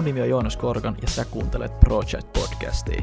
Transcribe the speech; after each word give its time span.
Mun 0.00 0.04
nimi 0.04 0.20
on 0.20 0.28
Joonas 0.28 0.56
Korkan 0.56 0.96
ja 1.02 1.08
sä 1.08 1.24
kuuntelet 1.24 1.80
Project 1.80 2.32
Podcastia. 2.32 3.02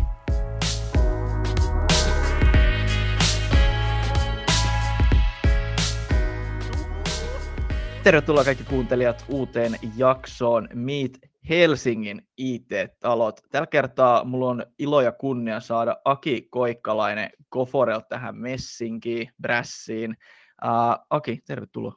Tervetuloa 8.04 8.44
kaikki 8.44 8.64
kuuntelijat 8.64 9.26
uuteen 9.30 9.76
jaksoon 9.98 10.70
Meet 10.74 11.20
Helsingin 11.50 12.22
IT-talot. 12.38 13.40
Tällä 13.52 13.68
kertaa 13.68 14.24
mulla 14.24 14.50
on 14.50 14.66
ilo 14.80 15.02
ja 15.02 15.12
kunnia 15.12 15.60
saada 15.60 15.98
Aki 16.06 16.48
Koikkalainen 16.50 17.30
Goforel 17.52 18.00
tähän 18.00 18.38
messinkiin, 18.38 19.32
Brassiin. 19.42 20.18
Uh, 20.66 21.06
Aki, 21.10 21.40
tervetuloa. 21.48 21.94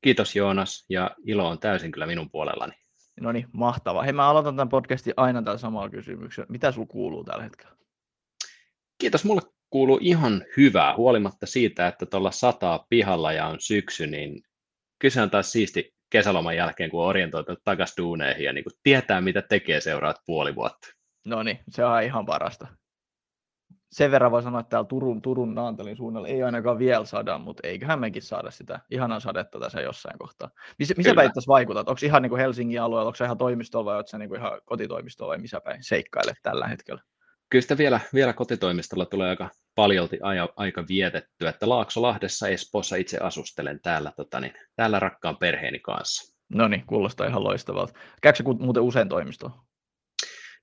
Kiitos 0.00 0.36
Joonas 0.36 0.84
ja 0.88 1.10
ilo 1.26 1.48
on 1.48 1.58
täysin 1.58 1.92
kyllä 1.92 2.06
minun 2.06 2.30
puolellani. 2.30 2.83
No 3.20 3.32
niin, 3.32 3.46
mahtavaa. 3.52 4.02
Hei, 4.02 4.12
mä 4.12 4.28
aloitan 4.28 4.56
tämän 4.56 4.68
podcastin 4.68 5.14
aina 5.16 5.42
tällä 5.42 5.58
samalla 5.58 5.90
kysymyksellä. 5.90 6.46
Mitä 6.50 6.72
sulla 6.72 6.86
kuuluu 6.86 7.24
tällä 7.24 7.42
hetkellä? 7.42 7.76
Kiitos, 8.98 9.24
mulle 9.24 9.42
kuuluu 9.70 9.98
ihan 10.02 10.44
hyvää, 10.56 10.96
huolimatta 10.96 11.46
siitä, 11.46 11.86
että 11.86 12.06
tuolla 12.06 12.30
sataa 12.30 12.86
pihalla 12.88 13.32
ja 13.32 13.46
on 13.46 13.60
syksy, 13.60 14.06
niin 14.06 14.42
kyse 14.98 15.22
on 15.22 15.30
taas 15.30 15.52
siisti 15.52 15.94
kesäloman 16.10 16.56
jälkeen, 16.56 16.90
kun 16.90 17.02
on 17.02 17.08
orientoitunut 17.08 17.64
takaisin 17.64 17.94
duuneihin 17.96 18.44
ja 18.44 18.52
niin 18.52 18.64
kuin 18.64 18.74
tietää, 18.82 19.20
mitä 19.20 19.42
tekee 19.42 19.80
seuraat 19.80 20.16
puoli 20.26 20.54
vuotta. 20.54 20.88
No 21.26 21.42
niin, 21.42 21.58
se 21.70 21.84
on 21.84 22.02
ihan 22.02 22.26
parasta. 22.26 22.66
Sen 23.94 24.10
verran 24.10 24.30
voi 24.30 24.42
sanoa, 24.42 24.60
että 24.60 24.70
täällä 24.70 24.88
Turun, 24.88 25.22
Turun 25.22 25.54
Naantalin 25.54 25.96
suunnalla 25.96 26.28
ei 26.28 26.42
ainakaan 26.42 26.78
vielä 26.78 27.04
saada, 27.04 27.38
mutta 27.38 27.68
eiköhän 27.68 28.00
mekin 28.00 28.22
saada 28.22 28.50
sitä 28.50 28.80
ihanan 28.90 29.20
sadetta 29.20 29.60
tässä 29.60 29.80
jossain 29.80 30.18
kohtaa. 30.18 30.50
Missä, 30.78 30.94
missä 30.96 31.14
päin 31.14 31.32
tässä 31.32 31.48
vaikutat? 31.48 31.88
Onko 31.88 32.00
ihan 32.04 32.22
niin 32.22 32.30
kuin 32.30 32.40
Helsingin 32.40 32.82
alueella, 32.82 33.06
onko 33.06 33.16
se 33.16 33.24
ihan 33.24 33.38
toimistolla 33.38 33.90
vai 33.90 33.98
onko 33.98 34.18
niin 34.18 34.28
kuin 34.28 34.40
ihan 34.40 34.60
kotitoimistolla 34.64 35.30
vai 35.30 35.38
missä 35.38 35.60
päin 35.60 35.82
seikkailet 35.82 36.36
tällä 36.42 36.66
hetkellä? 36.66 37.02
Kyllä 37.50 37.62
sitä 37.62 37.78
vielä, 37.78 38.00
vielä 38.14 38.32
kotitoimistolla 38.32 39.06
tulee 39.06 39.28
aika 39.28 39.50
paljolti 39.74 40.18
aja, 40.22 40.48
aika 40.56 40.84
vietetty, 40.88 41.48
että 41.48 41.68
Laaksolahdessa 41.68 42.48
Espoossa 42.48 42.96
itse 42.96 43.18
asustelen 43.18 43.80
täällä, 43.80 44.12
tota 44.16 44.40
niin, 44.40 44.52
täällä 44.76 45.00
rakkaan 45.00 45.36
perheeni 45.36 45.78
kanssa. 45.78 46.34
No 46.48 46.68
niin, 46.68 46.86
kuulostaa 46.86 47.26
ihan 47.26 47.44
loistavalta. 47.44 47.92
Käykö 48.22 48.36
se 48.36 48.44
muuten 48.60 48.82
usein 48.82 49.08
toimistoon? 49.08 49.52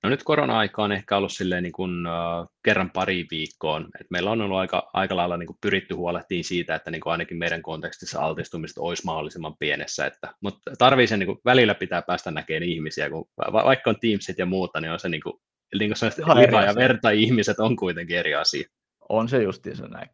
No 0.04 0.10
nyt 0.10 0.24
korona-aika 0.24 0.84
on 0.84 0.92
ehkä 0.92 1.18
ollut 1.18 1.32
silleen 1.32 1.64
niin 1.64 1.74
kuin, 1.74 2.08
uh, 2.08 2.48
kerran 2.64 2.92
pari 2.92 3.26
viikkoon. 3.32 3.88
Et 4.00 4.08
meillä 4.10 4.32
on 4.32 4.42
ollut 4.42 4.58
aika, 4.58 4.90
aika 4.94 5.16
lailla 5.16 5.38
niin 5.38 5.48
kuin 5.48 5.58
pyritty 5.62 5.96
huolehtiin 5.96 6.44
siitä, 6.44 6.76
että 6.76 6.92
niin 6.92 7.02
kuin 7.02 7.12
ainakin 7.12 7.38
meidän 7.38 7.62
kontekstissa 7.62 8.20
altistumiset 8.20 8.78
olisi 8.78 9.06
mahdollisimman 9.06 9.58
pienessä. 9.60 10.06
Että, 10.06 10.34
mutta 10.42 10.72
tarvii 10.78 11.08
sen 11.08 11.20
niin 11.20 11.28
kuin, 11.28 11.40
välillä 11.46 11.76
pitää 11.76 12.02
päästä 12.02 12.32
näkemään 12.32 12.70
ihmisiä, 12.70 13.10
kun 13.10 13.26
va- 13.54 13.64
vaikka 13.64 13.90
on 13.90 14.00
Teamsit 14.02 14.38
ja 14.38 14.46
muuta, 14.46 14.82
niin 14.82 14.92
on 14.92 15.00
se 15.00 15.10
niin 15.10 15.22
kuin, 15.22 15.34
niin 15.80 15.94
kuin 15.94 16.64
ja 16.66 16.76
verta 16.76 17.10
ihmiset 17.10 17.60
on 17.60 17.76
kuitenkin 17.76 18.18
eri 18.18 18.36
asia. 18.36 18.68
On 19.10 19.30
se 19.30 19.44
justiinsa 19.44 19.88
näin. 19.88 20.10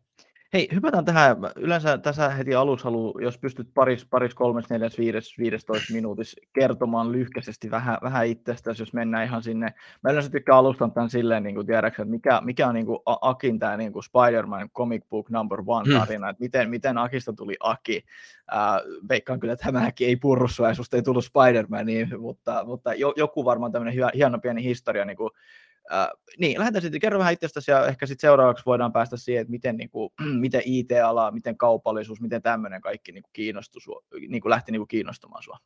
Hei, 0.53 0.67
hypätään 0.73 1.05
tähän. 1.05 1.37
Yleensä 1.55 1.97
tässä 1.97 2.29
heti 2.29 2.55
alussa 2.55 2.83
halu, 2.83 3.19
jos 3.21 3.37
pystyt 3.37 3.67
paris, 3.73 4.05
paris 4.05 4.35
kolmes, 4.35 4.69
neljäs, 4.69 4.97
viides, 4.97 5.37
15 5.37 5.93
minuutissa 5.93 6.41
kertomaan 6.53 7.11
lyhkäisesti 7.11 7.71
vähän, 7.71 7.97
vähän 8.01 8.27
itsestäsi, 8.27 8.81
jos 8.81 8.93
mennään 8.93 9.23
ihan 9.23 9.43
sinne. 9.43 9.73
Mä 10.03 10.11
yleensä 10.11 10.29
tykkään 10.29 10.57
alustaa 10.57 10.89
tämän 10.89 11.09
silleen, 11.09 11.43
niin 11.43 11.55
kuin 11.55 11.67
tiedäksä, 11.67 12.01
että 12.01 12.11
mikä, 12.11 12.41
mikä 12.43 12.67
on 12.67 12.73
niin 12.73 12.85
kuin 12.85 12.99
Akin 13.05 13.59
tämä 13.59 13.77
niin 13.77 13.93
kuin 13.93 14.03
Spider-Man 14.03 14.69
comic 14.69 15.03
book 15.09 15.29
number 15.29 15.59
one 15.65 15.91
hmm. 15.91 15.99
tarina, 15.99 16.27
hmm. 16.27 16.29
että 16.29 16.43
miten, 16.43 16.69
miten 16.69 16.97
Akista 16.97 17.33
tuli 17.33 17.55
Aki. 17.59 18.03
Äh, 18.53 18.81
veikkaan 19.09 19.39
kyllä, 19.39 19.53
että 19.53 19.65
tämäkin 19.65 20.07
ei 20.07 20.15
purru 20.15 20.47
sua, 20.47 20.67
ja 20.67 20.73
susta 20.73 20.97
ei 20.97 21.03
tullut 21.03 21.25
Spider-Man, 21.25 21.85
niin, 21.85 22.21
mutta, 22.21 22.63
mutta 22.65 22.91
joku 23.15 23.45
varmaan 23.45 23.71
tämmöinen 23.71 24.11
hieno 24.15 24.39
pieni 24.39 24.63
historia 24.63 25.05
niin 25.05 25.17
kuin 25.17 25.29
Äh, 25.93 26.07
niin, 26.37 26.59
lähdetään 26.59 26.81
sitten, 26.81 27.01
kerro 27.01 27.19
vähän 27.19 27.33
itsestäsi 27.33 27.71
ja 27.71 27.87
ehkä 27.87 28.05
sitten 28.05 28.27
seuraavaksi 28.27 28.65
voidaan 28.65 28.93
päästä 28.93 29.17
siihen, 29.17 29.41
että 29.41 29.51
miten, 29.51 29.77
niin 29.77 29.89
kuin, 29.89 30.09
miten 30.39 30.61
IT-ala, 30.65 31.31
miten 31.31 31.57
kaupallisuus, 31.57 32.21
miten 32.21 32.41
tämmöinen 32.41 32.81
kaikki 32.81 33.11
niin 33.11 33.23
kuin 33.23 33.33
kiinnostui 33.33 33.81
sua, 33.81 34.03
niin 34.27 34.41
kuin 34.41 34.49
lähti 34.49 34.71
niin 34.71 34.79
kuin 34.79 34.87
kiinnostamaan 34.87 35.43
sinua. 35.43 35.57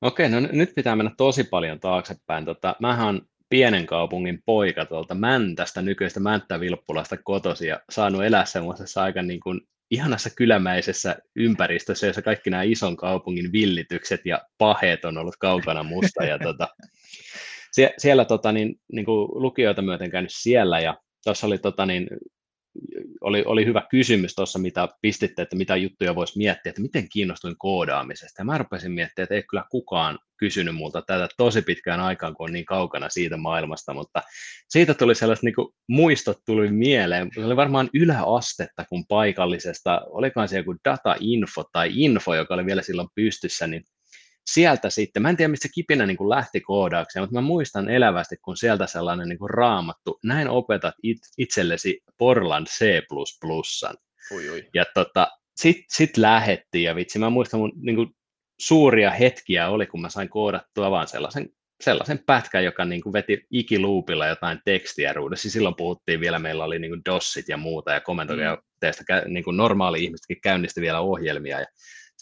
Okei, 0.00 0.28
no 0.28 0.40
nyt 0.40 0.74
pitää 0.74 0.96
mennä 0.96 1.12
tosi 1.16 1.44
paljon 1.44 1.80
taaksepäin. 1.80 2.44
Tota, 2.44 2.76
mähän 2.80 3.08
on 3.08 3.22
pienen 3.48 3.86
kaupungin 3.86 4.42
poika 4.46 4.84
tuolta 4.84 5.14
Mäntästä, 5.14 5.82
nykyistä 5.82 6.20
Mänttä-Vilppulasta 6.20 7.16
kotosi 7.24 7.66
ja 7.66 7.80
saanut 7.90 8.24
elää 8.24 8.44
semmoisessa 8.44 9.02
aika 9.02 9.22
niin 9.22 9.40
kuin 9.40 9.60
ihanassa 9.90 10.30
kylämäisessä 10.36 11.16
ympäristössä, 11.36 12.06
jossa 12.06 12.22
kaikki 12.22 12.50
nämä 12.50 12.62
ison 12.62 12.96
kaupungin 12.96 13.52
villitykset 13.52 14.20
ja 14.26 14.40
paheet 14.58 15.04
on 15.04 15.18
ollut 15.18 15.36
kaukana 15.36 15.82
musta. 15.82 16.24
Ja 16.24 16.38
tota, 16.38 16.68
sie, 17.74 17.94
siellä 17.98 18.24
tota, 18.24 18.52
niin, 18.52 18.74
niin 18.92 19.04
kuin 19.04 19.28
lukijoita 19.42 19.82
myöten 19.82 20.10
käynyt 20.10 20.32
siellä 20.34 20.80
ja 20.80 20.98
tuossa 21.24 21.46
oli, 21.46 21.58
tota, 21.58 21.86
niin, 21.86 22.06
oli, 23.20 23.42
oli 23.46 23.66
hyvä 23.66 23.82
kysymys 23.90 24.34
tuossa, 24.34 24.58
mitä 24.58 24.88
pistitte, 25.00 25.42
että 25.42 25.56
mitä 25.56 25.76
juttuja 25.76 26.14
voisi 26.14 26.38
miettiä, 26.38 26.70
että 26.70 26.82
miten 26.82 27.08
kiinnostuin 27.08 27.54
koodaamisesta. 27.58 28.40
Ja 28.40 28.44
mä 28.44 28.58
rupesin 28.58 28.92
miettimään, 28.92 29.24
että 29.24 29.34
ei 29.34 29.42
kyllä 29.42 29.64
kukaan 29.70 30.18
kysynyt 30.36 30.74
multa 30.74 31.02
tätä 31.02 31.28
tosi 31.36 31.62
pitkään 31.62 32.00
aikaan, 32.00 32.34
kun 32.34 32.44
on 32.44 32.52
niin 32.52 32.64
kaukana 32.64 33.08
siitä 33.08 33.36
maailmasta, 33.36 33.94
mutta 33.94 34.22
siitä 34.68 34.94
tuli 34.94 35.14
sellaiset 35.14 35.42
niin 35.42 35.54
muistot 35.88 36.38
tuli 36.46 36.70
mieleen. 36.70 37.30
Se 37.34 37.44
oli 37.44 37.56
varmaan 37.56 37.90
yläastetta, 37.94 38.84
kun 38.88 39.06
paikallisesta, 39.06 40.00
olikohan 40.06 40.48
se 40.48 40.56
joku 40.56 40.74
data-info 40.88 41.64
tai 41.72 41.90
info, 41.92 42.34
joka 42.34 42.54
oli 42.54 42.66
vielä 42.66 42.82
silloin 42.82 43.08
pystyssä, 43.14 43.66
niin 43.66 43.84
sieltä 44.46 44.90
sitten, 44.90 45.22
mä 45.22 45.30
en 45.30 45.36
tiedä 45.36 45.48
mistä 45.48 45.68
kipinä 45.74 46.06
niin 46.06 46.16
kuin 46.16 46.30
lähti 46.30 46.60
koodaukseen, 46.60 47.22
mutta 47.22 47.34
mä 47.34 47.40
muistan 47.40 47.90
elävästi, 47.90 48.36
kun 48.36 48.56
sieltä 48.56 48.86
sellainen 48.86 49.28
niin 49.28 49.38
kuin 49.38 49.50
raamattu, 49.50 50.18
näin 50.24 50.48
opetat 50.48 50.94
it, 51.02 51.18
itsellesi 51.38 52.00
Portland 52.18 52.66
C++. 52.66 53.02
Ui, 54.34 54.50
ui. 54.50 54.68
Ja 54.74 54.84
tota, 54.94 55.28
sitten 55.56 55.84
sit 55.90 56.16
lähettiin 56.16 56.84
ja 56.84 56.96
vitsi, 56.96 57.18
mä 57.18 57.30
muistan 57.30 57.60
mun 57.60 57.72
niin 57.76 57.96
kuin, 57.96 58.10
suuria 58.60 59.10
hetkiä 59.10 59.68
oli, 59.68 59.86
kun 59.86 60.00
mä 60.00 60.08
sain 60.08 60.28
koodattua 60.28 60.90
vaan 60.90 61.08
sellaisen, 61.08 61.48
sellaisen 61.82 62.18
pätkän, 62.26 62.64
joka 62.64 62.84
niin 62.84 63.02
kuin 63.02 63.12
veti 63.12 63.46
ikiluupilla 63.50 64.26
jotain 64.26 64.60
tekstiä 64.64 65.12
ruudessa. 65.12 65.50
Silloin 65.50 65.74
puhuttiin 65.74 66.20
vielä, 66.20 66.38
meillä 66.38 66.64
oli 66.64 66.78
niin 66.78 66.90
kuin 66.90 67.02
DOSit 67.04 67.48
ja 67.48 67.56
muuta 67.56 67.92
ja 67.92 68.00
komentokeutteista, 68.00 69.04
mm. 69.08 69.32
niin 69.32 69.44
kuin 69.44 69.56
normaali 69.56 70.04
ihmisetkin 70.04 70.40
käynnisti 70.42 70.80
vielä 70.80 71.00
ohjelmia. 71.00 71.60
Ja 71.60 71.66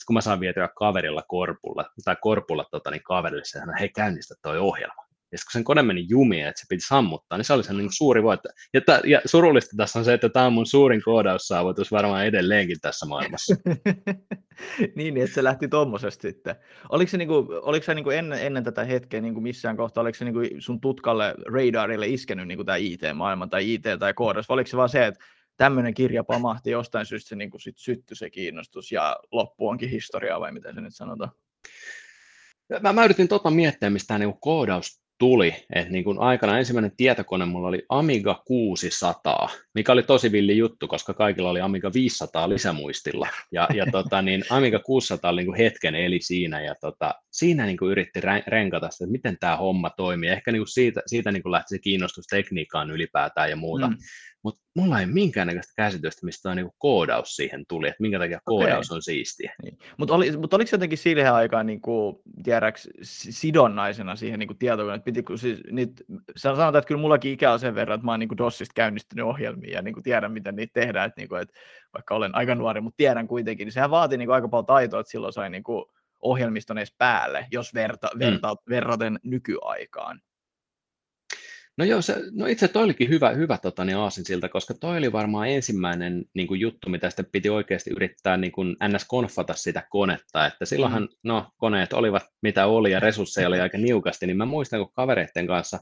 sitten 0.03 0.07
kun 0.07 0.15
mä 0.15 0.21
saan 0.21 0.41
vietyä 0.41 0.69
kaverilla 0.69 1.23
korpulla, 1.29 1.85
tai 2.05 2.17
korpulla 2.21 2.65
tota, 2.71 2.91
niin 2.91 3.03
kaverille, 3.03 3.45
se 3.45 3.59
sanoi, 3.59 3.75
hei 3.81 3.89
käynnistä 3.89 4.35
toi 4.43 4.59
ohjelma. 4.59 5.03
Ja 5.33 5.39
sitten 5.39 5.47
kun 5.47 5.53
sen 5.53 5.65
kone 5.65 5.83
meni 5.83 6.07
jumiin, 6.09 6.47
että 6.47 6.61
se 6.61 6.67
piti 6.69 6.87
sammuttaa, 6.87 7.39
niin 7.39 7.45
se 7.45 7.53
oli 7.53 7.65
se 7.65 7.73
niin 7.73 7.93
suuri 7.93 8.23
voitto. 8.23 8.49
Ja, 8.75 8.81
t- 8.81 9.05
ja 9.07 9.21
surullista 9.25 9.77
tässä 9.77 9.99
on 9.99 10.05
se, 10.05 10.15
että 10.15 10.29
tämä 10.29 10.47
on 10.47 10.53
mun 10.53 10.67
suurin 10.67 11.03
koodaussaavutus 11.05 11.93
varmaan 11.93 12.27
edelleenkin 12.27 12.77
tässä 12.81 13.07
maailmassa. 13.07 13.57
niin, 14.97 15.17
että 15.17 15.35
se 15.35 15.45
lähti 15.45 15.69
tuommoisesta 15.69 16.23
sitten. 16.23 16.55
Oliko 16.89 17.11
se, 17.11 17.19
niinku, 17.19 17.47
oliko 17.63 17.85
se 17.85 17.95
niinku 17.95 18.11
ennen, 18.11 18.47
ennen 18.47 18.65
tätä 18.65 18.85
hetkeä 18.85 19.21
niinku 19.21 19.41
missään 19.41 19.77
kohtaa, 19.77 20.03
oliko 20.03 20.19
se 20.19 20.25
niinku 20.25 20.41
sun 20.59 20.81
tutkalle 20.81 21.35
radarille 21.47 22.07
iskenyt 22.07 22.49
niinku 22.49 22.65
tämä 22.65 22.77
IT-maailma 22.77 23.47
tai 23.47 23.75
IT 23.75 23.85
tai 23.99 24.15
koodaus, 24.15 24.49
vai 24.49 24.55
oliko 24.55 24.71
se 24.71 24.77
vaan 24.77 24.89
se, 24.89 25.07
että 25.07 25.25
tämmöinen 25.57 25.95
kirja 25.95 26.25
pamahti 26.25 26.71
jostain 26.71 27.07
syystä 27.07 27.29
se 27.29 27.37
niin 27.37 27.51
kuin 27.51 27.61
sit 27.61 27.79
syttyi 27.79 28.17
se 28.17 28.31
kiinnostus 28.31 28.93
ja 28.93 29.17
loppu 29.33 29.69
onkin 29.69 29.91
historiaa 29.91 30.41
vai 30.41 30.53
miten 30.53 30.75
se 30.75 30.81
nyt 30.81 30.95
sanotaan? 30.95 31.33
Mä, 32.83 32.93
mä 32.93 33.05
yritin 33.05 33.29
tota 33.29 33.51
miettiä, 33.51 33.91
mistä 33.91 34.07
tämä 34.07 34.19
niin 34.19 34.41
koodaus 34.41 35.03
tuli. 35.23 35.55
Et 35.75 35.91
niin 35.91 36.05
kuin 36.05 36.19
aikana 36.19 36.59
ensimmäinen 36.59 36.97
tietokone 36.97 37.45
mulla 37.45 37.69
oli 37.69 37.83
Amiga 37.89 38.43
600, 38.47 39.49
mikä 39.75 39.93
oli 39.93 40.03
tosi 40.03 40.33
villi 40.33 40.57
juttu, 40.57 40.89
koska 40.89 41.15
kaikilla 41.15 41.51
oli 41.51 41.61
Amiga 41.61 41.91
500 41.95 42.49
lisämuistilla. 42.49 43.29
Ja, 43.53 43.69
ja 43.75 43.87
tota, 43.93 44.23
niin 44.23 44.45
Amiga 44.51 44.79
600 44.79 45.31
oli 45.31 45.41
niin 45.41 45.47
kuin 45.47 45.59
hetken 45.59 45.95
eli 45.95 46.21
siinä, 46.21 46.63
ja 46.63 46.75
tota, 46.81 47.15
siinä 47.33 47.67
niin 47.67 47.77
kuin 47.77 47.91
yritti 47.91 48.21
renkata 48.47 48.91
sitä, 48.91 49.05
että 49.05 49.13
miten 49.13 49.37
tämä 49.41 49.57
homma 49.57 49.91
toimii. 49.91 50.31
Ehkä 50.31 50.53
niin 50.53 50.61
kuin 50.61 50.69
siitä, 50.69 51.03
siitä 51.07 51.33
niin 51.33 51.43
kuin 51.43 51.53
lähti 51.53 51.69
se 51.69 51.79
kiinnostus 51.79 52.27
tekniikkaan 52.27 52.91
ylipäätään 52.91 53.51
ja 53.51 53.57
muuta. 53.57 53.89
Mm 53.89 53.97
mutta 54.43 54.63
mulla 54.75 55.01
ei 55.01 55.07
minkäännäköistä 55.07 55.73
käsitystä, 55.77 56.27
mistä 56.27 56.51
on 56.51 56.57
niinku 56.57 56.75
koodaus 56.79 57.37
siihen 57.37 57.65
tuli, 57.69 57.89
että 57.89 58.01
minkä 58.01 58.19
takia 58.19 58.41
koodaus 58.45 58.91
okay. 58.91 58.97
on 58.97 59.03
siistiä. 59.03 59.55
Niin. 59.63 59.79
Mutta 59.99 60.15
oli, 60.15 60.37
mut 60.37 60.55
oliko 60.55 60.69
se 60.69 60.77
jotenkin 60.77 60.99
siihen 60.99 61.33
aikaan 61.33 61.67
niinku, 61.67 62.23
tiedäks, 62.45 62.89
sidonnaisena 63.03 64.17
siihen 64.17 64.39
niinku 64.39 64.55
tietokoneen, 64.55 64.97
että 64.97 65.05
piti, 65.05 65.25
siis, 65.37 65.61
niit, 65.71 65.91
sanotaan, 66.37 66.77
että 66.77 66.89
kyllä 66.89 67.01
mullakin 67.01 67.33
ikä 67.33 67.53
on 67.53 67.61
sen 67.61 67.75
verran, 67.75 67.95
että 67.95 68.05
mä 68.05 68.13
oon 68.13 68.21
niinku 68.21 68.37
DOSista 68.37 68.75
käynnistynyt 68.75 69.27
ohjelmia 69.27 69.73
ja 69.73 69.83
niinku 69.83 70.03
tiedän, 70.03 70.33
miten 70.33 70.57
niitä 70.57 70.81
tehdään, 70.81 71.07
että 71.07 71.21
niinku, 71.21 71.35
et, 71.35 71.49
vaikka 71.95 72.15
olen 72.15 72.35
aika 72.35 72.55
nuori, 72.55 72.81
mutta 72.81 72.97
tiedän 72.97 73.29
kuitenkin, 73.29 73.67
niin 73.67 73.73
sehän 73.73 73.91
vaatii 73.91 74.19
niinku 74.19 74.33
aika 74.33 74.49
paljon 74.49 74.67
taitoa, 74.67 75.01
että 75.01 75.11
silloin 75.11 75.33
sai 75.33 75.51
niinku 75.51 75.93
ohjelmiston 76.23 76.79
edes 76.79 76.95
päälle, 76.99 77.47
jos 77.51 77.75
verta, 77.75 78.09
verta, 78.19 78.55
mm. 78.55 78.71
verraten 78.71 79.19
nykyaikaan. 79.23 80.21
No 81.79 81.85
joo, 81.85 82.03
se, 82.03 82.17
no 82.33 82.47
itse 82.47 82.69
toi 82.69 82.83
olikin 82.83 83.09
hyvä, 83.09 83.31
hyvä 83.31 83.59
tota, 83.59 83.85
niin 83.85 83.97
aasin 83.97 84.25
siltä, 84.25 84.49
koska 84.49 84.75
toi 84.75 84.99
oli 84.99 85.13
varmaan 85.13 85.49
ensimmäinen 85.49 86.25
niin 86.35 86.47
kuin 86.47 86.61
juttu, 86.61 86.91
mitä 86.91 87.11
sitten 87.11 87.27
piti 87.33 87.51
oikeasti 87.51 87.91
yrittää 87.91 88.37
niin 88.37 88.53
kuin 88.53 88.77
ns-konfata 88.89 89.55
sitä 89.55 89.83
konetta, 89.91 90.47
että 90.47 90.65
silloinhan, 90.65 91.03
mm. 91.03 91.09
no 91.25 91.51
koneet 91.57 91.93
olivat 91.93 92.23
mitä 92.43 92.67
oli 92.67 92.91
ja 92.91 93.01
resursseja 93.01 93.49
oli 93.49 93.61
aika 93.61 93.79
niukasti, 93.79 94.27
niin 94.27 94.37
mä 94.37 94.47
muistan, 94.47 94.81
kun 94.81 94.93
kavereiden 94.93 95.47
kanssa 95.47 95.79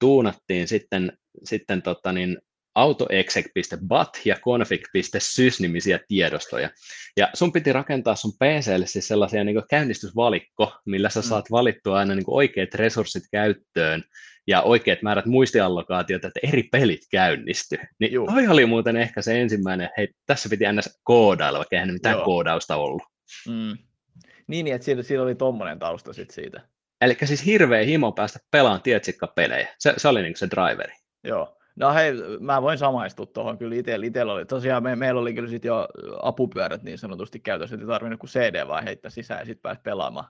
tuunattiin 0.00 0.68
sitten, 0.68 1.12
sitten 1.44 1.82
tota, 1.82 2.12
niin 2.12 2.38
autoexec.bat 2.78 4.20
ja 4.24 4.36
config.sys 4.36 5.60
nimisiä 5.60 6.00
tiedostoja. 6.08 6.70
Ja 7.16 7.30
sun 7.34 7.52
piti 7.52 7.72
rakentaa 7.72 8.14
sun 8.14 8.32
PClle 8.32 8.86
siis 8.86 9.08
sellaisia 9.08 9.44
niin 9.44 9.62
käynnistysvalikko, 9.70 10.72
millä 10.84 11.08
sä 11.08 11.20
mm. 11.20 11.24
saat 11.24 11.50
valittua 11.50 11.98
aina 11.98 12.14
niin 12.14 12.24
oikeat 12.26 12.74
resurssit 12.74 13.22
käyttöön 13.32 14.04
ja 14.46 14.62
oikeat 14.62 15.02
määrät 15.02 15.26
muistiallokaatiota, 15.26 16.28
että 16.28 16.40
eri 16.42 16.62
pelit 16.62 17.00
käynnistyy. 17.10 17.78
Niin 18.00 18.12
Juu. 18.12 18.26
toi 18.26 18.48
oli 18.48 18.66
muuten 18.66 18.96
ehkä 18.96 19.22
se 19.22 19.40
ensimmäinen, 19.40 19.90
hei, 19.96 20.08
tässä 20.26 20.48
piti 20.48 20.64
ns. 20.72 21.00
koodailla, 21.04 21.58
vaikka 21.58 21.76
eihän 21.76 21.92
mitään 21.92 22.16
Joo. 22.16 22.24
koodausta 22.24 22.76
ollut. 22.76 23.02
Mm. 23.48 23.78
Niin, 24.46 24.64
niin, 24.64 24.74
että 24.74 24.84
siinä, 24.84 25.02
siinä 25.02 25.22
oli 25.22 25.34
tommonen 25.34 25.78
tausta 25.78 26.12
sit 26.12 26.30
siitä. 26.30 26.60
Eli 27.00 27.16
siis 27.24 27.46
hirveä 27.46 27.84
himo 27.84 28.12
päästä 28.12 28.38
pelaamaan 28.50 28.82
tietsikka-pelejä. 28.82 29.68
Se, 29.78 29.94
se 29.96 30.08
oli 30.08 30.22
niin 30.22 30.36
se 30.36 30.48
driveri. 30.50 30.92
Joo. 31.24 31.57
No 31.78 31.94
hei, 31.94 32.12
mä 32.40 32.62
voin 32.62 32.78
samaistua 32.78 33.26
tuohon 33.26 33.58
kyllä 33.58 33.74
itse. 33.74 33.98
Itellä 34.02 34.32
oli, 34.32 34.44
tosiaan 34.44 34.82
me, 34.82 34.96
meillä 34.96 35.20
oli 35.20 35.34
kyllä 35.34 35.48
sit 35.48 35.64
jo 35.64 35.88
apupyörät 36.22 36.82
niin 36.82 36.98
sanotusti 36.98 37.40
käytössä, 37.40 37.74
että 37.76 37.86
tarvinnut 37.86 38.20
kuin 38.20 38.30
CD 38.30 38.68
vaan 38.68 38.84
heittää 38.84 39.10
sisään 39.10 39.40
ja 39.40 39.46
sitten 39.46 39.62
pääsi 39.62 39.80
pelaamaan. 39.80 40.28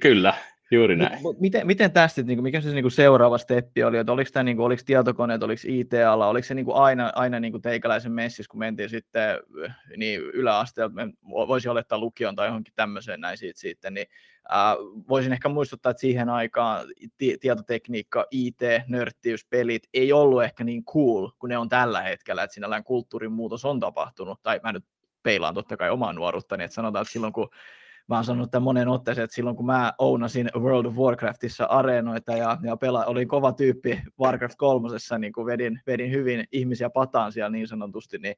Kyllä, 0.00 0.34
Juuri 0.72 0.96
näin. 0.96 1.18
Miten, 1.40 1.66
miten 1.66 1.92
tästä, 1.92 2.22
niin 2.22 2.36
kuin, 2.36 2.42
mikä 2.42 2.60
se 2.60 2.72
niin 2.72 2.82
kuin 2.84 2.92
seuraava 2.92 3.38
steppi 3.38 3.84
oli, 3.84 3.98
että 3.98 4.12
oliko, 4.12 4.30
tämä, 4.32 4.42
niin 4.42 4.56
kuin, 4.56 4.66
oliko 4.66 4.82
tietokoneet, 4.86 5.42
oliko 5.42 5.62
IT-ala, 5.66 6.28
oliko 6.28 6.46
se 6.46 6.54
niin 6.54 6.64
kuin 6.64 6.76
aina, 6.76 7.12
aina 7.14 7.40
niin 7.40 7.52
kuin 7.52 7.62
teikäläisen 7.62 8.12
messissä, 8.12 8.50
kun 8.50 8.58
mentiin 8.58 8.88
sitten 8.88 9.38
niin 9.96 10.20
yläasteelta, 10.20 10.94
voisi 11.24 11.68
olettaa 11.68 11.98
lukion 11.98 12.36
tai 12.36 12.48
johonkin 12.48 12.74
tämmöiseen 12.76 13.20
näin 13.20 13.38
siitä, 13.38 13.60
siitä 13.60 13.90
niin 13.90 14.06
äh, 14.52 14.76
voisin 15.08 15.32
ehkä 15.32 15.48
muistuttaa, 15.48 15.90
että 15.90 16.00
siihen 16.00 16.28
aikaan 16.28 16.86
tietotekniikka, 17.40 18.26
IT, 18.30 18.60
nörttiys, 18.88 19.44
pelit 19.44 19.82
ei 19.94 20.12
ollut 20.12 20.42
ehkä 20.42 20.64
niin 20.64 20.84
cool 20.84 21.28
kuin 21.38 21.48
ne 21.48 21.58
on 21.58 21.68
tällä 21.68 22.02
hetkellä, 22.02 22.42
että 22.42 22.54
sinällään 22.54 22.84
kulttuurin 22.84 23.32
muutos 23.32 23.64
on 23.64 23.80
tapahtunut, 23.80 24.42
tai 24.42 24.60
mä 24.62 24.72
nyt 24.72 24.84
peilaan 25.22 25.54
totta 25.54 25.76
kai 25.76 25.90
omaa 25.90 26.12
nuoruuttani, 26.12 26.64
että 26.64 26.74
sanotaan, 26.74 27.02
että 27.02 27.12
silloin 27.12 27.32
kun 27.32 27.50
mä 28.10 28.16
oon 28.16 28.24
sanonut 28.24 28.50
tämän 28.50 28.62
monen 28.62 28.88
otteeseen, 28.88 29.24
että 29.24 29.34
silloin 29.34 29.56
kun 29.56 29.66
mä 29.66 29.92
ounasin 29.98 30.50
World 30.58 30.86
of 30.86 30.94
Warcraftissa 30.94 31.64
areenoita 31.64 32.36
ja, 32.36 32.58
ja 32.62 32.76
pela, 32.76 33.04
olin 33.04 33.28
kova 33.28 33.52
tyyppi 33.52 34.02
Warcraft 34.20 34.54
kolmosessa, 34.58 35.18
niin 35.18 35.32
kun 35.32 35.46
vedin, 35.46 35.80
vedin 35.86 36.10
hyvin 36.10 36.44
ihmisiä 36.52 36.90
pataan 36.90 37.32
siellä 37.32 37.50
niin 37.50 37.68
sanotusti, 37.68 38.18
niin 38.18 38.34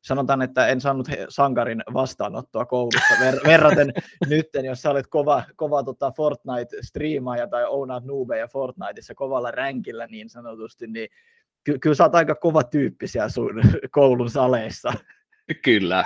sanotaan, 0.00 0.42
että 0.42 0.66
en 0.66 0.80
saanut 0.80 1.08
sankarin 1.28 1.82
vastaanottoa 1.94 2.64
koulussa 2.64 3.14
ver- 3.14 3.46
verraten 3.50 3.92
nytten, 4.28 4.64
jos 4.64 4.82
sä 4.82 4.90
olet 4.90 5.06
kova, 5.06 5.42
kova 5.56 5.82
tota 5.82 6.12
Fortnite-striimaaja 6.16 7.46
tai 7.50 7.64
ounaat 7.64 8.04
noobeja 8.04 8.48
Fortniteissa 8.48 9.14
kovalla 9.14 9.50
ränkillä 9.50 10.06
niin 10.06 10.28
sanotusti, 10.28 10.86
niin 10.86 11.08
ky- 11.64 11.78
kyllä 11.78 11.94
sä 11.94 12.04
oot 12.04 12.14
aika 12.14 12.34
kova 12.34 12.62
tyyppi 12.62 13.06
siellä 13.06 13.28
sun 13.28 13.62
koulun 13.90 14.30
saleissa. 14.30 14.92
Kyllä, 15.64 16.04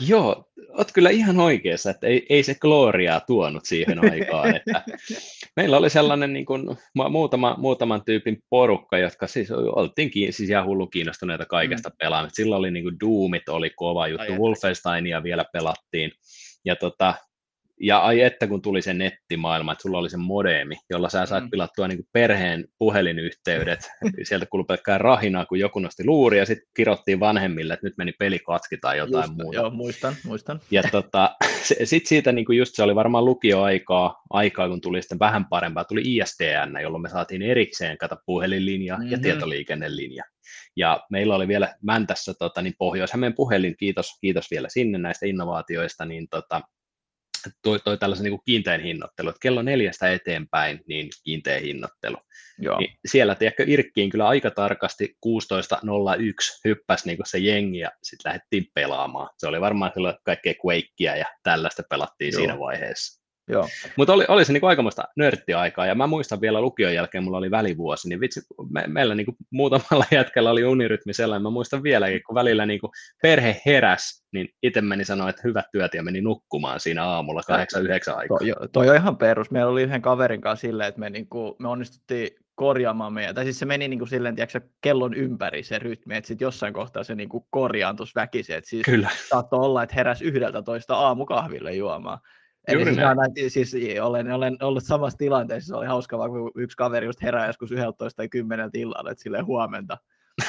Joo, 0.00 0.44
olet 0.68 0.92
kyllä 0.92 1.10
ihan 1.10 1.40
oikeassa, 1.40 1.90
että 1.90 2.06
ei, 2.06 2.26
ei 2.28 2.42
se 2.42 2.54
gloriaa 2.54 3.20
tuonut 3.20 3.64
siihen 3.64 4.12
aikaan. 4.12 4.56
Että 4.56 4.84
meillä 5.56 5.76
oli 5.76 5.90
sellainen 5.90 6.32
niin 6.32 6.46
kuin, 6.46 6.62
muutama, 7.10 7.56
muutaman 7.58 8.04
tyypin 8.04 8.38
porukka, 8.50 8.98
jotka 8.98 9.26
siis 9.26 9.50
oltiin 9.50 10.10
siis 10.32 10.50
ihan 10.50 10.66
hullu 10.66 10.86
kiinnostuneita 10.86 11.46
kaikesta 11.46 11.88
mm. 11.88 11.96
pelaamista. 11.98 12.36
Silloin 12.36 12.58
oli 12.58 12.70
niin 12.70 12.84
kuin 12.84 13.00
Doomit 13.00 13.48
oli 13.48 13.70
kova 13.70 14.08
juttu, 14.08 14.32
Ai 14.32 14.38
Wolfensteinia 14.38 15.22
vielä 15.22 15.44
pelattiin. 15.52 16.12
Ja 16.64 16.76
tota, 16.76 17.14
ja 17.80 17.98
ai 17.98 18.20
että 18.20 18.46
kun 18.46 18.62
tuli 18.62 18.82
se 18.82 18.94
nettimaailma, 18.94 19.72
että 19.72 19.82
sulla 19.82 19.98
oli 19.98 20.10
se 20.10 20.16
modeemi, 20.16 20.76
jolla 20.90 21.08
sä 21.08 21.26
sait 21.26 21.44
mm. 21.44 21.50
pilattua 21.50 21.88
niin 21.88 22.08
perheen 22.12 22.64
puhelinyhteydet. 22.78 23.90
Sieltä 24.28 24.46
kuului 24.46 24.64
pelkkää 24.68 24.98
rahinaa, 24.98 25.46
kun 25.46 25.58
joku 25.58 25.78
nosti 25.78 26.06
luuri 26.06 26.38
ja 26.38 26.46
sitten 26.46 26.68
kirottiin 26.76 27.20
vanhemmille, 27.20 27.74
että 27.74 27.86
nyt 27.86 27.96
meni 27.98 28.12
peli 28.18 28.38
katki 28.38 28.76
tai 28.76 28.98
jotain 28.98 29.24
just, 29.28 29.42
muuta. 29.42 29.56
Joo, 29.56 29.70
muistan, 29.70 30.14
muistan. 30.24 30.60
Ja 30.70 30.82
tota, 30.92 31.36
sitten 31.62 32.08
siitä 32.08 32.32
niin 32.32 32.44
kuin 32.44 32.58
just 32.58 32.74
se 32.74 32.82
oli 32.82 32.94
varmaan 32.94 33.24
lukioaikaa, 33.24 34.22
aikaa, 34.30 34.68
kun 34.68 34.80
tuli 34.80 35.02
sitten 35.02 35.18
vähän 35.18 35.44
parempaa, 35.48 35.84
tuli 35.84 36.02
ISDN, 36.04 36.82
jolloin 36.82 37.02
me 37.02 37.08
saatiin 37.08 37.42
erikseen 37.42 37.98
kata 37.98 38.16
puhelinlinja 38.26 38.96
mm-hmm. 38.96 39.10
ja 39.10 39.18
tietoliikennelinja. 39.18 40.24
Ja 40.76 41.00
meillä 41.10 41.34
oli 41.34 41.48
vielä 41.48 41.74
Mäntässä 41.82 42.34
tota, 42.38 42.62
niin 42.62 42.74
Pohjois-Hämeen 42.78 43.34
puhelin, 43.34 43.76
kiitos, 43.76 44.06
kiitos 44.20 44.50
vielä 44.50 44.68
sinne 44.68 44.98
näistä 44.98 45.26
innovaatioista, 45.26 46.04
niin 46.04 46.28
tota, 46.30 46.60
toi, 47.62 47.80
toi 47.80 47.98
tällaisen 47.98 48.24
niin 48.24 48.32
kuin 48.32 48.42
kiinteän 48.44 48.80
hinnoittelu, 48.80 49.28
että 49.28 49.40
kello 49.42 49.62
neljästä 49.62 50.12
eteenpäin 50.12 50.80
niin 50.88 51.08
kiinteä 51.24 51.58
hinnoittelu. 51.58 52.16
Joo. 52.58 52.78
Niin 52.78 52.98
siellä 53.06 53.34
tiedätkö, 53.34 53.64
Irkkiin 53.66 54.10
kyllä 54.10 54.28
aika 54.28 54.50
tarkasti 54.50 55.16
16.01 55.26 56.60
hyppäsi 56.64 57.06
niin 57.06 57.16
kuin 57.16 57.26
se 57.26 57.38
jengi 57.38 57.78
ja 57.78 57.90
sitten 58.02 58.28
lähdettiin 58.30 58.66
pelaamaan. 58.74 59.30
Se 59.38 59.46
oli 59.46 59.60
varmaan 59.60 59.90
silloin 59.94 60.16
kaikkea 60.24 60.54
Quakea 60.66 61.16
ja 61.16 61.26
tällaista 61.42 61.82
pelattiin 61.90 62.32
Joo. 62.32 62.40
siinä 62.40 62.58
vaiheessa. 62.58 63.25
Joo. 63.48 63.68
Mutta 63.96 64.12
oli, 64.12 64.24
oli 64.28 64.44
se 64.44 64.52
niinku 64.52 64.66
aikamoista 64.66 65.04
nörttiaikaa, 65.16 65.86
ja 65.86 65.94
mä 65.94 66.06
muistan 66.06 66.40
vielä 66.40 66.60
lukion 66.60 66.94
jälkeen, 66.94 67.24
mulla 67.24 67.38
oli 67.38 67.50
välivuosi, 67.50 68.08
niin 68.08 68.20
vitsi, 68.20 68.40
me, 68.70 68.84
meillä 68.86 69.14
niinku 69.14 69.36
muutamalla 69.50 70.04
jätkällä 70.16 70.50
oli 70.50 70.64
unirytmi 70.64 71.12
sellainen, 71.12 71.42
mä 71.42 71.50
muistan 71.50 71.82
vieläkin, 71.82 72.22
kun 72.26 72.34
välillä 72.34 72.66
niinku 72.66 72.92
perhe 73.22 73.62
heräs, 73.66 74.24
niin 74.32 74.48
itse 74.62 74.80
meni 74.80 75.04
sanoa, 75.04 75.28
että 75.28 75.42
hyvät 75.44 75.66
työt, 75.72 75.94
ja 75.94 76.02
meni 76.02 76.20
nukkumaan 76.20 76.80
siinä 76.80 77.04
aamulla 77.04 77.40
8-9 78.12 78.16
aikaa. 78.16 78.38
Toi, 78.38 78.68
toi 78.72 78.88
on 78.88 78.96
ihan 78.96 79.16
perus. 79.16 79.50
Meillä 79.50 79.70
oli 79.72 79.82
yhden 79.82 80.02
kaverin 80.02 80.40
kanssa 80.40 80.60
silleen, 80.60 80.88
että 80.88 81.00
me, 81.00 81.10
niinku, 81.10 81.56
me 81.58 81.68
onnistuttiin 81.68 82.30
korjaamaan 82.54 83.12
meidän, 83.12 83.34
tai 83.34 83.44
siis 83.44 83.58
se 83.58 83.66
meni 83.66 83.88
niin 83.88 83.98
kuin 83.98 84.08
silleen, 84.08 84.36
tiedätkö, 84.36 84.60
kellon 84.80 85.14
ympäri 85.14 85.62
se 85.62 85.78
rytmi, 85.78 86.16
että 86.16 86.28
sitten 86.28 86.46
jossain 86.46 86.72
kohtaa 86.72 87.04
se 87.04 87.14
niin 87.14 87.28
kuin 87.28 87.44
korjaantui 87.50 88.06
väkisin, 88.14 88.56
että 88.56 88.70
siis 88.70 88.84
Kyllä. 88.84 89.10
saattoi 89.28 89.60
olla, 89.60 89.82
että 89.82 89.94
heräs 89.94 90.22
yhdeltä 90.22 90.62
toista 90.62 90.96
aamukahville 90.96 91.74
juomaan. 91.74 92.18
Eli 92.68 92.84
siis, 92.84 92.96
näin. 92.96 93.50
siis 93.50 93.74
olen, 94.02 94.32
olen 94.32 94.56
ollut 94.62 94.84
samassa 94.84 95.18
tilanteessa, 95.18 95.68
se 95.68 95.74
oli 95.74 95.86
hauska, 95.86 96.28
kun 96.28 96.50
yksi 96.54 96.76
kaveri 96.76 97.06
just 97.06 97.22
herää 97.22 97.46
joskus 97.46 97.72
11 97.72 98.16
tai 98.16 98.28
10 98.28 98.70
illalla, 98.74 99.10
että 99.10 99.22
silleen 99.22 99.46
huomenta. 99.46 99.98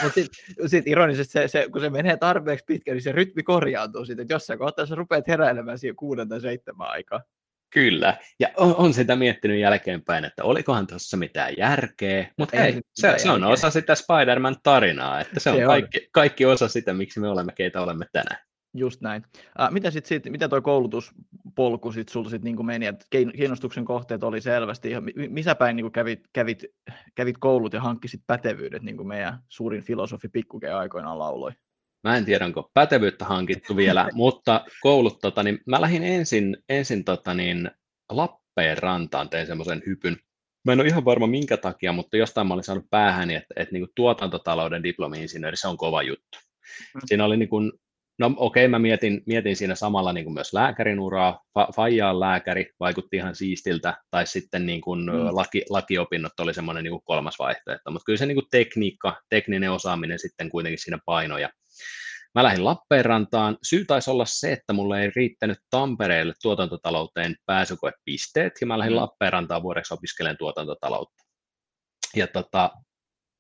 Mutta 0.04 0.14
sitten 0.14 0.70
sit 0.70 0.88
ironisesti, 0.88 1.34
se, 1.34 1.48
se, 1.48 1.68
kun 1.72 1.82
se 1.82 1.90
menee 1.90 2.18
tarpeeksi 2.18 2.66
pitkä, 2.68 2.92
niin 2.92 3.02
se 3.02 3.12
rytmi 3.12 3.44
korjaantuu 3.44 4.06
sitten, 4.06 4.24
että 4.24 4.34
jossain 4.34 4.60
kohtaa 4.60 4.86
sä 4.86 4.96
rupeat 4.96 5.28
heräilemään 5.28 5.80
siihen 5.80 5.96
kuuden 5.96 6.30
tai 6.30 6.42
seitsemän 6.42 6.90
aikaa. 6.90 7.22
Kyllä, 7.70 8.18
ja 8.40 8.48
on, 8.58 8.76
on 8.76 8.94
sitä 8.94 9.16
miettinyt 9.16 9.60
jälkeenpäin, 9.60 10.26
että 10.26 10.44
olikohan 10.44 10.88
tuossa 10.88 11.18
mitään 11.18 11.54
järkeä, 11.58 12.28
mutta 12.38 12.58
ei, 12.58 12.82
se, 12.94 13.14
se 13.18 13.30
on 13.30 13.44
osa 13.44 13.70
sitä 13.70 13.96
Spider-Man-tarinaa, 13.96 15.22
että 15.22 15.40
se 15.40 15.50
on, 15.50 15.56
se 15.56 15.68
on. 15.68 15.68
Kaikki, 15.68 16.10
kaikki 16.12 16.46
osa 16.46 16.68
sitä, 16.68 16.94
miksi 16.94 17.20
me 17.20 17.28
olemme, 17.28 17.52
keitä 17.56 17.82
olemme 17.82 18.06
tänään. 18.12 18.48
Just 18.78 19.02
näin. 19.02 19.24
Äh, 19.62 19.72
mitä 19.72 19.92
sitten 19.92 20.08
sit, 20.08 20.32
mitä 20.32 20.50
toi 20.50 20.62
koulutuspolku 20.62 21.92
sitten 21.92 22.14
sulla 22.14 22.30
sit 22.30 22.44
niinku 22.44 22.64
meni, 22.64 22.86
että 22.86 23.06
kiinnostuksen 23.12 23.86
kohteet 23.86 24.24
oli 24.24 24.42
selvästi, 24.42 24.90
missä 25.30 25.56
päin 25.56 25.76
niinku 25.76 25.90
kävit, 25.90 26.20
kävit, 26.34 26.66
kävit 27.16 27.38
koulut 27.38 27.74
ja 27.74 27.82
hankkisit 27.82 28.22
pätevyydet, 28.28 28.82
niin 28.82 28.98
kuin 28.98 29.08
meidän 29.08 29.40
suurin 29.50 29.84
filosofi 29.84 30.30
Pikkuke 30.30 30.70
aikoinaan 30.70 31.20
lauloi? 31.20 31.52
Mä 32.04 32.18
en 32.18 32.26
tiedä, 32.26 32.46
onko 32.46 32.72
pätevyyttä 32.74 33.26
hankittu 33.26 33.76
vielä, 33.76 34.10
mutta 34.14 34.66
koulut, 34.82 35.20
tota, 35.22 35.44
niin 35.44 35.60
mä 35.66 35.82
lähdin 35.82 36.04
ensin, 36.04 36.58
ensin 36.70 37.04
tota, 37.04 37.34
niin, 37.34 37.72
Lappeenrantaan, 38.12 39.30
tein 39.30 39.48
semmoisen 39.48 39.84
hypyn. 39.86 40.18
Mä 40.66 40.74
en 40.74 40.80
ole 40.80 40.88
ihan 40.88 41.06
varma 41.06 41.28
minkä 41.28 41.58
takia, 41.58 41.92
mutta 41.92 42.18
jostain 42.18 42.48
mä 42.48 42.54
olin 42.54 42.64
saanut 42.64 42.90
päähäni, 42.90 43.36
että, 43.36 43.54
että 43.56 43.74
niin 43.74 43.82
kuin 43.82 43.92
tuotantotalouden 43.96 44.84
diplomi-insinööri, 44.84 45.58
se 45.58 45.68
on 45.68 45.78
kova 45.78 46.04
juttu. 46.04 46.38
Mm. 46.96 47.02
Siinä 47.06 47.26
oli 47.26 47.38
niin 47.38 47.50
kuin 47.50 47.72
No 48.20 48.28
okei, 48.38 48.66
okay, 48.66 48.68
mä 48.68 48.80
mietin, 48.80 49.24
mietin 49.26 49.56
siinä 49.56 49.76
samalla 49.76 50.14
niin 50.14 50.24
kuin 50.24 50.34
myös 50.34 50.54
lääkärin 50.54 51.00
uraa. 51.00 51.42
Fa, 51.54 51.68
Faija 51.76 52.10
on 52.10 52.20
lääkäri, 52.20 52.72
vaikutti 52.80 53.18
ihan 53.18 53.36
siistiltä, 53.36 53.98
tai 54.12 54.28
sitten 54.28 54.66
niin 54.66 54.82
kuin 54.82 55.06
mm. 55.06 55.12
laki, 55.32 55.64
lakiopinnot 55.70 56.40
oli 56.40 56.54
semmoinen 56.54 56.84
niin 56.84 56.92
kuin 56.92 57.04
kolmas 57.06 57.40
vaihtoehto. 57.40 57.92
Mutta 57.92 58.06
kyllä 58.06 58.18
se 58.18 58.26
niin 58.26 58.36
kuin 58.36 58.48
tekniikka, 58.52 59.22
tekninen 59.30 59.72
osaaminen 59.72 60.20
sitten 60.20 60.50
kuitenkin 60.50 60.80
siinä 60.80 61.00
painoja. 61.06 61.50
Mä 62.36 62.44
lähdin 62.44 62.66
Lappeenrantaan. 62.66 63.58
Syy 63.64 63.86
taisi 63.86 64.12
olla 64.12 64.26
se, 64.26 64.52
että 64.52 64.74
mulle 64.74 65.02
ei 65.02 65.12
riittänyt 65.16 65.58
Tampereelle 65.70 66.34
tuotantotalouteen 66.42 67.36
pääsykoepisteet, 67.46 68.54
ja 68.62 68.68
mä 68.68 68.80
lähdin 68.80 68.94
mm. 68.94 69.00
Lappeenrantaan 69.02 69.64
vuodeksi 69.64 69.94
opiskelemaan 69.94 70.38
tuotantotaloutta. 70.38 71.24
Ja 72.16 72.28
tota, 72.28 72.72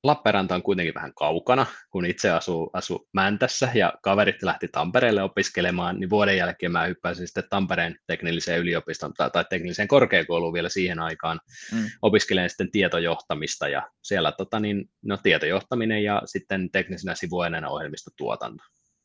Lappeenranta 0.03 0.55
on 0.55 0.63
kuitenkin 0.63 0.93
vähän 0.93 1.13
kaukana, 1.13 1.65
kun 1.89 2.05
itse 2.05 2.29
asuu, 2.29 2.69
asuu 2.73 3.07
Mäntässä 3.13 3.69
ja 3.73 3.93
kaverit 4.03 4.43
lähti 4.43 4.67
Tampereelle 4.67 5.23
opiskelemaan, 5.23 5.99
niin 5.99 6.09
vuoden 6.09 6.37
jälkeen 6.37 6.71
mä 6.71 6.85
hyppäsin 6.85 7.27
sitten 7.27 7.43
Tampereen 7.49 7.95
teknilliseen 8.07 8.59
yliopistoon 8.59 9.13
tai, 9.13 9.31
tai 9.31 9.45
tekniseen 9.49 9.87
korkeakouluun 9.87 10.53
vielä 10.53 10.69
siihen 10.69 10.99
aikaan 10.99 11.39
mm. 11.73 11.85
opiskelen 12.01 12.49
sitten 12.49 12.71
tietojohtamista 12.71 13.67
ja 13.67 13.89
siellä 14.03 14.31
tota, 14.31 14.59
niin, 14.59 14.89
no, 15.05 15.17
tietojohtaminen 15.23 16.03
ja 16.03 16.21
sitten 16.25 16.71
teknisenä 16.71 17.15
sivuaineena 17.15 17.69
ohjelmistotuotanto. 17.69 18.63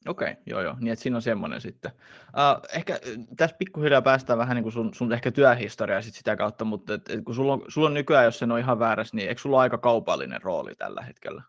Okei, 0.08 0.30
okay, 0.32 0.42
joo 0.46 0.60
joo, 0.60 0.76
niin 0.80 0.92
että 0.92 1.02
siinä 1.02 1.16
on 1.16 1.22
semmoinen 1.22 1.60
sitten. 1.60 1.92
Uh, 2.26 2.66
ehkä 2.74 3.00
tässä 3.36 3.56
pikkuhiljaa 3.56 4.02
päästään 4.02 4.38
vähän 4.38 4.54
niin 4.54 4.62
kuin 4.62 4.72
sun, 4.72 4.94
sun 4.94 5.12
ehkä 5.12 5.30
työhistoriaa 5.30 6.02
sit 6.02 6.14
sitä 6.14 6.36
kautta, 6.36 6.64
mutta 6.64 6.94
et, 6.94 7.10
et 7.10 7.24
kun 7.24 7.34
sulla 7.34 7.52
on, 7.52 7.62
sulla 7.68 7.86
on 7.86 7.94
nykyään, 7.94 8.24
jos 8.24 8.38
se 8.38 8.44
on 8.44 8.58
ihan 8.58 8.78
väärässä, 8.78 9.16
niin 9.16 9.28
eikö 9.28 9.40
sulla 9.40 9.56
ole 9.56 9.62
aika 9.62 9.78
kaupallinen 9.78 10.42
rooli 10.42 10.74
tällä 10.74 11.02
hetkellä? 11.02 11.42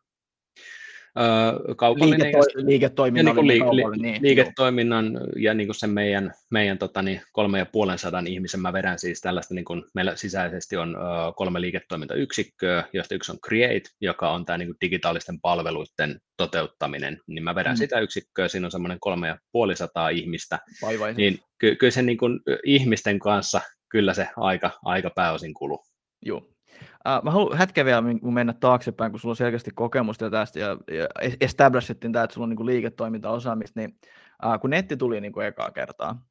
Kaupallinen 1.78 2.22
Liiketo- 2.22 2.60
ja, 2.60 2.66
liiketoiminnan, 2.66 3.36
ja 3.36 3.44
niin 3.44 3.66
li, 3.76 4.02
niin, 4.02 4.22
liiketoiminnan 4.22 5.20
ja 5.36 5.54
niin 5.54 5.68
kuin 5.68 5.76
sen 5.76 5.90
meidän, 5.90 6.34
meidän 6.52 6.78
tota, 6.78 7.02
niin 7.02 7.22
kolme 7.32 7.60
ja 7.60 7.66
puolen 7.66 8.00
sadan 8.00 8.28
ihmisen 8.28 8.60
mä 8.60 8.74
vedän 8.74 9.00
siis 9.00 9.22
tällaista, 9.22 9.54
niin 9.54 9.66
kuin 9.66 9.84
meillä 9.94 10.16
sisäisesti 10.16 10.78
on 10.78 10.96
ö, 10.96 11.00
kolme 11.36 11.62
liiketoimintayksikköä, 11.62 12.84
joista 12.94 13.16
yksi 13.16 13.32
on 13.32 13.40
Create, 13.48 13.90
joka 14.02 14.30
on 14.30 14.46
tämä 14.46 14.58
niin 14.58 14.68
kuin 14.68 14.78
digitaalisten 14.82 15.42
palveluiden 15.42 16.20
toteuttaminen, 16.38 17.20
niin 17.28 17.44
mä 17.44 17.56
vedän 17.56 17.74
mm. 17.74 17.78
sitä 17.78 18.00
yksikköä, 18.00 18.48
siinä 18.48 18.68
on 18.68 18.72
semmoinen 18.72 19.00
kolme 19.00 19.28
ja 19.28 19.38
puoli 19.52 19.76
sataa 19.76 20.10
ihmistä, 20.10 20.60
Vaivaiset. 20.82 21.18
niin 21.18 21.40
ky- 21.58 21.76
kyllä 21.76 21.92
se 21.92 22.02
niin 22.02 22.18
kuin, 22.18 22.40
ihmisten 22.64 23.20
kanssa 23.20 23.62
kyllä 23.90 24.14
se 24.14 24.28
aika, 24.38 24.72
aika 24.86 25.10
pääosin 25.16 25.54
kuluu. 25.54 25.84
Joo, 26.26 26.53
Uh, 26.82 27.24
mä 27.24 27.32
haluan 27.32 27.58
hetken 27.58 27.86
vielä 27.86 28.04
mennä 28.22 28.54
taaksepäin, 28.54 29.12
kun 29.12 29.20
sulla 29.20 29.32
on 29.32 29.36
selkeästi 29.36 29.72
kokemusta 29.76 30.30
tästä 30.30 30.60
ja, 30.60 30.78
ja 30.92 31.08
establishettiin 31.42 32.14
tämä, 32.14 32.24
että 32.24 32.34
sulla 32.34 32.46
on 32.46 32.50
niin 32.50 32.66
liiketoimintaosaamista, 32.66 33.80
niin 33.80 33.98
uh, 34.46 34.60
kun 34.62 34.70
netti 34.70 34.98
tuli 34.98 35.22
niin 35.22 35.34
kuin 35.34 35.48
ekaa 35.48 35.72
kertaa, 35.72 36.26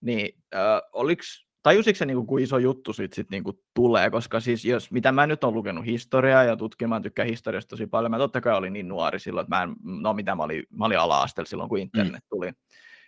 niin 0.00 0.38
uh, 0.54 0.90
oliks, 0.92 1.46
tajusitko 1.62 1.98
se, 1.98 2.06
niin 2.06 2.26
kuin, 2.26 2.42
iso 2.42 2.58
juttu 2.58 2.92
siitä 2.92 3.14
sit, 3.14 3.30
niin 3.30 3.44
kuin, 3.44 3.58
tulee, 3.74 4.10
koska 4.10 4.40
siis 4.40 4.64
jos, 4.64 4.90
mitä 4.90 5.12
mä 5.12 5.26
nyt 5.26 5.44
olen 5.44 5.54
lukenut 5.54 5.86
historiaa 5.86 6.44
ja 6.44 6.56
tutkimaan, 6.56 7.02
tykkään 7.02 7.28
historiasta 7.28 7.70
tosi 7.70 7.86
paljon, 7.86 8.10
mä 8.10 8.18
totta 8.18 8.40
kai 8.40 8.56
olin 8.56 8.72
niin 8.72 8.88
nuori 8.88 9.18
silloin, 9.18 9.44
että 9.44 9.56
mä 9.56 9.62
en, 9.62 9.74
no 9.82 10.14
mitä 10.14 10.34
mä 10.34 10.42
olin, 10.42 10.64
mä 10.70 10.84
olin 10.84 10.98
ala 10.98 11.26
silloin, 11.44 11.68
kun 11.68 11.78
internet 11.78 12.22
mm. 12.22 12.28
tuli, 12.30 12.52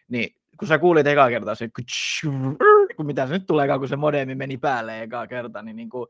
niin 0.08 0.36
kun 0.58 0.68
sä 0.68 0.78
kuulit 0.78 1.06
ekaa 1.06 1.28
kertaa 1.28 1.54
se, 1.54 1.68
kun 2.96 3.06
mitä 3.06 3.26
se 3.26 3.32
nyt 3.32 3.46
tulee, 3.46 3.78
kun 3.78 3.88
se 3.88 3.96
modemi 3.96 4.34
meni 4.34 4.56
päälle 4.56 5.02
ekaa 5.02 5.26
kertaa, 5.26 5.62
niin, 5.62 5.76
niin 5.76 5.90
kuin, 5.90 6.06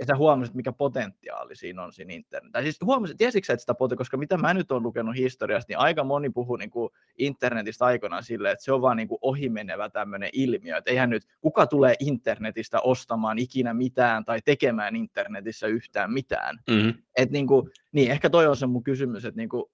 ja 0.00 0.06
sä 0.06 0.16
huomasit, 0.16 0.54
mikä 0.54 0.72
potentiaali 0.72 1.56
siinä 1.56 1.82
on 1.82 1.92
siinä 1.92 2.12
internet. 2.14 2.52
Tai 2.52 2.62
siis 2.62 2.78
huomasit, 2.84 3.16
tiesitkö 3.16 3.52
että 3.52 3.60
sitä 3.60 3.74
potentiaalia, 3.74 3.98
koska 3.98 4.16
mitä 4.16 4.36
mä 4.36 4.54
nyt 4.54 4.72
olen 4.72 4.82
lukenut 4.82 5.16
historiasta, 5.16 5.70
niin 5.70 5.78
aika 5.78 6.04
moni 6.04 6.30
puhuu 6.30 6.56
niin 6.56 6.70
kuin 6.70 6.90
internetistä 7.18 7.84
aikoinaan 7.84 8.24
silleen, 8.24 8.52
että 8.52 8.64
se 8.64 8.72
on 8.72 8.82
vaan 8.82 8.96
niin 8.96 9.08
kuin 9.08 9.18
ohimenevä 9.22 9.90
tämmöinen 9.90 10.30
ilmiö, 10.32 10.76
että 10.76 10.90
eihän 10.90 11.10
nyt, 11.10 11.22
kuka 11.40 11.66
tulee 11.66 11.94
internetistä 12.00 12.80
ostamaan 12.80 13.38
ikinä 13.38 13.74
mitään 13.74 14.24
tai 14.24 14.40
tekemään 14.44 14.96
internetissä 14.96 15.66
yhtään 15.66 16.12
mitään. 16.12 16.58
Mm-hmm. 16.70 16.94
Et 17.16 17.30
niin, 17.30 17.46
kuin, 17.46 17.70
niin 17.92 18.10
ehkä 18.10 18.30
toi 18.30 18.46
on 18.46 18.56
se 18.56 18.66
mun 18.66 18.84
kysymys, 18.84 19.24
että 19.24 19.40
niin 19.40 19.48
kuin, 19.48 19.64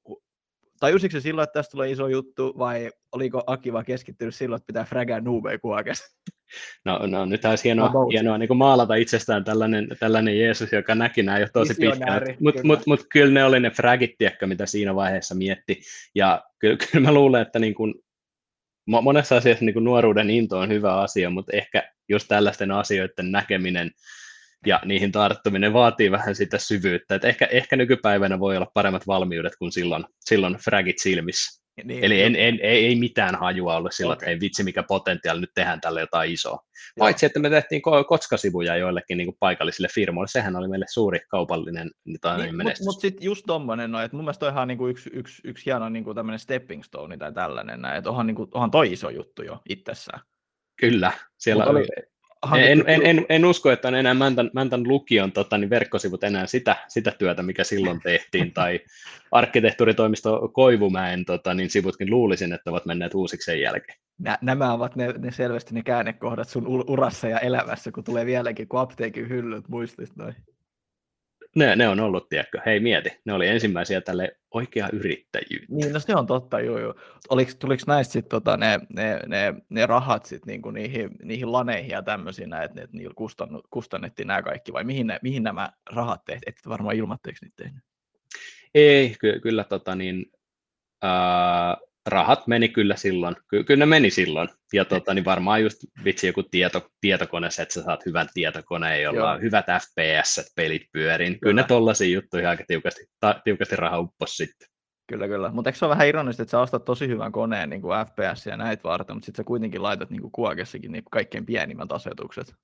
tajusitko 0.80 1.12
se 1.12 1.20
silloin, 1.20 1.44
että 1.44 1.58
tästä 1.58 1.70
tulee 1.70 1.90
iso 1.90 2.08
juttu, 2.08 2.54
vai 2.58 2.90
oliko 3.12 3.44
Aki 3.46 3.72
vaan 3.72 3.84
keskittynyt 3.84 4.34
silloin, 4.34 4.56
että 4.56 4.66
pitää 4.66 4.84
fragaa 4.84 5.20
nuubei 5.20 5.58
kuokesta? 5.58 6.06
No, 6.84 6.98
no 7.06 7.24
nyt 7.24 7.44
olisi 7.44 7.64
hienoa, 7.64 7.90
hienoa 8.12 8.38
niin 8.38 8.56
maalata 8.56 8.94
itsestään 8.94 9.44
tällainen, 9.44 9.88
tällainen 10.00 10.38
Jeesus, 10.38 10.72
joka 10.72 10.94
näki 10.94 11.22
nämä 11.22 11.38
jo 11.38 11.46
tosi 11.52 11.74
pitkään. 11.74 12.22
Mutta 12.40 12.60
mut, 12.64 12.86
mut, 12.86 13.06
kyllä 13.12 13.32
ne 13.32 13.44
oli 13.44 13.60
ne 13.60 13.70
fragit, 13.70 14.10
tiedätkö, 14.18 14.46
mitä 14.46 14.66
siinä 14.66 14.94
vaiheessa 14.94 15.34
mietti. 15.34 15.80
Ja 16.14 16.42
kyllä, 16.58 16.76
kyllä 16.92 17.08
mä 17.08 17.14
luulen, 17.14 17.42
että 17.42 17.58
niin 17.58 17.74
kuin, 17.74 17.94
monessa 18.86 19.36
asiassa 19.36 19.64
niin 19.64 19.74
kuin 19.74 19.84
nuoruuden 19.84 20.30
into 20.30 20.58
on 20.58 20.68
hyvä 20.68 20.96
asia, 20.96 21.30
mutta 21.30 21.56
ehkä 21.56 21.92
just 22.08 22.28
tällaisten 22.28 22.70
asioiden 22.70 23.32
näkeminen 23.32 23.90
ja 24.66 24.80
niihin 24.84 25.12
tarttuminen 25.12 25.72
vaatii 25.72 26.10
vähän 26.10 26.34
sitä 26.34 26.58
syvyyttä. 26.58 27.14
Et 27.14 27.24
ehkä, 27.24 27.48
ehkä 27.50 27.76
nykypäivänä 27.76 28.40
voi 28.40 28.56
olla 28.56 28.70
paremmat 28.74 29.06
valmiudet 29.06 29.52
kuin 29.58 29.72
silloin, 29.72 30.04
silloin 30.20 30.56
fragit 30.56 30.98
silmissä. 30.98 31.63
Niin, 31.84 32.04
Eli 32.04 32.22
en, 32.22 32.36
en, 32.36 32.58
ei, 32.62 32.86
ei 32.86 32.96
mitään 32.96 33.34
hajua 33.34 33.76
ole 33.76 33.92
sillä, 33.92 34.12
okay. 34.12 34.22
että 34.24 34.30
ei 34.30 34.40
vitsi 34.40 34.64
mikä 34.64 34.82
potentiaali, 34.82 35.40
nyt 35.40 35.50
tehdään 35.54 35.80
tälle 35.80 36.00
jotain 36.00 36.32
isoa. 36.32 36.58
Paitsi, 36.98 37.26
että 37.26 37.40
me 37.40 37.50
tehtiin 37.50 37.82
kotskasivuja 38.08 38.76
joillekin 38.76 39.18
niin 39.18 39.26
kuin 39.26 39.36
paikallisille 39.40 39.88
firmoille, 39.94 40.28
sehän 40.28 40.56
oli 40.56 40.68
meille 40.68 40.86
suuri 40.88 41.20
kaupallinen 41.28 41.90
niin, 42.04 42.18
niin, 42.36 42.56
menestys. 42.56 42.86
Mutta 42.86 42.96
mut 42.96 43.00
sitten 43.00 43.24
just 43.24 43.44
tommonen, 43.46 43.92
no, 43.92 44.00
että 44.00 44.16
mun 44.16 44.24
mielestä 44.24 44.46
on 44.46 44.68
niin 44.68 44.78
kuin 44.78 44.90
yksi, 44.90 45.10
yksi, 45.12 45.42
yksi 45.44 45.66
hieno 45.66 45.88
niin 45.88 46.04
kuin 46.04 46.14
tämmöinen 46.14 46.38
stepping 46.38 46.82
stone 46.82 47.16
tai 47.16 47.32
tällainen, 47.32 47.84
että 47.84 48.10
onhan, 48.10 48.26
niin 48.26 48.36
kuin, 48.36 48.48
onhan 48.54 48.70
toi 48.70 48.92
iso 48.92 49.10
juttu 49.10 49.42
jo 49.42 49.60
itsessään. 49.68 50.20
Kyllä, 50.80 51.12
siellä 51.38 51.64
oli, 51.64 51.86
en, 52.56 52.84
en, 52.86 53.06
en, 53.06 53.26
en, 53.28 53.44
usko, 53.44 53.70
että 53.70 53.88
on 53.88 53.94
enää 53.94 54.14
Mäntän, 54.14 54.50
Mäntän 54.52 54.88
lukion 54.88 55.32
tota, 55.32 55.58
niin 55.58 55.70
verkkosivut 55.70 56.24
enää 56.24 56.46
sitä, 56.46 56.76
sitä 56.88 57.12
työtä, 57.18 57.42
mikä 57.42 57.64
silloin 57.64 58.00
tehtiin, 58.00 58.52
tai 58.52 58.80
arkkitehtuuritoimisto 59.32 60.48
Koivumäen 60.48 61.24
tota, 61.24 61.54
niin 61.54 61.70
sivutkin 61.70 62.10
luulisin, 62.10 62.52
että 62.52 62.70
ovat 62.70 62.86
menneet 62.86 63.14
uusiksi 63.14 63.44
sen 63.44 63.60
jälkeen. 63.60 63.98
Nä, 64.18 64.38
nämä 64.42 64.72
ovat 64.72 64.96
ne, 64.96 65.14
ne 65.18 65.30
selvästi 65.30 65.74
ne 65.74 65.82
käännekohdat 65.82 66.48
sun 66.48 66.66
urassa 66.66 67.28
ja 67.28 67.38
elämässä, 67.38 67.92
kun 67.92 68.04
tulee 68.04 68.26
vieläkin, 68.26 68.68
kun 68.68 68.80
apteekin 68.80 69.28
hyllyt 69.28 69.68
muistit 69.68 70.16
noin 70.16 70.34
ne, 71.54 71.76
ne 71.76 71.88
on 71.88 72.00
ollut, 72.00 72.28
tiedätkö, 72.28 72.60
hei 72.66 72.80
mieti, 72.80 73.20
ne 73.24 73.32
oli 73.32 73.48
ensimmäisiä 73.48 74.00
tälle 74.00 74.36
oikea 74.54 74.88
yrittäjyyttä. 74.92 75.74
Niin, 75.74 75.92
no 75.92 75.98
se 76.00 76.14
on 76.14 76.26
totta, 76.26 76.60
joo, 76.60 76.78
joo. 76.78 76.94
Oliko, 77.28 77.52
tuliko 77.58 77.82
näistä 77.86 78.12
sitten 78.12 78.30
tota, 78.30 78.56
ne, 78.56 78.80
ne, 78.96 79.20
ne, 79.26 79.54
ne, 79.68 79.86
rahat 79.86 80.24
sitten 80.26 80.52
niinku 80.52 80.70
niihin, 80.70 81.10
niihin 81.22 81.52
laneihin 81.52 81.90
ja 81.90 82.02
tämmöisiin, 82.02 82.54
että 82.54 82.82
et 82.82 82.92
niillä 82.92 83.14
kustannettiin 83.70 84.26
nämä 84.26 84.42
kaikki, 84.42 84.72
vai 84.72 84.84
mihin, 84.84 85.06
ne, 85.06 85.18
mihin 85.22 85.42
nämä 85.42 85.72
rahat 85.90 86.24
tehtiin, 86.24 86.48
et 86.48 86.68
varmaan 86.68 86.96
ilmatteeksi 86.96 87.44
niitä 87.44 87.62
tehnyt? 87.62 87.82
Ei, 88.74 89.14
ky- 89.20 89.40
kyllä 89.40 89.64
tota 89.64 89.94
niin, 89.94 90.26
ää, 91.02 91.76
rahat 92.06 92.46
meni 92.46 92.68
kyllä 92.68 92.96
silloin, 92.96 93.36
Ky- 93.48 93.64
kyllä 93.64 93.78
ne 93.78 93.86
meni 93.86 94.10
silloin, 94.10 94.48
ja 94.72 94.84
tota, 94.84 95.14
niin 95.14 95.24
varmaan 95.24 95.62
just 95.62 95.78
vitsi 96.04 96.26
joku 96.26 96.42
tieto, 96.42 96.88
tietokone, 97.00 97.46
että 97.46 97.74
sä 97.74 97.82
saat 97.82 98.06
hyvän 98.06 98.28
tietokoneen, 98.34 99.02
jolla 99.02 99.32
on 99.32 99.42
hyvät 99.42 99.66
FPS, 99.80 100.52
pelit 100.56 100.82
pyörin, 100.92 101.32
kyllä, 101.32 101.40
kyllä 101.40 101.62
ne 101.62 101.68
tollaisia 101.68 102.14
juttuja 102.14 102.50
aika 102.50 102.64
tiukasti, 102.66 103.06
ta, 103.20 103.40
tiukasti 103.44 103.76
raha 103.76 103.98
uppos 103.98 104.36
sitten. 104.36 104.68
Kyllä, 105.06 105.28
kyllä. 105.28 105.50
Mutta 105.50 105.68
eikö 105.68 105.78
se 105.78 105.84
ole 105.84 105.90
vähän 105.90 106.08
ironista, 106.08 106.42
että 106.42 106.50
sä 106.50 106.60
ostat 106.60 106.84
tosi 106.84 107.08
hyvän 107.08 107.32
koneen 107.32 107.70
niin 107.70 107.82
kuin 107.82 107.96
FPS 108.06 108.46
ja 108.46 108.56
näitä 108.56 108.82
varten, 108.82 109.16
mutta 109.16 109.26
sitten 109.26 109.42
sä 109.42 109.46
kuitenkin 109.46 109.82
laitat 109.82 110.10
niin 110.10 110.20
kuin 110.20 110.32
kuokessakin 110.32 110.92
niin 110.92 111.04
kaikkein 111.10 111.46
pienimmät 111.46 111.92
asetukset. 111.92 112.54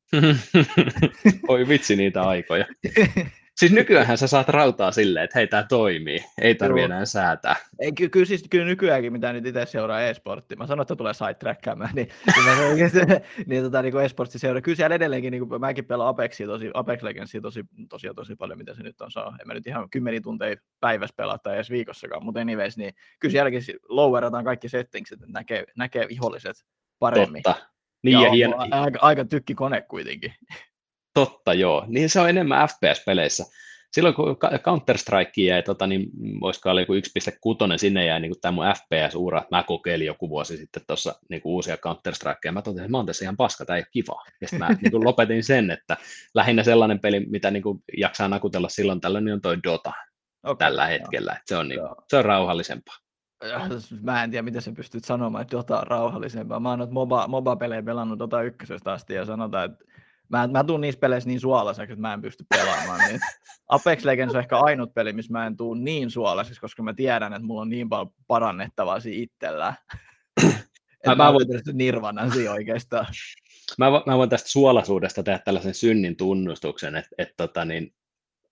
Oi 1.49 1.69
vitsi 1.69 1.97
niitä 1.97 2.23
aikoja. 2.23 2.67
Siis 3.61 3.73
nykyään 3.73 4.19
sä 4.19 4.27
saat 4.27 4.49
rautaa 4.49 4.93
silleen, 4.93 5.25
että 5.25 5.39
hei, 5.39 5.47
tämä 5.47 5.63
toimii, 5.63 6.25
ei 6.41 6.55
tarvi 6.55 6.83
enää 6.83 7.05
säätää. 7.05 7.57
Ei, 7.79 7.93
ky- 7.93 8.09
kyllä, 8.09 8.27
siis, 8.27 8.45
kyllä 8.51 8.65
nykyäänkin, 8.65 9.13
mitä 9.13 9.33
nyt 9.33 9.47
itse 9.47 9.67
seuraa 9.67 10.01
e-sporttia, 10.01 10.57
mä 10.57 10.67
sanoin, 10.67 10.85
että 10.85 10.97
tulee 10.97 11.15
sidetrackkäämään, 11.15 11.95
niin, 11.95 12.09
niin, 12.77 13.23
niin, 13.47 13.63
tota, 13.63 13.83
niin 13.83 14.01
e-sportsi 14.01 14.39
seuraa. 14.39 14.61
Kyllä 14.61 14.77
siellä 14.77 14.97
edelleenkin, 14.97 15.31
niin 15.31 15.49
kuin, 15.49 15.61
mäkin 15.61 15.85
pelaan 15.85 16.09
Apexia, 16.09 16.47
tosi, 16.47 16.71
Apex 16.75 17.03
Legendsia 17.03 17.41
tosi, 17.41 17.65
tosi, 17.89 18.09
tosi 18.17 18.37
paljon, 18.37 18.59
mitä 18.59 18.75
se 18.75 18.83
nyt 18.83 19.01
on. 19.01 19.11
saa. 19.11 19.37
en 19.41 19.47
mä 19.47 19.55
nyt 19.55 19.67
ihan 19.67 19.91
kymmeniä 19.91 20.21
tunteja 20.21 20.57
päivässä 20.81 21.15
pelaa 21.17 21.39
tai 21.39 21.55
edes 21.55 21.71
viikossakaan, 21.71 22.25
mutta 22.25 22.41
anyways, 22.41 22.77
niin 22.77 22.95
kyllä 23.19 23.33
sielläkin 23.33 23.63
lowerataan 23.89 24.45
kaikki 24.45 24.69
settingsit, 24.69 25.23
että 25.23 25.33
näkee, 25.33 25.65
näkee 25.77 26.09
viholliset 26.09 26.57
paremmin. 26.99 27.43
Totta. 27.43 27.67
Niin 28.03 28.13
ja, 28.13 28.23
ja 28.23 28.31
hieno. 28.31 28.57
Aika, 28.71 28.99
aika 29.03 29.25
tykki 29.25 29.55
kone 29.55 29.81
kuitenkin. 29.81 30.35
Totta, 31.15 31.55
joo. 31.55 31.85
Niin 31.89 32.11
se 32.11 32.21
on 32.21 32.29
enemmän 32.29 32.69
FPS-peleissä. 32.69 33.45
Silloin 33.93 34.15
kun 34.15 34.37
Counter-Strike 34.43 35.43
jäi, 35.43 35.63
tota, 35.63 35.87
niin 35.87 36.11
voisiko 36.41 36.71
olla 36.71 36.81
joku 36.81 36.93
1.6, 36.93 37.01
sinne 37.77 38.05
jäi 38.05 38.21
niin 38.21 38.41
tämä 38.41 38.53
mun 38.53 38.65
FPS-ura. 38.65 39.43
Mä 39.51 39.63
kokeilin 39.63 40.07
joku 40.07 40.29
vuosi 40.29 40.57
sitten 40.57 40.83
tuossa 40.87 41.15
niin 41.29 41.41
uusia 41.45 41.77
Counter-Strikeja. 41.77 42.53
Mä 42.53 42.63
totesin, 42.63 42.85
että 42.85 42.91
mä 42.91 42.97
oon 42.97 43.07
tässä 43.07 43.25
ihan 43.25 43.37
paska, 43.37 43.65
tämä 43.65 43.77
ei 43.77 43.81
ole 43.81 43.87
kiva. 43.93 44.25
Ja 44.41 44.49
sitten 44.49 44.59
mä 44.59 44.77
niin 44.83 44.91
kuin 44.91 45.05
lopetin 45.05 45.45
sen, 45.45 45.71
että 45.71 45.97
lähinnä 46.35 46.63
sellainen 46.63 47.01
peli, 47.01 47.21
mitä 47.21 47.51
niin 47.51 47.63
kuin 47.63 47.83
jaksaa 47.99 48.29
nakutella 48.29 48.69
silloin 48.69 49.01
tällöin, 49.01 49.25
niin 49.25 49.35
on 49.35 49.41
toi 49.41 49.59
Dota 49.65 49.93
okay, 50.43 50.67
tällä 50.67 50.87
hetkellä. 50.87 51.37
Se 51.47 51.57
on, 51.57 51.69
niin, 51.69 51.81
se 52.09 52.17
on 52.17 52.25
rauhallisempaa. 52.25 52.97
Mä 54.03 54.25
en 54.25 54.31
tiedä, 54.31 54.43
miten 54.43 54.63
sä 54.63 54.73
pystyt 54.73 55.05
sanomaan, 55.05 55.43
että 55.43 55.57
Dota 55.57 55.81
on 55.81 55.87
rauhallisempaa. 55.87 56.61
Mä 56.61 56.71
oon 56.71 56.89
MOBA, 56.91 57.29
MOBA-pelejä 57.29 57.83
pelannut 57.83 58.19
Dota 58.19 58.43
1 58.43 58.59
asti 58.85 59.15
ja 59.15 59.25
sanotaan, 59.25 59.71
että 59.71 59.85
mä, 60.31 60.47
mä 60.47 60.65
tuun 60.65 60.81
niissä 60.81 60.99
peleissä 60.99 61.29
niin 61.29 61.41
suolaiseksi, 61.41 61.93
että 61.93 62.01
mä 62.01 62.15
en 62.15 62.23
pysty 62.23 62.45
pelaamaan. 62.49 63.01
Niin 63.09 63.21
Apex 63.69 64.05
Legends 64.05 64.35
on 64.35 64.41
ehkä 64.41 64.59
ainut 64.59 64.95
peli, 64.95 65.13
missä 65.13 65.33
mä 65.33 65.47
en 65.47 65.57
tuu 65.57 65.75
niin 65.75 66.11
suolaiseksi, 66.11 66.61
koska 66.61 66.83
mä 66.83 66.95
tiedän, 66.95 67.33
että 67.33 67.47
mulla 67.47 67.61
on 67.61 67.69
niin 67.69 67.89
paljon 67.89 68.13
parannettavaa 68.27 69.01
siinä 69.01 69.23
itsellä. 69.23 69.75
mä, 71.07 71.15
mä 71.15 71.33
voin 71.33 71.47
nirvanan 71.73 72.33
siinä 72.33 72.53
oikeastaan. 72.53 73.07
Mä, 73.79 73.87
mä 74.07 74.17
voin 74.17 74.31
tästä 74.31 74.49
suolaisuudesta 74.49 75.23
tehdä 75.23 75.39
tällaisen 75.39 75.75
synnin 75.75 76.17
tunnustuksen, 76.17 76.97
että, 76.97 77.11
että 77.19 77.35
tota, 77.37 77.65
niin, 77.65 77.95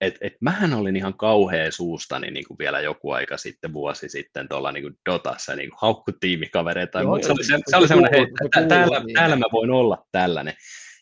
et, 0.01 0.17
et 0.21 0.33
mähän 0.41 0.73
olin 0.73 0.95
ihan 0.95 1.13
kauhea 1.13 1.71
suustani 1.71 2.31
niin 2.31 2.47
kuin 2.47 2.57
vielä 2.57 2.79
joku 2.79 3.11
aika 3.11 3.37
sitten, 3.37 3.73
vuosi 3.73 4.09
sitten 4.09 4.47
tuolla 4.49 4.71
niin 4.71 4.99
Dotassa, 5.09 5.55
niin 5.55 5.69
kuin 5.69 5.79
haukku 5.81 6.11
tiimikavereita, 6.19 7.03
mutta 7.03 7.27
se 7.27 7.31
oli, 7.33 7.43
se, 7.43 7.59
se 7.69 7.77
oli 7.77 7.87
semmoinen, 7.87 8.19
hei, 8.19 8.67
täällä, 8.67 9.01
täällä 9.13 9.35
mä 9.35 9.45
voin 9.51 9.71
olla 9.71 10.05
tällainen. 10.11 10.53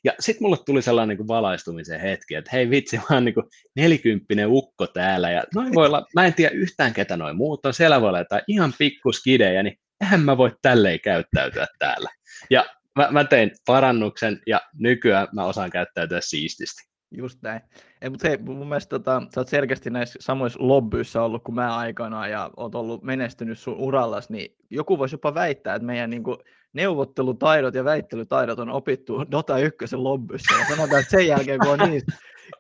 Ja 0.03 0.13
sitten 0.19 0.43
mulle 0.43 0.57
tuli 0.65 0.81
sellainen 0.81 1.09
niin 1.09 1.17
kuin 1.17 1.27
valaistumisen 1.27 1.99
hetki, 1.99 2.35
että 2.35 2.51
hei 2.53 2.69
vitsi, 2.69 2.97
mä 2.97 3.03
oon 3.11 3.25
niin 3.25 3.35
nelikymppinen 3.75 4.47
ukko 4.49 4.87
täällä, 4.87 5.31
ja 5.31 5.43
noin 5.55 5.73
voi 5.73 5.85
olla, 5.85 6.05
mä 6.15 6.25
en 6.25 6.33
tiedä 6.33 6.55
yhtään 6.55 6.93
ketä 6.93 7.17
noin 7.17 7.35
muut 7.35 7.65
on, 7.65 7.73
siellä 7.73 8.01
voi 8.01 8.09
olla 8.09 8.19
jotain 8.19 8.43
ihan 8.47 8.73
pikkuskidejä, 8.79 9.63
niin 9.63 9.77
eihän 10.01 10.21
mä 10.21 10.37
voi 10.37 10.51
tälleen 10.61 10.99
käyttäytyä 10.99 11.67
täällä. 11.79 12.09
Ja 12.49 12.65
mä, 12.95 13.07
mä 13.11 13.23
tein 13.23 13.51
parannuksen, 13.65 14.41
ja 14.47 14.61
nykyään 14.79 15.27
mä 15.33 15.45
osaan 15.45 15.69
käyttäytyä 15.69 16.21
siististi. 16.21 16.87
Just 17.11 17.41
näin. 17.41 17.61
Ei, 18.01 18.09
mutta 18.09 18.27
hei, 18.27 18.37
mun 18.37 18.67
mielestä 18.67 18.89
tota, 18.89 19.21
sä 19.33 19.41
oot 19.41 19.47
selkeästi 19.47 19.89
näissä 19.89 20.19
samoissa 20.21 20.59
lobbyissa 20.61 21.23
ollut 21.23 21.43
kuin 21.43 21.55
mä 21.55 21.77
aikana 21.77 22.27
ja 22.27 22.51
oot 22.57 22.75
ollut 22.75 23.03
menestynyt 23.03 23.59
sun 23.59 23.75
urallas, 23.77 24.29
niin 24.29 24.55
joku 24.69 24.97
voisi 24.97 25.13
jopa 25.13 25.33
väittää, 25.33 25.75
että 25.75 25.85
meidän 25.85 26.09
niin 26.09 26.23
kuin, 26.23 26.37
neuvottelutaidot 26.73 27.75
ja 27.75 27.83
väittelytaidot 27.83 28.59
on 28.59 28.69
opittu 28.69 29.25
Dota 29.31 29.57
1 29.57 29.95
lobbyissa. 29.95 30.55
Ja 30.59 30.75
sanotaan, 30.75 31.01
että 31.01 31.17
sen 31.17 31.27
jälkeen, 31.27 31.59
kun 31.59 31.81
on 31.81 31.89
niin 31.89 32.01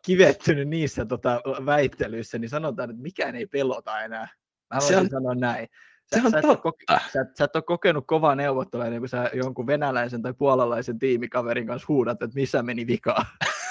kivettynyt 0.05 0.67
niissä 0.67 1.05
tota, 1.05 1.41
väittelyissä, 1.65 2.39
niin 2.39 2.49
sanotaan, 2.49 2.89
että 2.89 3.01
mikään 3.01 3.35
ei 3.35 3.45
pelota 3.45 4.01
enää. 4.01 4.27
Mä 4.73 4.79
voisin 4.79 4.97
on... 4.97 5.09
sanoa 5.09 5.35
näin. 5.35 5.67
Sä, 6.15 6.19
se 6.19 6.25
on 6.25 6.31
sä, 6.31 6.41
totta. 6.41 6.69
Et 6.89 7.11
sä, 7.13 7.25
sä 7.37 7.43
et 7.43 7.55
ole 7.55 7.63
kokenut 7.63 8.03
kovaa 8.07 8.35
neuvottelua, 8.35 8.85
niin 8.85 9.01
kun 9.01 9.09
sä 9.09 9.29
jonkun 9.33 9.67
venäläisen 9.67 10.21
tai 10.21 10.33
puolalaisen 10.33 10.99
tiimikaverin 10.99 11.67
kanssa 11.67 11.85
huudat, 11.87 12.23
että 12.23 12.35
missä 12.35 12.63
meni 12.63 12.87
vikaa. 12.87 13.25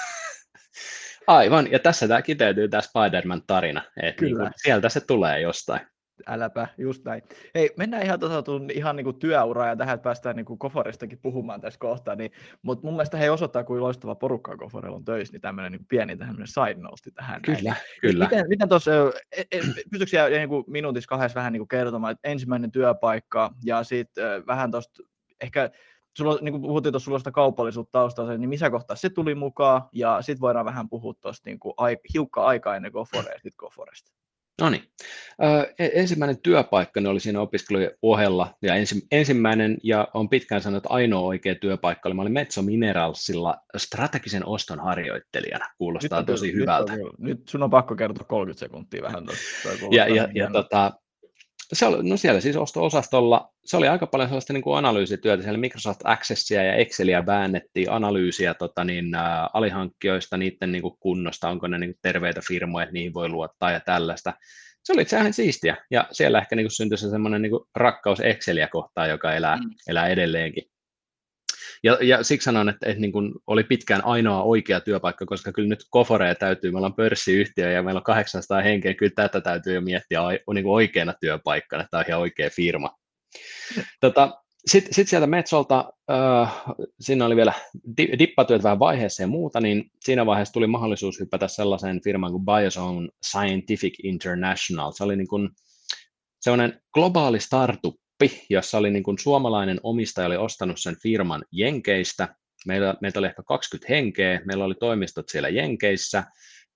Aivan, 1.27 1.71
ja 1.71 1.79
tässä 1.79 2.07
tämä 2.07 2.21
kiteytyy 2.21 2.67
tämä 2.67 2.81
Spider-Man-tarina, 2.81 3.81
että 4.03 4.19
Kyllä. 4.19 4.29
Niin 4.29 4.37
kuin, 4.37 4.51
sieltä 4.55 4.89
se 4.89 4.99
tulee 4.99 5.41
jostain. 5.41 5.81
Äläpä, 6.27 6.67
just 6.77 7.05
näin. 7.05 7.21
Hei, 7.55 7.69
mennään 7.77 8.03
ihan, 8.03 8.19
tuota, 8.19 8.51
ihan 8.73 8.95
niin 8.95 9.03
kuin 9.03 9.19
työuraa 9.19 9.67
ja 9.67 9.75
tähän, 9.75 9.95
että 9.95 10.03
päästään 10.03 10.35
niin 10.35 10.45
kuin 10.45 10.59
Koforistakin 10.59 11.19
puhumaan 11.21 11.61
tässä 11.61 11.79
kohtaa, 11.79 12.15
niin, 12.15 12.31
mutta 12.61 12.85
mun 12.85 12.93
mielestä 12.93 13.17
he 13.17 13.31
osoittaa, 13.31 13.63
kuin 13.63 13.81
loistava 13.81 14.15
porukka 14.15 14.57
Koforilla 14.57 14.95
on 14.95 15.05
töissä, 15.05 15.31
niin 15.31 15.41
tämmöinen 15.41 15.71
niin 15.71 15.85
pieni 15.89 16.17
tämmöinen 16.17 16.47
side 16.47 16.81
note 16.81 17.11
tähän. 17.15 17.41
Kyllä, 17.41 17.59
näin. 17.63 17.81
kyllä. 18.01 18.25
Miten, 18.25 18.45
miten 18.49 18.69
tuossa, 18.69 18.91
e, 19.37 19.41
e, 19.41 19.59
pystytkö 19.91 20.07
siellä 20.07 20.37
niin 20.37 20.49
kuin 20.49 20.63
minuutissa 20.67 21.07
kahdessa 21.07 21.37
vähän 21.37 21.53
niin 21.53 21.59
kuin 21.59 21.67
kertomaan, 21.67 22.11
että 22.11 22.29
ensimmäinen 22.29 22.71
työpaikka 22.71 23.53
ja 23.63 23.83
sitten 23.83 24.47
vähän 24.47 24.71
tuosta 24.71 25.03
ehkä 25.41 25.69
sulla, 26.17 26.39
niin 26.41 26.51
kuin 26.51 26.61
puhuttiin 26.61 26.93
tuossa 26.93 27.05
sulla 27.05 27.31
kaupallisuutta 27.31 27.99
taustaa, 27.99 28.37
niin 28.37 28.49
missä 28.49 28.69
kohtaa 28.69 28.95
se 28.95 29.09
tuli 29.09 29.35
mukaan, 29.35 29.81
ja 29.93 30.21
sitten 30.21 30.41
voidaan 30.41 30.65
vähän 30.65 30.89
puhua 30.89 31.13
tuosta 31.21 31.49
niin 31.49 31.59
kuin, 31.59 31.73
ai, 31.77 31.97
hiukka 32.13 32.45
aikaa 32.45 32.75
ennen 32.75 32.91
Goforea 32.91 33.31
ja 33.31 33.39
sitten 33.39 33.57
Goforesta. 33.57 34.11
No 34.61 34.69
niin. 34.69 34.83
ensimmäinen 35.79 36.41
työpaikka 36.43 36.99
oli 37.09 37.19
siinä 37.19 37.41
opiskelujen 37.41 37.91
ohella, 38.01 38.55
ja 38.61 38.75
ensi, 38.75 39.07
ensimmäinen, 39.11 39.77
ja 39.83 40.07
on 40.13 40.29
pitkään 40.29 40.61
sanonut, 40.61 40.83
että 40.83 40.93
ainoa 40.93 41.21
oikea 41.21 41.55
työpaikka 41.55 42.09
oli, 42.09 42.15
mä 42.15 42.21
olin 42.21 42.33
Metso 42.33 42.61
Mineralsilla 42.61 43.57
strategisen 43.77 44.45
oston 44.45 44.79
harjoittelijana. 44.79 45.65
Kuulostaa 45.77 46.19
nyt 46.19 46.27
tosi 46.27 46.53
hyvältä. 46.53 46.95
Nyt, 46.95 47.19
nyt 47.19 47.47
sun 47.47 47.63
on 47.63 47.69
pakko 47.69 47.95
kertoa 47.95 48.25
30 48.27 48.59
sekuntia 48.59 49.01
vähän 49.01 49.25
tuosta. 49.25 49.85
Ja, 49.95 50.07
ja, 50.07 50.27
ja 50.33 50.49
tota, 50.51 50.91
se 51.73 51.85
oli, 51.85 52.09
no 52.09 52.17
siellä 52.17 52.41
siis 52.41 52.55
osto-osastolla, 52.55 53.53
se 53.65 53.77
oli 53.77 53.87
aika 53.87 54.07
paljon 54.07 54.29
sellaista 54.29 54.53
niin 54.53 54.63
kuin 54.63 54.77
analyysityötä, 54.77 55.43
siellä 55.43 55.59
Microsoft 55.59 56.01
Accessia 56.03 56.63
ja 56.63 56.75
Excelia 56.75 57.25
väännettiin 57.25 57.91
analyysiä 57.91 58.53
tota, 58.53 58.83
niin, 58.83 59.15
ä, 59.15 59.49
alihankkijoista, 59.53 60.37
niiden 60.37 60.71
niin 60.71 60.81
kuin 60.81 60.97
kunnosta, 60.99 61.49
onko 61.49 61.67
ne 61.67 61.77
niin 61.77 61.89
kuin 61.89 61.99
terveitä 62.01 62.41
firmoja, 62.47 62.83
että 62.83 62.93
niihin 62.93 63.13
voi 63.13 63.29
luottaa 63.29 63.71
ja 63.71 63.79
tällaista. 63.79 64.33
Se 64.83 64.93
oli 64.93 65.01
itse 65.01 65.17
siistiä, 65.31 65.77
ja 65.91 66.07
siellä 66.11 66.39
ehkä 66.39 66.55
niin 66.55 66.63
kuin 66.63 66.75
syntyi 66.75 66.97
se 66.97 67.09
semmoinen 67.09 67.41
niin 67.41 67.51
kuin 67.51 67.63
rakkaus 67.75 68.19
Excelia 68.19 68.67
kohtaan, 68.67 69.09
joka 69.09 69.33
elää, 69.33 69.57
mm. 69.57 69.69
elää 69.87 70.07
edelleenkin. 70.07 70.63
Ja, 71.87 71.97
ja 72.01 72.23
siksi 72.23 72.45
sanon, 72.45 72.69
että, 72.69 72.89
että 72.89 73.01
niin 73.01 73.11
kuin 73.11 73.33
oli 73.47 73.63
pitkään 73.63 74.05
ainoa 74.05 74.43
oikea 74.43 74.79
työpaikka, 74.79 75.25
koska 75.25 75.51
kyllä 75.51 75.69
nyt 75.69 75.85
Koforeja 75.89 76.35
täytyy, 76.35 76.71
me 76.71 76.77
ollaan 76.77 76.93
pörssiyhtiö 76.93 77.71
ja 77.71 77.83
meillä 77.83 77.99
on 77.99 78.03
800 78.03 78.61
henkeä, 78.61 78.93
kyllä 78.93 79.13
tätä 79.15 79.41
täytyy 79.41 79.75
jo 79.75 79.81
miettiä 79.81 80.19
niin 80.53 80.63
kuin 80.63 80.73
oikeana 80.73 81.13
työpaikkana, 81.21 81.85
tämä 81.91 81.99
on 81.99 82.05
ihan 82.07 82.21
oikea 82.21 82.49
firma. 82.49 82.95
Tota, 84.01 84.41
sitten 84.65 84.93
sit 84.93 85.07
sieltä 85.07 85.27
Metsolta, 85.27 85.93
äh, 86.11 86.63
siinä 86.99 87.25
oli 87.25 87.35
vielä 87.35 87.53
dippatyöt 88.19 88.63
vähän 88.63 88.79
vaiheessa 88.79 89.23
ja 89.23 89.27
muuta, 89.27 89.59
niin 89.59 89.91
siinä 89.99 90.25
vaiheessa 90.25 90.53
tuli 90.53 90.67
mahdollisuus 90.67 91.19
hypätä 91.19 91.47
sellaiseen 91.47 92.01
firmaan 92.03 92.31
kuin 92.31 92.45
Biozone 92.45 93.09
Scientific 93.25 93.93
International. 94.03 94.91
Se 94.91 95.03
oli 95.03 95.15
niin 95.15 95.27
kuin 95.27 95.49
sellainen 96.41 96.81
globaali 96.93 97.39
startup, 97.39 97.95
shoppi, 98.23 98.45
jossa 98.49 98.77
oli 98.77 98.91
niin 98.91 99.03
kuin 99.03 99.19
suomalainen 99.19 99.79
omistaja 99.83 100.27
oli 100.27 100.37
ostanut 100.37 100.79
sen 100.79 100.95
firman 101.01 101.45
Jenkeistä. 101.51 102.35
Meillä, 102.67 102.95
meitä 103.01 103.19
oli 103.19 103.27
ehkä 103.27 103.43
20 103.43 103.93
henkeä, 103.93 104.41
meillä 104.45 104.65
oli 104.65 104.75
toimistot 104.79 105.29
siellä 105.29 105.49
Jenkeissä, 105.49 106.23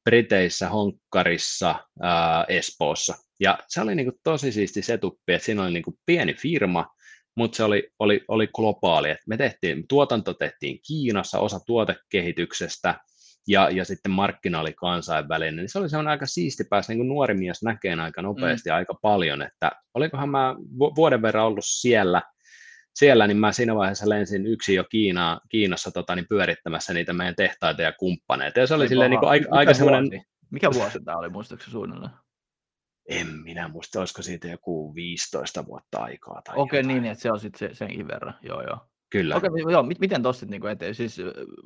Briteissä, 0.04 0.70
Honkkarissa, 0.70 1.76
ää, 2.02 2.46
Espoossa. 2.48 3.16
Ja 3.40 3.60
se 3.68 3.82
oli 3.82 3.96
niin 3.96 4.06
kuin 4.06 4.20
tosi 4.24 4.52
siisti 4.52 4.82
setuppi, 4.82 5.34
että 5.34 5.46
siinä 5.46 5.64
oli 5.64 5.72
niin 5.72 5.84
kuin 5.84 5.98
pieni 6.06 6.34
firma, 6.34 6.88
mutta 7.36 7.56
se 7.56 7.64
oli, 7.64 7.90
oli, 8.00 8.22
oli 8.28 8.48
globaali. 8.48 9.10
Et 9.10 9.20
me 9.28 9.38
tehtiin, 9.38 9.88
tuotanto 9.88 10.34
tehtiin 10.34 10.80
Kiinassa, 10.88 11.40
osa 11.40 11.60
tuotekehityksestä, 11.66 13.00
ja, 13.48 13.70
ja 13.70 13.86
sitten 13.86 14.12
markkina 14.12 14.60
oli 14.60 14.74
kansainvälinen, 14.74 15.56
niin 15.56 15.70
se 15.70 15.80
oli 15.80 15.90
sellainen 15.90 16.12
aika 16.12 16.26
siisti 16.26 16.64
päästä, 16.64 16.94
niin 16.94 17.00
kuin 17.00 17.08
nuori 17.08 17.34
mies 17.34 17.64
näkee 17.64 17.94
aika 17.94 18.22
nopeasti 18.22 18.70
mm. 18.70 18.76
aika 18.76 18.94
paljon, 19.02 19.42
että 19.42 19.72
olikohan 19.94 20.30
mä 20.30 20.56
vuoden 20.96 21.22
verran 21.22 21.46
ollut 21.46 21.66
siellä, 21.66 22.22
siellä, 22.96 23.28
niin 23.28 23.38
mä 23.38 23.52
siinä 23.52 23.76
vaiheessa 23.76 24.10
lensin 24.10 24.48
yksin 24.48 24.76
jo 24.76 24.84
Kiinaa, 24.84 25.40
Kiinassa 25.50 25.92
tota, 25.92 26.16
niin 26.16 26.26
pyörittämässä 26.30 26.94
niitä 26.94 27.14
meidän 27.14 27.36
tehtaita 27.36 27.82
ja 27.82 27.94
kumppaneita, 28.00 28.60
ja 28.60 28.68
se 28.68 28.76
oli 28.76 28.88
silleen 28.88 29.12
niin 29.12 29.20
kuin 29.20 29.30
aika, 29.30 29.48
aika 29.52 29.74
semmoinen... 29.74 30.24
Mikä 30.52 30.72
vuosi 30.74 31.00
tämä 31.06 31.18
oli, 31.18 31.30
muistaakseni 31.30 31.72
suunnilleen? 31.72 32.12
En 33.10 33.28
minä 33.28 33.68
muista, 33.68 34.00
olisiko 34.00 34.22
siitä 34.22 34.48
joku 34.48 34.96
15 34.96 35.66
vuotta 35.66 36.00
aikaa. 36.00 36.42
Okei, 36.56 36.80
okay, 36.80 36.94
niin, 36.94 37.06
että 37.06 37.22
se 37.22 37.32
on 37.32 37.40
sitten 37.40 37.70
se, 37.70 37.76
senkin 37.76 38.08
verran, 38.08 38.34
joo 38.42 38.62
joo. 38.62 38.91
Kyllä. 39.12 39.36
Okei, 39.36 39.50
okay, 39.50 39.72
joo, 39.72 39.84
miten 39.84 40.24
tuossa 40.24 40.46
niin 40.46 40.68
eteen? 40.68 40.96
Siis 40.96 41.18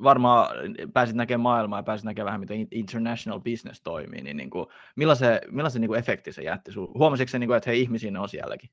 varmaan 0.02 0.48
pääsit 0.92 1.16
näkemään 1.16 1.40
maailmaa 1.40 1.78
ja 1.78 1.82
pääsit 1.82 2.04
näkemään 2.04 2.26
vähän, 2.26 2.40
miten 2.40 2.68
international 2.70 3.40
business 3.40 3.80
toimii, 3.82 4.22
niin, 4.22 4.36
niin 4.36 4.50
kuin, 4.50 4.66
millaisen, 4.96 5.40
millaisen 5.50 5.80
niin 5.80 5.88
kuin 5.88 5.98
efekti 5.98 6.32
se 6.32 6.42
jätti? 6.42 6.70
Huomasitko 6.74 7.30
se, 7.30 7.38
niin 7.38 7.48
kuin, 7.48 7.56
että 7.56 7.70
hei, 7.70 7.80
ihmisiä 7.80 8.10
ne 8.10 8.18
on 8.18 8.28
sielläkin? 8.28 8.70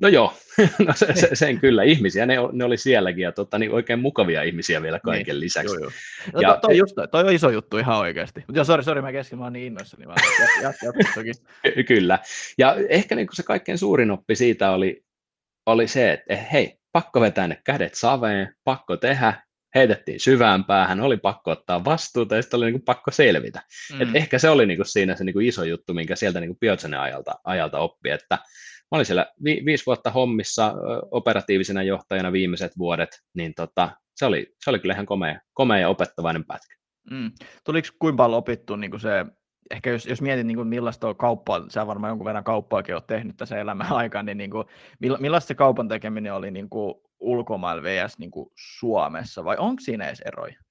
No 0.00 0.08
joo, 0.08 0.32
no 0.86 0.92
se, 0.96 1.06
se, 1.14 1.28
sen 1.32 1.60
kyllä. 1.60 1.82
Ihmisiä 1.82 2.26
ne, 2.26 2.36
ne 2.52 2.64
oli 2.64 2.76
sielläkin 2.76 3.22
ja 3.22 3.32
totta, 3.32 3.58
niin 3.58 3.72
oikein 3.72 3.98
mukavia 3.98 4.42
ihmisiä 4.42 4.82
vielä 4.82 4.96
niin, 4.96 5.02
kaiken 5.02 5.34
niin. 5.34 5.40
lisäksi. 5.40 5.74
Joo, 5.74 5.82
joo. 5.82 5.90
No, 6.32 6.40
ja, 6.40 6.58
toi, 6.62 6.76
just, 6.76 6.94
toi 7.10 7.24
on 7.24 7.32
iso 7.32 7.50
juttu 7.50 7.78
ihan 7.78 7.98
oikeasti. 7.98 8.40
Mutta 8.40 8.58
joo, 8.58 8.64
sori, 8.64 8.84
sori, 8.84 9.02
mä 9.02 9.12
kesken, 9.12 9.38
mä 9.38 9.44
oon 9.44 9.52
niin 9.52 9.66
innoissani. 9.66 10.06
Mä 10.06 10.14
jat, 10.40 10.50
jat, 10.62 10.94
jat, 11.24 11.86
kyllä. 11.88 12.18
Ja 12.58 12.76
ehkä 12.88 13.14
niin 13.14 13.26
kuin 13.26 13.36
se 13.36 13.42
kaikkein 13.42 13.78
suurin 13.78 14.10
oppi 14.10 14.34
siitä 14.34 14.70
oli, 14.70 15.04
oli 15.66 15.88
se, 15.88 16.12
että 16.12 16.36
hei, 16.36 16.78
pakko 16.94 17.20
vetää 17.20 17.48
ne 17.48 17.60
kädet 17.64 17.94
saveen, 17.94 18.54
pakko 18.64 18.96
tehdä, 18.96 19.42
heitettiin 19.74 20.20
syvään 20.20 20.64
päähän, 20.64 21.00
oli 21.00 21.16
pakko 21.16 21.50
ottaa 21.50 21.84
vastuuta 21.84 22.36
ja 22.36 22.42
sitten 22.42 22.58
oli 22.58 22.64
niin 22.64 22.74
kuin 22.74 22.84
pakko 22.84 23.10
selvitä. 23.10 23.62
Mm. 23.92 24.00
Et 24.00 24.08
ehkä 24.14 24.38
se 24.38 24.48
oli 24.48 24.66
niin 24.66 24.78
kuin 24.78 24.86
siinä 24.86 25.16
se 25.16 25.24
niin 25.24 25.32
kuin 25.32 25.46
iso 25.46 25.64
juttu, 25.64 25.94
minkä 25.94 26.16
sieltä 26.16 26.40
niin 26.40 26.56
kuin 26.56 26.70
ajalta, 27.00 27.34
ajalta 27.44 27.78
oppi, 27.78 28.10
että 28.10 28.34
mä 28.34 28.96
olin 28.96 29.06
siellä 29.06 29.26
vi, 29.44 29.62
viisi 29.64 29.86
vuotta 29.86 30.10
hommissa 30.10 30.74
operatiivisena 31.10 31.82
johtajana 31.82 32.32
viimeiset 32.32 32.72
vuodet, 32.78 33.20
niin 33.36 33.54
tota, 33.54 33.90
se, 34.16 34.26
oli, 34.26 34.54
se 34.64 34.70
oli 34.70 34.78
kyllä 34.78 34.94
ihan 34.94 35.06
komea, 35.06 35.40
komea 35.54 35.78
ja 35.78 35.88
opettavainen 35.88 36.44
pätkä. 36.44 36.74
Mm. 37.10 37.32
Tuliko 37.64 37.88
kuinka 37.98 38.16
paljon 38.16 38.38
opittu 38.38 38.76
niin 38.76 38.90
kuin 38.90 39.00
se 39.00 39.24
ehkä 39.70 39.90
jos, 39.90 40.06
jos 40.06 40.22
mietit 40.22 40.46
niin 40.46 40.56
kuin 40.56 40.68
millaista 40.68 41.14
kauppaa, 41.14 41.64
sä 41.68 41.86
varmaan 41.86 42.10
jonkun 42.10 42.24
verran 42.24 42.44
kauppaakin 42.44 42.94
olet 42.94 43.06
tehnyt 43.06 43.36
tässä 43.36 43.58
elämän 43.58 43.92
aikana, 44.02 44.22
niin, 44.22 44.38
niin 44.38 44.50
kuin, 44.50 44.64
millaista 45.20 45.48
se 45.48 45.54
kaupan 45.54 45.88
tekeminen 45.88 46.34
oli 46.34 46.50
niin 46.50 46.68
kuin 46.68 46.94
ulkomailla 47.20 47.82
vs. 47.82 48.18
Niin 48.18 48.30
kuin 48.30 48.50
Suomessa, 48.78 49.44
vai 49.44 49.56
onko 49.58 49.80
siinä 49.80 50.06
edes 50.06 50.20
eroja? 50.20 50.64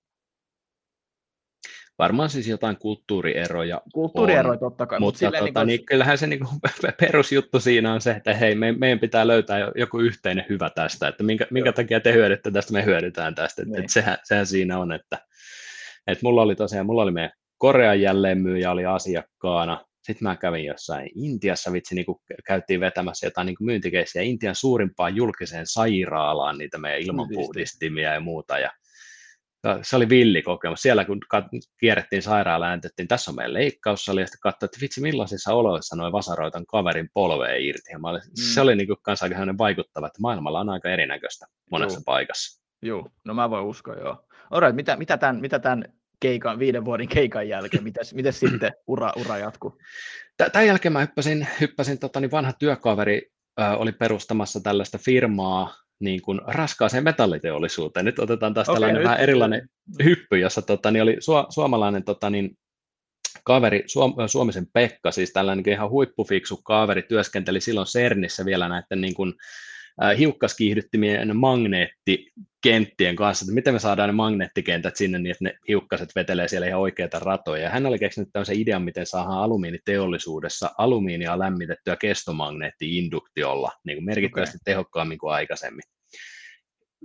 Varmaan 1.99 2.29
siis 2.29 2.47
jotain 2.47 2.77
kulttuurieroja 2.77 3.81
Kulttuurieroja 3.93 4.53
on, 4.53 4.59
totta 4.59 4.85
kai. 4.85 4.99
Mutta, 4.99 5.25
mutta 5.25 5.39
tota, 5.39 5.65
niin, 5.65 5.67
niin 5.67 5.85
kyllähän 5.85 6.17
se 6.17 6.27
niin 6.27 6.39
kuin, 6.39 6.59
perusjuttu 7.01 7.59
siinä 7.59 7.93
on 7.93 8.01
se, 8.01 8.11
että 8.11 8.33
hei, 8.33 8.55
me, 8.55 8.71
meidän 8.71 8.99
pitää 8.99 9.27
löytää 9.27 9.71
joku 9.75 9.99
yhteinen 9.99 10.45
hyvä 10.49 10.69
tästä, 10.69 11.07
että 11.07 11.23
minkä, 11.23 11.47
minkä 11.51 11.71
takia 11.71 11.99
te 11.99 12.13
hyödytte 12.13 12.51
tästä, 12.51 12.73
me 12.73 12.85
hyödytään 12.85 13.35
tästä. 13.35 13.61
Niin. 13.61 13.71
Että, 13.71 13.79
että 13.79 13.93
sehän, 13.93 14.17
sehän 14.23 14.47
siinä 14.47 14.79
on, 14.79 14.91
että, 14.91 15.17
että 16.07 16.23
mulla 16.23 16.41
oli 16.41 16.55
tosiaan, 16.55 16.85
mulla 16.85 17.03
oli 17.03 17.11
meidän 17.11 17.31
Korean 17.63 18.01
jälleenmyyjä 18.01 18.71
oli 18.71 18.85
asiakkaana. 18.85 19.85
Sitten 20.01 20.27
mä 20.27 20.35
kävin 20.35 20.65
jossain 20.65 21.09
Intiassa, 21.15 21.73
vitsi, 21.73 21.95
niin 21.95 22.05
käyttiin 22.47 22.79
vetämässä 22.79 23.27
jotain 23.27 23.45
niin 23.45 23.55
myyntikeissiä 23.59 24.21
Intian 24.21 24.55
suurimpaan 24.55 25.15
julkiseen 25.15 25.67
sairaalaan, 25.67 26.57
niitä 26.57 26.77
meidän 26.77 27.01
ilmanpuhdistimia 27.01 28.13
ja 28.13 28.19
muuta. 28.19 28.59
Ja 28.59 28.71
se 29.81 29.95
oli 29.95 30.09
villi 30.09 30.41
kokemus. 30.41 30.81
Siellä 30.81 31.05
kun 31.05 31.19
kierrettiin 31.79 32.21
sairaalaan, 32.21 32.69
ääntettiin, 32.69 33.07
tässä 33.07 33.31
on 33.31 33.35
meidän 33.35 33.53
leikkaussali, 33.53 34.21
ja 34.21 34.27
sitten 34.27 34.39
katsoin, 34.41 34.67
että 34.67 34.81
vitsi, 34.81 35.01
millaisissa 35.01 35.53
oloissa 35.53 35.95
noin 35.95 36.13
vasaroitan 36.13 36.65
kaverin 36.65 37.09
polveen 37.13 37.61
irti. 37.61 37.91
Ja 37.91 37.99
olin, 38.03 38.21
mm. 38.21 38.43
Se 38.53 38.61
oli 38.61 38.75
niin 38.75 38.87
kuin 38.87 38.97
kanssa 39.01 39.25
aika 39.25 39.57
vaikuttava, 39.57 40.07
että 40.07 40.21
maailmalla 40.21 40.59
on 40.59 40.69
aika 40.69 40.89
erinäköistä 40.89 41.45
monessa 41.71 41.97
Joo. 41.97 42.03
paikassa. 42.05 42.63
Joo, 42.81 43.09
no 43.25 43.33
mä 43.33 43.49
voin 43.49 43.65
uskoa, 43.65 43.95
joo. 43.95 44.25
Alright, 44.51 44.75
mitä, 44.75 44.95
mitä, 44.95 45.17
tämän, 45.17 45.41
mitä 45.41 45.59
tämän 45.59 45.93
keikan, 46.19 46.59
viiden 46.59 46.85
vuoden 46.85 47.07
keikan 47.07 47.49
jälkeen, 47.49 47.83
miten, 47.83 48.05
miten 48.13 48.33
sitten 48.33 48.71
ura, 48.87 49.11
ura 49.15 49.37
jatkuu? 49.37 49.77
Tämän 50.51 50.67
jälkeen 50.67 50.93
mä 50.93 51.01
hyppäsin, 51.01 51.47
hyppäsin 51.61 51.99
tota, 51.99 52.19
niin 52.19 52.31
vanha 52.31 52.53
työkaveri 52.53 53.31
äh, 53.61 53.81
oli 53.81 53.91
perustamassa 53.91 54.59
tällaista 54.59 54.97
firmaa, 54.97 55.75
niin 55.99 56.21
kuin 56.21 56.41
raskaaseen 56.47 57.03
metalliteollisuuteen. 57.03 58.05
Nyt 58.05 58.19
otetaan 58.19 58.53
taas 58.53 58.69
okay, 58.69 58.75
tällainen 58.75 58.95
nyt. 58.95 59.03
vähän 59.03 59.19
erilainen 59.19 59.69
hyppy, 60.03 60.39
jossa 60.39 60.61
tota, 60.61 60.91
niin 60.91 61.03
oli 61.03 61.13
su- 61.13 61.47
suomalainen 61.49 62.03
tota, 62.03 62.29
niin, 62.29 62.57
kaveri, 63.43 63.83
Suom- 63.87 64.27
Suomisen 64.27 64.67
Pekka, 64.73 65.11
siis 65.11 65.33
tällainen 65.33 65.69
ihan 65.69 65.89
huippufiksu 65.89 66.57
kaveri, 66.57 67.01
työskenteli 67.01 67.61
silloin 67.61 67.87
CERNissä 67.87 68.45
vielä 68.45 68.69
näiden 68.69 69.01
niin 69.01 69.13
kuin, 69.13 69.33
hiukkaskiihdyttimien 70.17 71.37
magneettikenttien 71.37 73.15
kanssa, 73.15 73.43
että 73.43 73.53
miten 73.53 73.73
me 73.73 73.79
saadaan 73.79 74.09
ne 74.09 74.13
magneettikentät 74.13 74.95
sinne 74.95 75.19
niin, 75.19 75.31
että 75.31 75.43
ne 75.43 75.53
hiukkaset 75.67 76.09
vetelee 76.15 76.47
siellä 76.47 76.67
ihan 76.67 76.81
oikeita 76.81 77.19
ratoja. 77.19 77.63
Ja 77.63 77.69
hän 77.69 77.85
oli 77.85 77.99
keksinyt 77.99 78.29
tämmöisen 78.33 78.59
idean, 78.59 78.83
miten 78.83 79.05
saadaan 79.05 79.37
alumiiniteollisuudessa 79.37 80.69
alumiinia 80.77 81.39
lämmitettyä 81.39 81.95
kestomagneetti-induktiolla 81.95 83.71
niin 83.85 83.97
kuin 83.97 84.05
merkittävästi 84.05 84.57
okay. 84.57 84.73
tehokkaammin 84.73 85.17
kuin 85.17 85.33
aikaisemmin. 85.33 85.83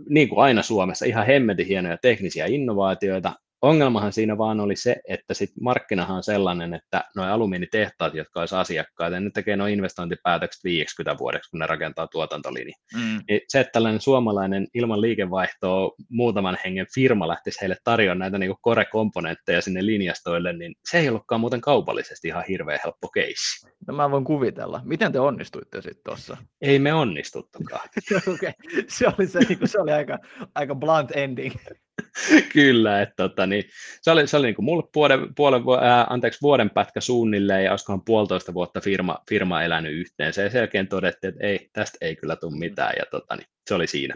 Niin 0.08 0.28
kuin 0.28 0.44
aina 0.44 0.62
Suomessa, 0.62 1.06
ihan 1.06 1.26
hemmetin 1.26 1.66
hienoja 1.66 1.98
teknisiä 2.02 2.46
innovaatioita, 2.46 3.32
ongelmahan 3.62 4.12
siinä 4.12 4.38
vaan 4.38 4.60
oli 4.60 4.76
se, 4.76 4.96
että 5.08 5.34
sit 5.34 5.50
markkinahan 5.60 6.16
on 6.16 6.22
sellainen, 6.22 6.74
että 6.74 7.04
nuo 7.16 7.26
alumiinitehtaat, 7.26 8.14
jotka 8.14 8.40
olisi 8.40 8.54
asiakkaita, 8.54 9.20
ne 9.20 9.30
tekee 9.34 9.56
nuo 9.56 9.66
investointipäätökset 9.66 10.64
50 10.64 11.18
vuodeksi, 11.18 11.50
kun 11.50 11.60
ne 11.60 11.66
rakentaa 11.66 12.06
tuotantolinja. 12.06 12.74
Mm. 12.94 13.20
Niin 13.28 13.40
se, 13.48 13.60
että 13.60 13.72
tällainen 13.72 14.00
suomalainen 14.00 14.66
ilman 14.74 15.00
liikevaihtoa 15.00 15.90
muutaman 16.10 16.58
hengen 16.64 16.86
firma 16.94 17.28
lähtisi 17.28 17.60
heille 17.60 17.76
tarjoamaan 17.84 18.18
näitä 18.18 18.38
niin 18.38 18.50
core-komponentteja 18.50 19.60
sinne 19.60 19.86
linjastoille, 19.86 20.52
niin 20.52 20.74
se 20.90 20.98
ei 20.98 21.08
ollutkaan 21.08 21.40
muuten 21.40 21.60
kaupallisesti 21.60 22.28
ihan 22.28 22.44
hirveän 22.48 22.80
helppo 22.84 23.08
keissi. 23.08 23.66
No 23.86 23.94
mä 23.94 24.10
voin 24.10 24.24
kuvitella. 24.24 24.80
Miten 24.84 25.12
te 25.12 25.20
onnistuitte 25.20 25.82
sitten 25.82 26.02
tuossa? 26.04 26.36
Ei 26.60 26.78
me 26.78 26.92
onnistuttukaan. 26.92 27.88
okay. 28.34 28.52
Se 28.88 29.06
oli, 29.06 29.26
se, 29.26 29.38
niin 29.38 29.58
se 29.64 29.80
oli 29.80 29.92
aika, 29.92 30.18
aika 30.54 30.74
blunt 30.74 31.10
ending. 31.16 31.54
Kyllä, 32.52 33.02
että 33.02 33.14
tota, 33.16 33.46
niin, 33.46 33.64
se 34.02 34.10
oli, 34.10 34.26
se 34.26 34.36
oli 34.36 34.46
niin 34.46 34.54
kuin 34.54 34.64
mulle 34.64 34.88
puolen, 34.92 35.34
puolen, 35.34 35.62
ää, 35.82 36.06
anteeksi, 36.10 36.42
vuoden 36.42 36.70
pätkä 36.70 37.00
suunnilleen 37.00 37.64
ja 37.64 37.70
olisikohan 37.70 38.04
puolitoista 38.04 38.54
vuotta 38.54 38.80
firma, 38.80 39.18
firma 39.28 39.62
elänyt 39.62 39.92
yhteen. 39.92 40.32
Se 40.32 40.50
selkeän 40.50 40.88
todettiin, 40.88 41.34
että 41.34 41.46
ei, 41.46 41.70
tästä 41.72 41.98
ei 42.00 42.16
kyllä 42.16 42.36
tule 42.36 42.58
mitään 42.58 42.92
ja 42.98 43.04
tota, 43.10 43.36
niin, 43.36 43.46
se 43.66 43.74
oli 43.74 43.86
siinä. 43.86 44.14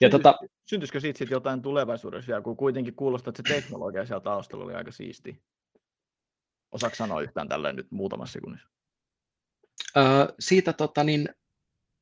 Ja, 0.00 0.10
Syntys, 0.10 0.22
tota, 0.22 0.38
syntyisikö 0.70 1.00
siitä 1.00 1.18
sitten 1.18 1.34
jotain 1.34 1.62
tulevaisuudessa 1.62 2.28
vielä, 2.28 2.42
kun 2.42 2.56
kuitenkin 2.56 2.94
kuulostaa, 2.94 3.30
että 3.30 3.42
se 3.48 3.54
teknologia 3.54 4.06
siellä 4.06 4.20
taustalla 4.20 4.64
oli 4.64 4.74
aika 4.74 4.92
siisti? 4.92 5.42
Osaatko 6.72 6.96
sanoa 6.96 7.20
yhtään 7.20 7.48
tälleen 7.48 7.76
nyt 7.76 7.86
muutamassa 7.90 8.32
sekunnissa? 8.32 8.68
Öö, 9.96 10.04
siitä 10.40 10.72
tota, 10.72 11.04
niin, 11.04 11.28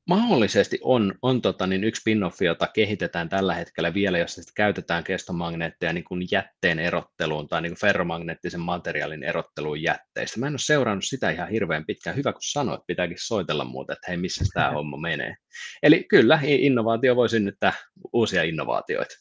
mahdollisesti 0.08 0.78
on, 0.82 1.14
on 1.22 1.42
tota, 1.42 1.66
niin 1.66 1.84
yksi 1.84 2.00
spin 2.00 2.20
jota 2.44 2.66
kehitetään 2.74 3.28
tällä 3.28 3.54
hetkellä 3.54 3.94
vielä, 3.94 4.18
jossa 4.18 4.42
sitten 4.42 4.54
käytetään 4.54 5.04
kestomagneetteja 5.04 5.92
niin 5.92 6.04
kuin 6.04 6.26
jätteen 6.30 6.78
erotteluun 6.78 7.48
tai 7.48 7.62
niin 7.62 7.70
kuin 7.70 7.80
ferromagneettisen 7.80 8.60
materiaalin 8.60 9.22
erotteluun 9.22 9.82
jätteistä. 9.82 10.40
Mä 10.40 10.46
en 10.46 10.52
ole 10.52 10.58
seurannut 10.58 11.04
sitä 11.04 11.30
ihan 11.30 11.48
hirveän 11.48 11.86
pitkään. 11.86 12.16
Hyvä, 12.16 12.32
kun 12.32 12.42
sanoit, 12.42 12.80
pitääkin 12.86 13.16
soitella 13.20 13.64
muuta, 13.64 13.92
että 13.92 14.06
hei, 14.08 14.16
missä 14.16 14.44
tämä 14.54 14.70
homma 14.70 14.96
menee. 14.96 15.34
Eli 15.82 16.04
kyllä, 16.08 16.38
innovaatio 16.42 17.16
voi 17.16 17.28
synnyttää 17.28 17.72
uusia 18.12 18.42
innovaatioita. 18.42 19.14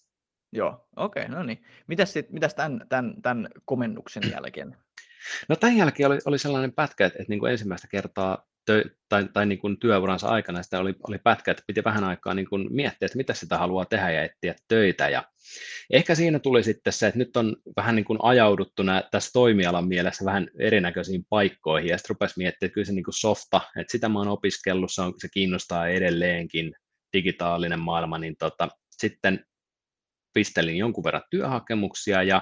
Joo, 0.51 0.87
okei, 0.95 1.23
okay, 1.23 1.35
no 1.35 1.43
niin. 1.43 1.65
Mitäs, 1.87 2.13
sit, 2.13 2.31
mitäs 2.31 2.55
tämän, 2.55 2.85
tämän, 2.89 3.21
tämän 3.21 3.47
komennuksen 3.65 4.23
jälkeen? 4.31 4.77
No 5.49 5.55
tämän 5.55 5.77
jälkeen 5.77 6.07
oli, 6.07 6.19
oli 6.25 6.39
sellainen 6.39 6.73
pätkä, 6.73 7.05
että, 7.05 7.19
että 7.19 7.31
niin 7.31 7.39
kuin 7.39 7.51
ensimmäistä 7.51 7.87
kertaa 7.87 8.45
tö, 8.65 8.83
tai, 9.09 9.27
tai 9.33 9.45
niin 9.45 9.59
kuin 9.59 9.79
työuransa 9.79 10.27
aikana 10.27 10.63
sitä 10.63 10.79
oli, 10.79 10.93
oli 11.07 11.17
pätkä, 11.17 11.51
että 11.51 11.63
piti 11.67 11.83
vähän 11.83 12.03
aikaa 12.03 12.33
niin 12.33 12.49
kuin 12.49 12.67
miettiä, 12.69 13.05
että 13.05 13.17
mitä 13.17 13.33
sitä 13.33 13.57
haluaa 13.57 13.85
tehdä 13.85 14.11
ja 14.11 14.23
etsiä 14.23 14.55
töitä. 14.67 15.09
Ja 15.09 15.23
ehkä 15.93 16.15
siinä 16.15 16.39
tuli 16.39 16.63
sitten 16.63 16.93
se, 16.93 17.07
että 17.07 17.17
nyt 17.17 17.37
on 17.37 17.55
vähän 17.77 17.95
niin 17.95 18.05
kuin 18.05 18.19
ajauduttu 18.21 18.83
nää, 18.83 19.03
tässä 19.11 19.29
toimialan 19.33 19.87
mielessä 19.87 20.25
vähän 20.25 20.47
erinäköisiin 20.59 21.25
paikkoihin 21.29 21.89
ja 21.89 21.97
sitten 21.97 22.09
rupesi 22.15 22.33
miettimään, 22.37 22.67
että 22.67 22.73
kyllä 22.73 22.85
se 22.85 22.93
niin 22.93 23.03
kuin 23.03 23.19
softa, 23.19 23.61
että 23.79 23.91
sitä 23.91 24.09
mä 24.09 24.19
oon 24.19 24.27
opiskellut, 24.27 24.91
se, 24.93 25.01
on, 25.01 25.13
se 25.17 25.27
kiinnostaa 25.33 25.87
edelleenkin, 25.87 26.73
digitaalinen 27.13 27.79
maailma, 27.79 28.17
niin 28.17 28.35
tota, 28.39 28.69
sitten 28.89 29.45
pistelin 30.33 30.77
jonkun 30.77 31.03
verran 31.03 31.23
työhakemuksia 31.29 32.23
ja 32.23 32.41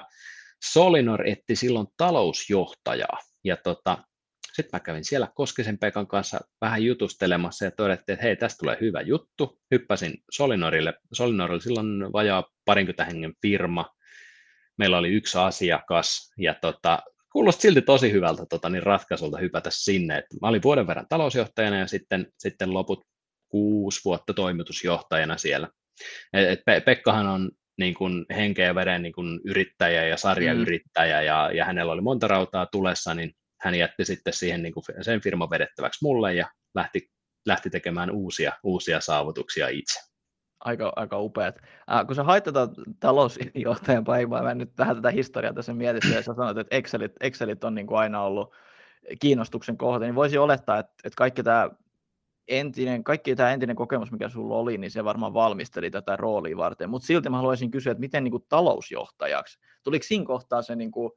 Solinor 0.72 1.28
etti 1.28 1.56
silloin 1.56 1.86
talousjohtajaa. 1.96 3.18
Ja 3.44 3.56
tota, 3.56 3.98
sitten 4.52 4.78
mä 4.78 4.80
kävin 4.80 5.04
siellä 5.04 5.28
Koskisen 5.34 5.78
Pekan 5.78 6.06
kanssa 6.06 6.40
vähän 6.60 6.84
jutustelemassa 6.84 7.64
ja 7.64 7.70
todettiin, 7.70 8.14
että 8.14 8.26
hei, 8.26 8.36
tästä 8.36 8.58
tulee 8.58 8.76
hyvä 8.80 9.00
juttu. 9.00 9.58
Hyppäsin 9.70 10.14
Solinorille. 10.30 10.94
Solinorille 11.12 11.60
silloin 11.60 12.12
vajaa 12.12 12.44
parinkymmentä 12.64 13.04
hengen 13.04 13.34
firma. 13.42 13.90
Meillä 14.78 14.98
oli 14.98 15.08
yksi 15.08 15.38
asiakas 15.38 16.32
ja 16.38 16.54
tota, 16.54 16.98
kuulosti 17.32 17.62
silti 17.62 17.82
tosi 17.82 18.12
hyvältä 18.12 18.46
tota, 18.50 18.68
niin 18.68 18.82
ratkaisulta 18.82 19.38
hypätä 19.38 19.70
sinne. 19.72 20.18
Et 20.18 20.26
mä 20.42 20.48
olin 20.48 20.62
vuoden 20.62 20.86
verran 20.86 21.06
talousjohtajana 21.08 21.78
ja 21.78 21.86
sitten, 21.86 22.26
sitten 22.38 22.74
loput 22.74 23.04
kuusi 23.48 24.00
vuotta 24.04 24.34
toimitusjohtajana 24.34 25.36
siellä. 25.36 25.68
Et, 26.32 26.48
et 26.48 26.60
Pe- 26.66 26.80
Pekkahan 26.80 27.26
on 27.26 27.50
niin 27.78 27.94
kuin 27.94 28.26
henkeä 28.36 28.66
ja 28.66 28.74
veren 28.74 29.02
niin 29.02 29.12
kuin 29.12 29.40
yrittäjä 29.44 30.06
ja 30.06 30.16
sarjayrittäjä 30.16 31.20
mm. 31.20 31.26
ja, 31.26 31.50
ja 31.54 31.64
hänellä 31.64 31.92
oli 31.92 32.00
monta 32.00 32.28
rautaa 32.28 32.66
tulessa, 32.66 33.14
niin 33.14 33.32
hän 33.62 33.74
jätti 33.74 34.04
sitten 34.04 34.32
siihen 34.32 34.62
niin 34.62 34.72
kuin 34.72 34.84
sen 35.00 35.20
firman 35.20 35.50
vedettäväksi 35.50 35.98
mulle 36.02 36.34
ja 36.34 36.50
lähti, 36.74 37.10
lähti 37.46 37.70
tekemään 37.70 38.10
uusia, 38.10 38.52
uusia 38.62 39.00
saavutuksia 39.00 39.68
itse. 39.68 40.00
Aika, 40.60 40.92
aika 40.96 41.20
upeat. 41.20 41.58
Äh, 41.92 42.06
kun 42.06 42.16
sä 42.16 42.24
hait 42.24 42.44
tätä 42.44 42.68
talousjohtajan 43.00 44.04
päivää, 44.04 44.42
mä 44.42 44.54
nyt 44.54 44.78
vähän 44.78 44.96
tätä 44.96 45.10
historiaa 45.10 45.52
tässä 45.52 45.74
mietin, 45.74 46.12
ja 46.12 46.22
sä 46.22 46.34
sanoit, 46.34 46.58
että 46.58 46.76
Excelit, 46.76 47.12
Excelit 47.20 47.64
on 47.64 47.74
niin 47.74 47.86
kuin 47.86 47.98
aina 47.98 48.22
ollut 48.22 48.54
kiinnostuksen 49.20 49.76
kohde, 49.76 50.04
niin 50.04 50.14
voisi 50.14 50.38
olettaa, 50.38 50.78
että, 50.78 50.92
että 51.04 51.16
kaikki 51.16 51.42
tämä 51.42 51.70
entinen, 52.48 53.04
kaikki 53.04 53.36
tämä 53.36 53.52
entinen 53.52 53.76
kokemus, 53.76 54.12
mikä 54.12 54.28
sulla 54.28 54.56
oli, 54.56 54.78
niin 54.78 54.90
se 54.90 55.04
varmaan 55.04 55.34
valmisteli 55.34 55.90
tätä 55.90 56.16
roolia 56.16 56.56
varten. 56.56 56.90
Mutta 56.90 57.06
silti 57.06 57.30
mä 57.30 57.36
haluaisin 57.36 57.70
kysyä, 57.70 57.92
että 57.92 58.00
miten 58.00 58.24
niin 58.24 58.32
kuin 58.32 58.44
talousjohtajaksi, 58.48 59.58
tuliko 59.82 60.02
siinä 60.02 60.24
kohtaa 60.24 60.62
se 60.62 60.76
niin 60.76 60.90
kuin, 60.90 61.12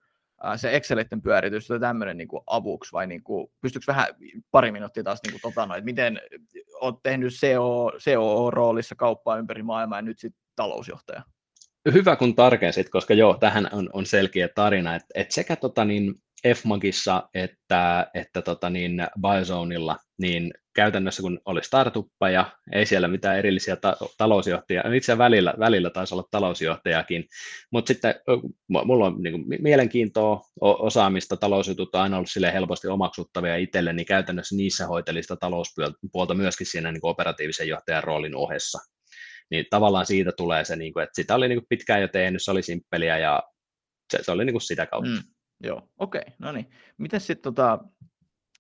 se 0.56 0.76
Excelitten 0.76 1.22
pyöritys 1.22 1.68
tai 1.68 1.80
tämmöinen 1.80 2.18
niin 2.18 2.28
avuksi, 2.48 2.92
vai 2.92 3.08
niin 3.08 3.24
kuin, 3.24 3.48
pystyykö 3.62 3.86
vähän 3.88 4.08
pari 4.52 4.72
minuuttia 4.72 5.04
taas 5.04 5.20
niin 5.24 5.32
kuin, 5.32 5.54
tota, 5.54 5.66
no, 5.66 5.76
että 5.76 5.86
miten 5.86 6.22
olet 6.82 6.96
tehnyt 7.04 7.34
CO, 7.34 7.92
COO-roolissa 7.98 8.96
kauppaa 8.96 9.38
ympäri 9.38 9.64
maailmaa 9.64 9.98
ja 9.98 10.02
nyt 10.02 10.20
sitten 10.20 10.42
talousjohtaja? 10.56 11.24
Hyvä 11.94 12.16
kun 12.16 12.36
tarkensit, 12.36 12.90
koska 12.90 13.14
joo, 13.14 13.38
tähän 13.38 13.70
on, 13.72 13.90
on 13.94 14.06
selkeä 14.06 14.48
tarina, 14.48 14.96
että, 14.96 15.08
että 15.16 15.34
sekä 15.34 15.56
tota, 15.56 15.86
niin, 15.86 16.16
FMAGissa 16.54 17.30
että, 17.34 18.08
että 18.14 18.42
tota 18.42 18.70
niin, 18.70 19.08
Biozoneilla, 19.22 19.98
niin 20.22 20.54
käytännössä 20.76 21.22
kun 21.22 21.40
oli 21.46 21.64
startuppeja, 21.64 22.52
ei 22.74 22.86
siellä 22.86 23.08
mitään 23.08 23.38
erillisiä 23.38 23.76
ta- 23.76 23.98
talousjohtajia, 24.18 24.84
itse 24.96 25.18
välillä, 25.18 25.54
välillä 25.60 25.90
taisi 25.90 26.16
olla 26.16 26.28
talousjohtajakin, 26.32 27.26
mutta 27.72 27.88
sitten 27.88 28.16
mulla 28.68 29.06
on 29.06 29.24
niin 29.24 29.32
kuin, 29.32 29.62
mielenkiintoa, 29.62 30.42
osaamista, 30.62 31.38
talousjutut 31.38 31.96
on 31.96 32.02
aina 32.02 32.18
ollut 32.18 32.30
sille 32.30 32.54
helposti 32.54 32.88
omaksuttavia 32.88 33.56
itselle, 33.56 33.94
niin 33.94 34.06
käytännössä 34.06 34.56
niissä 34.56 34.88
hoiteli 34.88 35.22
sitä 35.22 35.36
talouspuolta 35.36 36.34
myöskin 36.34 36.68
siinä 36.68 36.92
niin 36.92 37.02
kuin 37.02 37.12
operatiivisen 37.12 37.68
johtajan 37.68 38.04
roolin 38.04 38.36
ohessa. 38.36 38.80
Niin 39.52 39.66
tavallaan 39.70 40.06
siitä 40.06 40.32
tulee 40.38 40.66
se, 40.66 40.76
niin 40.76 40.94
kuin, 40.94 41.04
että 41.04 41.16
sitä 41.16 41.36
oli 41.36 41.48
niin 41.48 41.60
kuin 41.60 41.68
pitkään 41.70 42.02
jo 42.02 42.08
tehnyt, 42.08 42.42
se 42.44 42.52
oli 42.52 42.62
simppeliä 42.62 43.18
ja 43.18 43.44
se, 44.12 44.24
se 44.24 44.32
oli 44.32 44.46
niin 44.46 44.54
kuin 44.54 44.62
sitä 44.62 44.86
kautta. 44.86 45.10
Mm. 45.10 45.35
Joo, 45.64 45.90
okei, 45.98 46.22
okay, 46.22 46.34
no 46.40 46.52
niin. 46.52 46.70
Miten 46.98 47.22
sitten 47.22 47.54
tota, 47.54 47.80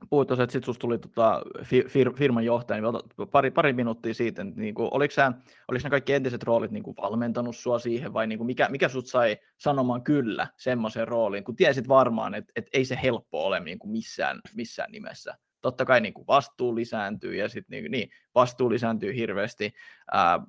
puhuit 0.09 0.27
tosiaan, 0.27 0.43
että 0.43 0.53
sitten 0.53 0.75
tuli 0.79 0.97
tota, 0.97 1.41
fir, 1.87 2.13
firman 2.13 2.45
johtaja, 2.45 2.81
niin 2.81 3.27
pari, 3.31 3.51
pari 3.51 3.73
minuuttia 3.73 4.13
siitä, 4.13 4.43
niin 4.43 4.75
kuin, 4.75 4.89
oliko, 4.91 5.11
sä, 5.11 5.33
oliko 5.67 5.83
ne 5.83 5.89
kaikki 5.89 6.13
entiset 6.13 6.43
roolit 6.43 6.71
niin 6.71 6.83
kuin 6.83 6.95
valmentanut 7.01 7.55
sua 7.55 7.79
siihen, 7.79 8.13
vai 8.13 8.27
niin 8.27 8.39
kuin, 8.39 8.45
mikä, 8.47 8.69
mikä 8.69 8.89
sut 8.89 9.07
sai 9.07 9.37
sanomaan 9.57 10.03
kyllä 10.03 10.47
semmoiseen 10.57 11.07
rooliin, 11.07 11.43
kun 11.43 11.55
tiesit 11.55 11.87
varmaan, 11.87 12.35
että, 12.35 12.51
että 12.55 12.69
ei 12.73 12.85
se 12.85 12.99
helppo 13.03 13.45
ole 13.45 13.59
niin 13.59 13.79
kuin 13.79 13.91
missään, 13.91 14.39
missään 14.55 14.91
nimessä 14.91 15.35
totta 15.65 15.85
kai 15.85 16.01
niin 16.01 16.13
kuin 16.13 16.27
vastuu 16.27 16.75
lisääntyy 16.75 17.35
ja 17.35 17.49
sitten 17.49 17.83
niin, 17.83 17.91
niin, 17.91 18.09
vastuu 18.35 18.69
lisääntyy 18.69 19.15
hirveästi. 19.15 19.73
Ää, 20.11 20.39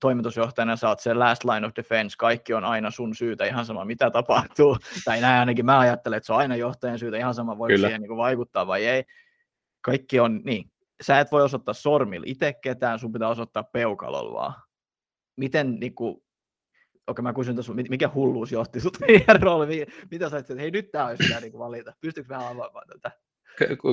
toimitusjohtajana 0.00 0.76
saat 0.76 1.00
se 1.00 1.14
last 1.14 1.44
line 1.44 1.66
of 1.66 1.72
defense, 1.76 2.16
kaikki 2.18 2.54
on 2.54 2.64
aina 2.64 2.90
sun 2.90 3.14
syytä, 3.14 3.44
ihan 3.44 3.66
sama 3.66 3.84
mitä 3.84 4.10
tapahtuu. 4.10 4.76
tai 5.04 5.20
näin 5.20 5.40
ainakin 5.40 5.64
mä 5.64 5.78
ajattelen, 5.78 6.16
että 6.16 6.26
se 6.26 6.32
on 6.32 6.38
aina 6.38 6.56
johtajan 6.56 6.98
syytä, 6.98 7.16
ihan 7.16 7.34
sama 7.34 7.58
voiko 7.58 7.78
siihen 7.78 8.00
niin 8.00 8.08
kuin 8.08 8.18
vaikuttaa 8.18 8.66
vai 8.66 8.86
ei. 8.86 9.04
Kaikki 9.80 10.20
on 10.20 10.40
niin, 10.44 10.70
sä 11.02 11.20
et 11.20 11.32
voi 11.32 11.42
osoittaa 11.42 11.74
sormilla 11.74 12.26
itse 12.28 12.52
ketään, 12.52 12.98
sun 12.98 13.12
pitää 13.12 13.28
osoittaa 13.28 13.62
peukalolla 13.62 14.32
vaan. 14.32 14.54
Miten 15.36 15.80
niin 15.80 15.94
kuin, 15.94 16.22
okei 17.06 17.22
mä 17.22 17.32
kysyn 17.32 17.56
tässä, 17.56 17.72
mikä 17.74 18.10
hulluus 18.14 18.52
johti 18.52 18.80
sut 18.80 18.98
rooliin, 19.42 19.86
mitä 20.10 20.30
sä 20.30 20.38
että 20.38 20.54
hei 20.54 20.70
nyt 20.70 20.90
tää 20.90 21.06
olisi 21.06 21.28
hyvä 21.28 21.40
niin 21.40 21.58
valita, 21.58 21.92
pystyykö 22.00 22.28
vähän 22.28 22.48
avaamaan 22.48 22.86
tätä? 22.88 23.26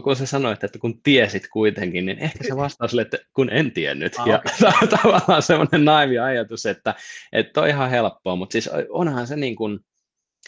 Kun 0.04 0.16
sä 0.16 0.26
sanoit, 0.26 0.64
että 0.64 0.80
kun 0.80 1.02
tiesit 1.04 1.48
kuitenkin, 1.54 2.06
niin 2.06 2.20
ehkä 2.20 2.44
se 2.48 2.56
vastaus 2.56 2.94
oli, 2.94 3.02
että 3.02 3.18
kun 3.34 3.50
en 3.50 3.72
tiennyt. 3.72 4.16
Ah, 4.20 4.28
ja 4.28 4.42
okay. 4.62 4.88
tavallaan 5.02 5.42
semmoinen 5.42 5.86
naivi 5.86 6.20
ajatus, 6.20 6.66
että, 6.66 6.96
että 7.32 7.62
on 7.62 7.68
ihan 7.68 7.90
helppoa, 7.90 8.36
mutta 8.36 8.52
siis 8.52 8.70
onhan 8.90 9.28
se 9.28 9.36
niin 9.36 9.56
kuin, 9.56 9.80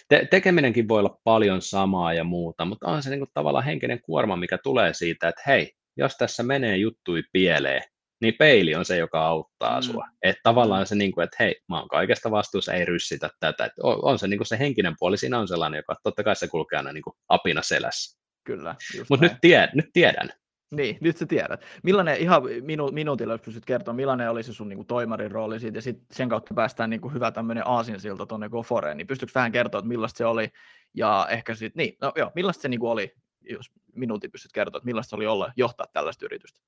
te- 0.07 0.27
tekeminenkin 0.31 0.87
voi 0.87 0.99
olla 0.99 1.19
paljon 1.23 1.61
samaa 1.61 2.13
ja 2.13 2.23
muuta, 2.23 2.65
mutta 2.65 2.87
on 2.87 3.03
se 3.03 3.09
niin 3.09 3.19
kuin 3.19 3.31
tavallaan 3.33 3.65
henkinen 3.65 4.01
kuorma, 4.01 4.35
mikä 4.35 4.57
tulee 4.57 4.93
siitä, 4.93 5.27
että 5.27 5.41
hei, 5.47 5.73
jos 5.97 6.17
tässä 6.17 6.43
menee 6.43 6.77
juttui 6.77 7.23
pieleen, 7.31 7.81
niin 8.21 8.33
peili 8.39 8.75
on 8.75 8.85
se, 8.85 8.97
joka 8.97 9.27
auttaa 9.27 9.79
mm. 9.79 9.83
sua. 9.83 10.07
Että 10.21 10.39
tavallaan 10.43 10.87
se, 10.87 10.95
niin 10.95 11.11
kuin, 11.11 11.23
että 11.23 11.37
hei, 11.39 11.55
mä 11.69 11.79
oon 11.79 11.87
kaikesta 11.87 12.31
vastuussa, 12.31 12.73
ei 12.73 12.85
ryssitä 12.85 13.29
tätä. 13.39 13.65
Että 13.65 13.81
on, 13.83 14.03
on 14.03 14.19
se, 14.19 14.27
niin 14.27 14.37
kuin 14.37 14.47
se 14.47 14.59
henkinen 14.59 14.95
puoli, 14.99 15.17
siinä 15.17 15.39
on 15.39 15.47
sellainen, 15.47 15.77
joka 15.77 15.95
totta 16.03 16.23
kai 16.23 16.35
se 16.35 16.47
kulkee 16.47 16.77
aina 16.77 16.91
niin 16.91 17.03
kuin 17.03 17.15
apina 17.29 17.61
selässä. 17.61 18.24
Kyllä. 18.45 18.75
Mutta 19.09 19.25
nyt, 19.25 19.37
tied, 19.41 19.69
nyt 19.73 19.89
tiedän. 19.93 20.29
Niin, 20.71 20.97
nyt 21.01 21.17
sä 21.17 21.25
tiedät. 21.25 21.61
Millainen, 21.83 22.17
ihan 22.17 22.43
minu, 22.61 22.91
minuutilla, 22.91 23.33
jos 23.33 23.41
pystyt 23.41 23.65
kertomaan, 23.65 23.95
millainen 23.95 24.29
oli 24.29 24.43
se 24.43 24.53
sun 24.53 24.69
niin 24.69 24.77
kuin, 24.77 24.87
toimarin 24.87 25.31
rooli 25.31 25.59
siitä, 25.59 25.77
ja 25.77 25.81
sit 25.81 25.97
sen 26.11 26.29
kautta 26.29 26.53
päästään 26.53 26.89
niin 26.89 27.01
kuin, 27.01 27.13
hyvä 27.13 27.31
tämmöinen 27.31 27.67
aasinsilta 27.67 28.25
tuonne 28.25 28.49
Goforeen, 28.49 28.97
niin 28.97 29.07
pystytkö 29.07 29.31
vähän 29.35 29.51
kertoa, 29.51 29.79
että 29.79 29.87
millaista 29.87 30.17
se 30.17 30.25
oli, 30.25 30.51
ja 30.93 31.27
ehkä 31.29 31.55
sitten, 31.55 31.83
niin, 31.83 31.97
no 32.01 32.11
joo, 32.15 32.31
millaista 32.35 32.61
se 32.61 32.69
niin 32.69 32.79
kuin, 32.79 32.91
oli, 32.91 33.13
jos 33.41 33.71
minuutin 33.95 34.31
pystyt 34.31 34.51
kertoa, 34.51 34.77
että 34.77 34.85
millaista 34.85 35.09
se 35.09 35.15
oli 35.15 35.25
olla 35.25 35.53
johtaa 35.57 35.87
tällaista 35.93 36.25
yritystä? 36.25 36.59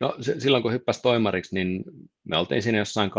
No 0.00 0.16
silloin 0.38 0.62
kun 0.62 0.72
hyppäsi 0.72 1.02
toimariksi, 1.02 1.54
niin 1.54 1.84
me 2.24 2.36
oltiin 2.36 2.62
siinä 2.62 2.78
jossain 2.78 3.10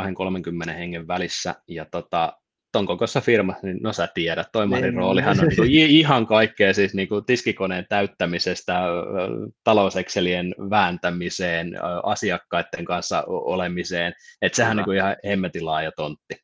2-30 0.68 0.72
hengen 0.72 1.08
välissä, 1.08 1.56
ja 1.68 1.86
tota, 1.86 2.42
ton 2.72 2.86
kokoisessa 2.86 3.22
firmassa, 3.22 3.68
niin 3.68 3.78
no 3.84 3.94
sä 3.94 4.08
tiedät, 4.14 4.48
toimarin 4.52 4.84
niin, 4.84 4.94
roolihan 4.94 5.40
on 5.40 5.68
niin 5.68 5.90
ihan 5.90 6.28
kaikkea 6.28 6.74
siis 6.74 6.94
niin 6.94 7.10
kuin 7.10 7.26
tiskikoneen 7.26 7.86
täyttämisestä, 7.90 8.84
talousekselien 9.64 10.56
vääntämiseen, 10.70 11.76
asiakkaiden 12.04 12.86
kanssa 12.86 13.24
olemiseen, 13.28 14.14
että 14.42 14.56
sehän 14.56 14.72
on 14.72 14.78
niin 14.78 14.86
kuin 14.86 14.98
ihan 14.98 15.16
hemmetin 15.26 15.66
laaja 15.66 15.92
tontti. 15.92 16.36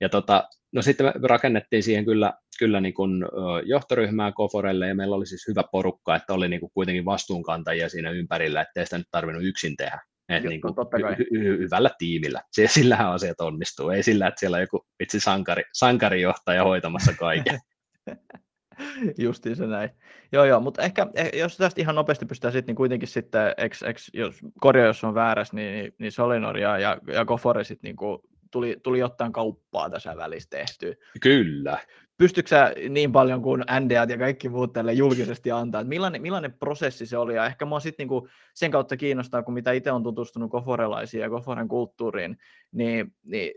Ja 0.00 0.08
tota, 0.08 0.48
no 0.72 0.82
sitten 0.82 1.06
me 1.06 1.12
rakennettiin 1.28 1.82
siihen 1.82 2.04
kyllä, 2.04 2.32
kyllä 2.58 2.80
niin 2.80 2.94
kuin 2.94 3.24
johtoryhmää 3.64 4.32
Koforelle 4.32 4.88
ja 4.88 4.94
meillä 4.94 5.16
oli 5.16 5.26
siis 5.26 5.48
hyvä 5.48 5.64
porukka, 5.72 6.16
että 6.16 6.34
oli 6.34 6.48
niin 6.48 6.60
kuin 6.60 6.72
kuitenkin 6.74 7.04
vastuunkantajia 7.04 7.88
siinä 7.88 8.10
ympärillä, 8.10 8.60
ettei 8.60 8.84
sitä 8.84 8.98
nyt 8.98 9.06
tarvinnut 9.10 9.44
yksin 9.44 9.76
tehdä. 9.76 10.00
Et 10.30 10.44
niin 10.44 10.60
kuin 10.60 10.74
totta 10.74 11.00
kai. 11.00 11.14
Hy- 11.14 11.38
hy- 11.38 11.58
hyvällä 11.58 11.90
tiimillä. 11.98 12.42
Sillähän 12.66 13.12
asiat 13.12 13.40
onnistuu. 13.40 13.90
Ei 13.90 14.02
sillä, 14.02 14.26
että 14.26 14.40
siellä 14.40 14.54
on 14.54 14.60
joku 14.60 14.86
itse 15.00 15.20
sankari, 15.20 15.62
sankarijohtaja 15.72 16.64
hoitamassa 16.64 17.12
kaiken. 17.12 17.58
Justiin 19.18 19.56
se 19.56 19.66
näin. 19.66 19.90
Joo, 20.32 20.44
joo, 20.44 20.60
mutta 20.60 20.82
ehkä 20.82 21.06
eh, 21.14 21.30
jos 21.34 21.56
tästä 21.56 21.80
ihan 21.80 21.94
nopeasti 21.94 22.26
pystytään 22.26 22.52
sitten, 22.52 22.72
niin 22.72 22.76
kuitenkin 22.76 23.08
sitten, 23.08 23.54
ex, 23.56 23.82
ex, 23.82 24.08
jos 24.14 24.34
korja 24.60 24.84
jos 24.84 25.04
on 25.04 25.14
väärässä, 25.14 25.56
niin, 25.56 25.72
niin, 25.74 25.94
niin 25.98 26.12
Solinor 26.12 26.58
ja, 26.58 26.78
ja, 26.78 26.98
ja 27.12 27.24
Gofore 27.24 27.64
sitten 27.64 27.88
niin 27.88 27.96
kuin 27.96 28.18
tuli, 28.50 28.76
tuli 28.82 28.98
jotain 28.98 29.32
kauppaa 29.32 29.90
tässä 29.90 30.16
välissä 30.16 30.50
tehtyä. 30.50 30.94
Kyllä 31.20 31.78
pystytkö 32.20 32.48
sä 32.48 32.74
niin 32.88 33.12
paljon 33.12 33.42
kuin 33.42 33.64
NDAt 33.80 34.10
ja 34.10 34.18
kaikki 34.18 34.48
muut 34.48 34.72
tälle 34.72 34.92
julkisesti 34.92 35.50
antaa, 35.50 35.80
että 35.80 35.88
millainen, 35.88 36.22
millainen 36.22 36.52
prosessi 36.52 37.06
se 37.06 37.18
oli, 37.18 37.34
ja 37.34 37.46
ehkä 37.46 37.64
mua 37.64 37.80
sitten 37.80 38.04
niinku 38.04 38.28
sen 38.54 38.70
kautta 38.70 38.96
kiinnostaa, 38.96 39.42
kun 39.42 39.54
mitä 39.54 39.72
itse 39.72 39.92
on 39.92 40.02
tutustunut 40.02 40.50
koforelaisiin 40.50 41.20
ja 41.20 41.30
koforen 41.30 41.68
kulttuuriin, 41.68 42.38
niin, 42.72 43.14
niin 43.22 43.52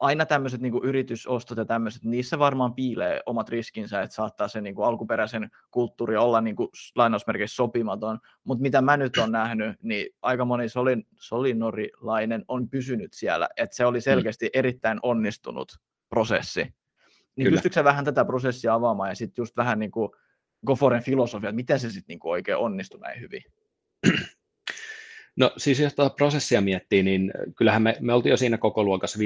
aina 0.00 0.26
tämmöiset 0.26 0.60
niin 0.60 0.84
yritysostot 0.84 1.58
ja 1.58 1.64
tämmöiset, 1.64 2.04
niissä 2.04 2.38
varmaan 2.38 2.74
piilee 2.74 3.20
omat 3.26 3.48
riskinsä, 3.48 4.02
että 4.02 4.16
saattaa 4.16 4.48
se 4.48 4.60
niin 4.60 4.74
kuin 4.74 4.86
alkuperäisen 4.86 5.50
kulttuuri 5.70 6.16
olla 6.16 6.40
niin 6.40 6.56
kuin 6.56 6.68
lainausmerkeissä 6.96 7.56
sopimaton, 7.56 8.18
mutta 8.44 8.62
mitä 8.62 8.82
mä 8.82 8.96
nyt 8.96 9.18
olen 9.18 9.32
nähnyt, 9.32 9.76
niin 9.82 10.06
aika 10.22 10.44
moni 10.44 10.68
solin, 10.68 11.06
solinorilainen 11.16 12.44
on 12.48 12.68
pysynyt 12.68 13.12
siellä, 13.12 13.48
että 13.56 13.76
se 13.76 13.86
oli 13.86 13.98
mm. 13.98 14.02
selkeästi 14.02 14.50
erittäin 14.52 14.98
onnistunut 15.02 15.72
prosessi. 16.08 16.74
Niin 17.36 17.44
Kyllä. 17.44 17.56
pystytkö 17.56 17.84
vähän 17.84 18.04
tätä 18.04 18.24
prosessia 18.24 18.74
avaamaan 18.74 19.08
ja 19.08 19.14
sitten 19.14 19.42
just 19.42 19.56
vähän 19.56 19.78
niin 19.78 19.90
kuin 19.90 20.08
Goforen 20.66 21.02
filosofia, 21.02 21.48
että 21.48 21.56
miten 21.56 21.80
se 21.80 21.90
sitten 21.90 22.14
niin 22.14 22.20
oikein 22.22 22.56
onnistui 22.56 23.00
näin 23.00 23.20
hyvin? 23.20 23.42
No 25.36 25.52
siis 25.56 25.80
jos 25.80 25.94
tuota 25.94 26.14
prosessia 26.14 26.60
miettii, 26.60 27.02
niin 27.02 27.32
kyllähän 27.56 27.82
me, 27.82 27.96
me 28.00 28.12
oltiin 28.12 28.30
jo 28.30 28.36
siinä 28.36 28.58
koko 28.58 28.84
luokassa 28.84 29.18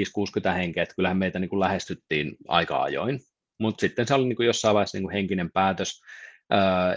5-60 0.49 0.53
henkeä, 0.53 0.83
että 0.83 0.95
kyllähän 0.95 1.17
meitä 1.17 1.39
niin 1.39 1.49
kuin 1.49 1.59
lähestyttiin 1.59 2.37
aika 2.47 2.83
ajoin, 2.83 3.19
mutta 3.59 3.81
sitten 3.81 4.07
se 4.07 4.13
oli 4.13 4.27
niin 4.27 4.35
kuin 4.35 4.47
jossain 4.47 4.73
vaiheessa 4.73 4.97
niin 4.97 5.03
kuin 5.03 5.13
henkinen 5.13 5.51
päätös, 5.51 6.01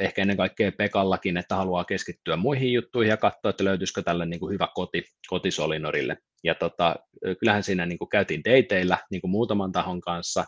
ehkä 0.01 0.23
ennen 0.23 0.37
kaikkea 0.37 0.73
Pekallakin, 0.73 1.37
että 1.37 1.57
haluaa 1.57 1.85
keskittyä 1.85 2.37
muihin 2.37 2.73
juttuihin 2.73 3.11
ja 3.11 3.17
katsoa, 3.17 3.51
että 3.51 3.65
löytyisikö 3.65 4.03
tälle 4.03 4.27
niin 4.27 4.41
kuin 4.41 4.53
hyvä 4.53 4.69
koti, 4.75 5.05
koti 5.27 5.51
Solinorille. 5.51 6.17
Ja 6.45 6.55
tota, 6.55 6.97
kyllähän 7.41 7.63
siinä 7.63 7.87
niin 7.87 7.99
kuin 7.99 8.09
käytiin 8.09 8.43
dateilla 8.45 8.99
niin 9.11 9.21
kuin 9.21 9.31
muutaman 9.31 9.73
tahon 9.73 10.01
kanssa, 10.01 10.45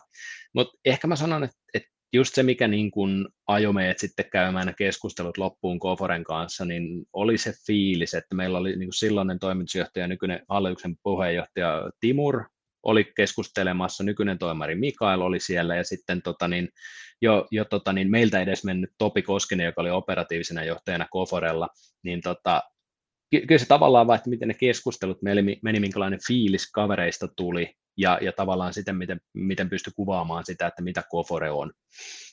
mutta 0.55 0.79
ehkä 0.85 1.07
mä 1.07 1.15
sanon, 1.15 1.43
että, 1.43 1.57
että 1.73 1.89
just 2.13 2.35
se, 2.35 2.43
mikä 2.43 2.67
niin 2.67 2.91
kuin 2.91 3.27
ajoi 3.47 3.73
meidät 3.73 3.99
sitten 3.99 4.29
käymään 4.31 4.73
keskustelut 4.77 5.37
loppuun 5.37 5.79
Koforen 5.79 6.23
kanssa, 6.23 6.65
niin 6.65 7.05
oli 7.13 7.37
se 7.37 7.53
fiilis, 7.67 8.13
että 8.13 8.35
meillä 8.35 8.57
oli 8.57 8.69
niin 8.69 8.87
kuin 8.87 8.93
silloinen 8.93 9.39
toimitusjohtaja, 9.39 10.07
nykyinen 10.07 10.43
hallituksen 10.49 10.95
puheenjohtaja 11.03 11.89
Timur, 11.99 12.43
oli 12.85 13.11
keskustelemassa, 13.15 14.03
nykyinen 14.03 14.37
toimari 14.37 14.75
Mikael 14.75 15.21
oli 15.21 15.39
siellä 15.39 15.75
ja 15.75 15.83
sitten 15.83 16.21
tota 16.21 16.47
niin, 16.47 16.69
jo, 17.21 17.47
jo 17.51 17.65
tota 17.65 17.93
niin, 17.93 18.11
meiltä 18.11 18.41
edes 18.41 18.63
mennyt 18.63 18.89
Topi 18.97 19.21
Koskinen, 19.21 19.65
joka 19.65 19.81
oli 19.81 19.89
operatiivisena 19.89 20.63
johtajana 20.63 21.07
Koforella, 21.09 21.67
niin 22.03 22.21
tota, 22.21 22.61
kyllä 23.41 23.59
se 23.59 23.65
tavallaan 23.65 24.07
vaan, 24.07 24.17
että 24.17 24.29
miten 24.29 24.47
ne 24.47 24.53
keskustelut 24.53 25.21
meni, 25.21 25.59
meni 25.63 25.79
minkälainen 25.79 26.19
fiilis 26.27 26.71
kavereista 26.71 27.27
tuli 27.27 27.75
ja, 27.97 28.19
ja 28.21 28.31
tavallaan 28.31 28.73
sitten, 28.73 28.95
miten, 28.95 29.21
miten 29.33 29.69
pystyi 29.69 29.93
kuvaamaan 29.95 30.45
sitä, 30.45 30.67
että 30.67 30.81
mitä 30.81 31.03
Kofore 31.09 31.51
on. 31.51 31.71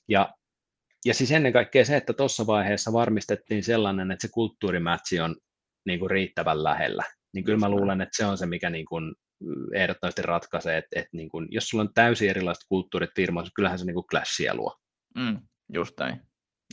Ja, 0.08 0.34
ja 1.04 1.14
siis 1.14 1.30
ennen 1.30 1.52
kaikkea 1.52 1.84
se, 1.84 1.96
että 1.96 2.12
tuossa 2.12 2.46
vaiheessa 2.46 2.92
varmistettiin 2.92 3.64
sellainen, 3.64 4.10
että 4.10 4.26
se 4.26 4.32
kulttuurimätsi 4.32 5.20
on 5.20 5.36
niin 5.86 5.98
kuin 5.98 6.10
riittävän 6.10 6.64
lähellä. 6.64 7.04
Niin 7.34 7.44
kyllä 7.44 7.58
mä 7.58 7.68
luulen, 7.68 8.00
että 8.00 8.16
se 8.16 8.26
on 8.26 8.38
se, 8.38 8.46
mikä 8.46 8.70
niin 8.70 8.86
kuin 8.86 9.14
ehdottomasti 9.74 10.22
ratkaisee, 10.22 10.78
että, 10.78 11.00
että 11.00 11.16
niin 11.16 11.28
kuin, 11.28 11.48
jos 11.50 11.68
sulla 11.68 11.82
on 11.82 11.94
täysin 11.94 12.30
erilaiset 12.30 12.64
kulttuurit 12.68 13.10
firmassa, 13.16 13.52
kyllähän 13.56 13.78
se 13.78 13.84
niin 13.84 13.94
kuin 13.94 14.06
clashia 14.06 14.54
luo. 14.54 14.76
Mm, 15.16 15.38
just 15.74 16.00
näin. 16.00 16.20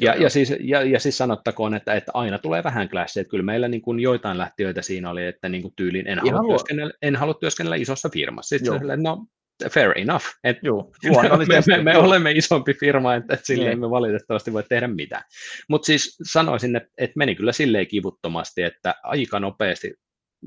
Ja, 0.01 0.15
ja, 0.15 0.29
siis, 0.29 0.53
ja, 0.59 0.83
ja 0.83 0.99
siis 0.99 1.17
sanottakoon, 1.17 1.73
että, 1.73 1.93
että 1.93 2.11
aina 2.13 2.39
tulee 2.39 2.63
vähän 2.63 2.89
clashia, 2.89 3.21
että 3.21 3.31
kyllä 3.31 3.43
meillä 3.43 3.67
niin 3.67 3.81
kuin 3.81 3.99
joitain 3.99 4.37
lähtiöitä 4.37 4.81
siinä 4.81 5.09
oli, 5.09 5.25
että 5.25 5.49
niin 5.49 5.61
kuin 5.61 5.73
tyyliin 5.75 6.07
en 6.07 6.19
halua, 6.19 6.49
työskennellä, 6.49 6.93
en 7.01 7.15
halua 7.15 7.33
työskennellä 7.33 7.75
isossa 7.75 8.09
firmassa. 8.09 8.57
Sitten 8.57 8.79
se, 8.79 8.97
no, 8.97 9.25
fair 9.67 9.91
enough. 9.95 10.25
Et 10.43 10.57
Joo, 10.63 10.91
me, 11.47 11.61
me, 11.67 11.83
me, 11.83 11.97
olemme 11.97 12.31
isompi 12.31 12.73
firma, 12.73 13.15
että, 13.15 13.33
että 13.33 13.45
sille 13.45 13.63
niin. 13.63 13.73
emme 13.73 13.89
valitettavasti 13.89 14.53
voi 14.53 14.63
tehdä 14.63 14.87
mitään. 14.87 15.23
Mutta 15.69 15.85
siis 15.85 16.17
sanoisin, 16.23 16.75
että, 16.75 16.89
että 16.97 17.17
meni 17.17 17.35
kyllä 17.35 17.51
silleen 17.51 17.87
kivuttomasti, 17.87 18.63
että 18.63 18.95
aika 19.03 19.39
nopeasti 19.39 19.93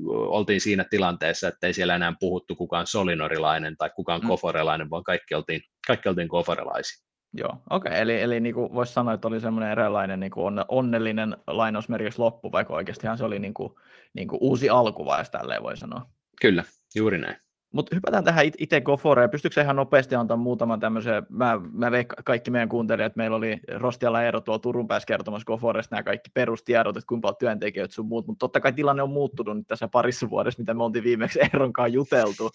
oltiin 0.07 0.61
siinä 0.61 0.85
tilanteessa, 0.89 1.47
että 1.47 1.67
ei 1.67 1.73
siellä 1.73 1.95
enää 1.95 2.13
puhuttu 2.19 2.55
kukaan 2.55 2.87
solinorilainen 2.87 3.77
tai 3.77 3.89
kukaan 3.95 4.21
mm. 4.21 4.27
koforelainen, 4.27 4.89
vaan 4.89 5.03
kaikki 5.03 5.35
oltiin, 5.35 5.61
kaikki 5.87 6.09
oltiin 6.09 6.27
koforelaisia. 6.27 7.12
Joo, 7.33 7.57
okei, 7.69 7.89
okay. 7.89 8.01
eli, 8.01 8.21
eli 8.21 8.39
niin 8.39 8.55
kuin 8.55 8.73
voisi 8.73 8.93
sanoa, 8.93 9.13
että 9.13 9.27
oli 9.27 9.39
semmoinen 9.39 9.71
eräänlainen 9.71 10.19
niin 10.19 10.31
kuin 10.31 10.61
onnellinen 10.67 11.37
lainausmerkiksi 11.47 12.19
loppu, 12.19 12.51
vaikka 12.51 12.73
oikeastihan 12.73 13.17
se 13.17 13.25
oli 13.25 13.39
niin 13.39 13.53
kuin, 13.53 13.73
niin 14.13 14.27
kuin 14.27 14.39
uusi 14.41 14.69
alku, 14.69 15.05
vai 15.05 15.23
tälleen 15.31 15.63
voi 15.63 15.77
sanoa. 15.77 16.05
Kyllä, 16.41 16.63
juuri 16.95 17.17
näin. 17.17 17.35
Mutta 17.73 17.95
hypätään 17.95 18.23
tähän 18.23 18.45
itse 18.57 18.81
Goforeen. 18.81 19.29
Pystytkö 19.29 19.61
ihan 19.61 19.75
nopeasti 19.75 20.15
antaa 20.15 20.37
muutaman 20.37 20.79
tämmöisen, 20.79 21.25
mä, 21.29 21.61
mä 21.71 21.91
kaikki 22.25 22.51
meidän 22.51 22.69
kuuntelijat, 22.69 23.15
meillä 23.15 23.37
oli 23.37 23.59
Rostialla 23.75 24.23
Eero 24.23 24.41
tuolla 24.41 24.59
Turun 24.59 24.87
päässä 24.87 25.07
kertomassa 25.07 25.45
Goforesta 25.45 25.95
nämä 25.95 26.03
kaikki 26.03 26.29
perustiedot, 26.33 26.97
että 26.97 27.07
kuinka 27.07 27.21
paljon 27.21 27.37
työntekijöitä 27.37 27.93
sun 27.93 28.05
muut, 28.05 28.27
mutta 28.27 28.39
totta 28.39 28.59
kai 28.59 28.73
tilanne 28.73 29.03
on 29.03 29.09
muuttunut 29.09 29.57
nyt 29.57 29.67
tässä 29.67 29.87
parissa 29.87 30.29
vuodessa, 30.29 30.59
mitä 30.59 30.73
me 30.73 30.83
oltiin 30.83 31.03
viimeksi 31.03 31.39
Eeron 31.39 31.73
kanssa 31.73 31.95
juteltu. 31.95 32.49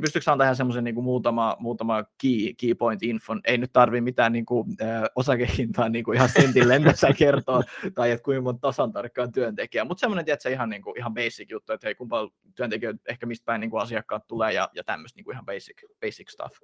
Pystytkö 0.00 0.32
antaa 0.32 0.44
ihan 0.44 0.56
semmoisen 0.56 0.84
niin 0.84 1.02
muutama, 1.02 1.56
muutama 1.58 2.04
key, 2.22 2.54
key 2.60 2.74
point 2.74 3.02
infon, 3.02 3.40
ei 3.44 3.58
nyt 3.58 3.72
tarvi 3.72 4.00
mitään 4.00 4.32
niin 4.32 4.46
kuin, 4.46 4.76
äh, 4.82 5.02
osakehintaa 5.16 5.88
niin 5.88 6.04
kuin 6.04 6.16
ihan 6.16 6.28
sentin 6.28 6.68
lennessä 6.68 7.08
kertoa, 7.18 7.62
tai 7.94 8.10
että 8.10 8.24
kuinka 8.24 8.42
monta 8.42 8.60
tasan 8.60 8.92
tarkkaan 8.92 9.32
työntekijää, 9.32 9.84
mutta 9.84 10.00
semmoinen, 10.00 10.24
tiedätkö, 10.24 10.50
ihan, 10.50 10.70
niin 10.70 10.82
kuin, 10.82 10.98
ihan 10.98 11.14
basic 11.14 11.50
juttu, 11.50 11.72
että 11.72 11.86
hei, 11.86 11.94
kuinka 11.94 12.28
työntekijöitä, 12.54 13.00
ehkä 13.08 13.26
mistä 13.26 13.44
päin 13.44 13.60
niin 13.60 13.70
kuin 13.70 13.82
asiakkaat 13.82 14.26
tulee, 14.26 14.52
ja, 14.52 14.68
ja 14.74 14.84
tämmöistä 14.84 15.18
niin 15.18 15.24
kuin 15.24 15.34
ihan 15.34 15.46
basic, 15.46 15.82
basic 16.00 16.30
stuff. 16.30 16.56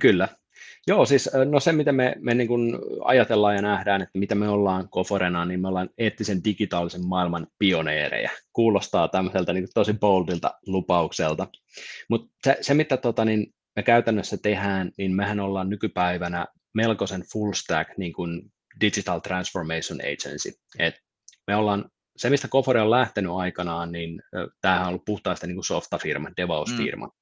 Kyllä. 0.00 0.28
Joo, 0.86 1.06
siis 1.06 1.30
no 1.50 1.60
se, 1.60 1.72
mitä 1.72 1.92
me, 1.92 2.14
me 2.20 2.34
niin 2.34 2.48
kuin 2.48 2.78
ajatellaan 3.04 3.54
ja 3.54 3.62
nähdään, 3.62 4.02
että 4.02 4.18
mitä 4.18 4.34
me 4.34 4.48
ollaan 4.48 4.88
Koforena, 4.90 5.44
niin 5.44 5.60
me 5.60 5.68
ollaan 5.68 5.90
eettisen 5.98 6.44
digitaalisen 6.44 7.06
maailman 7.06 7.46
pioneereja. 7.58 8.30
Kuulostaa 8.52 9.08
tämmöiseltä 9.08 9.52
niin 9.52 9.68
tosi 9.74 9.92
boldilta 9.92 10.50
lupaukselta. 10.66 11.46
Mutta 12.10 12.28
se, 12.44 12.58
se, 12.60 12.74
mitä 12.74 12.96
tota, 12.96 13.24
niin 13.24 13.54
me 13.76 13.82
käytännössä 13.82 14.36
tehdään, 14.36 14.90
niin 14.98 15.12
mehän 15.12 15.40
ollaan 15.40 15.70
nykypäivänä 15.70 16.46
melkoisen 16.74 17.22
full 17.32 17.52
stack 17.52 17.98
niin 17.98 18.12
kuin 18.12 18.42
digital 18.80 19.20
transformation 19.20 20.00
agency. 20.00 20.52
Et 20.78 20.94
me 21.46 21.56
ollaan 21.56 21.84
se, 22.16 22.30
mistä 22.30 22.48
Kofore 22.48 22.80
on 22.80 22.90
lähtenyt 22.90 23.32
aikanaan, 23.32 23.92
niin 23.92 24.22
tämähän 24.60 24.82
on 24.82 24.88
ollut 24.88 25.04
puhtaasti 25.04 25.46
niin 25.46 25.56
kuin 25.56 25.64
softa-firma, 25.64 26.30
DevOps-firma. 26.36 27.06
Mm. 27.06 27.12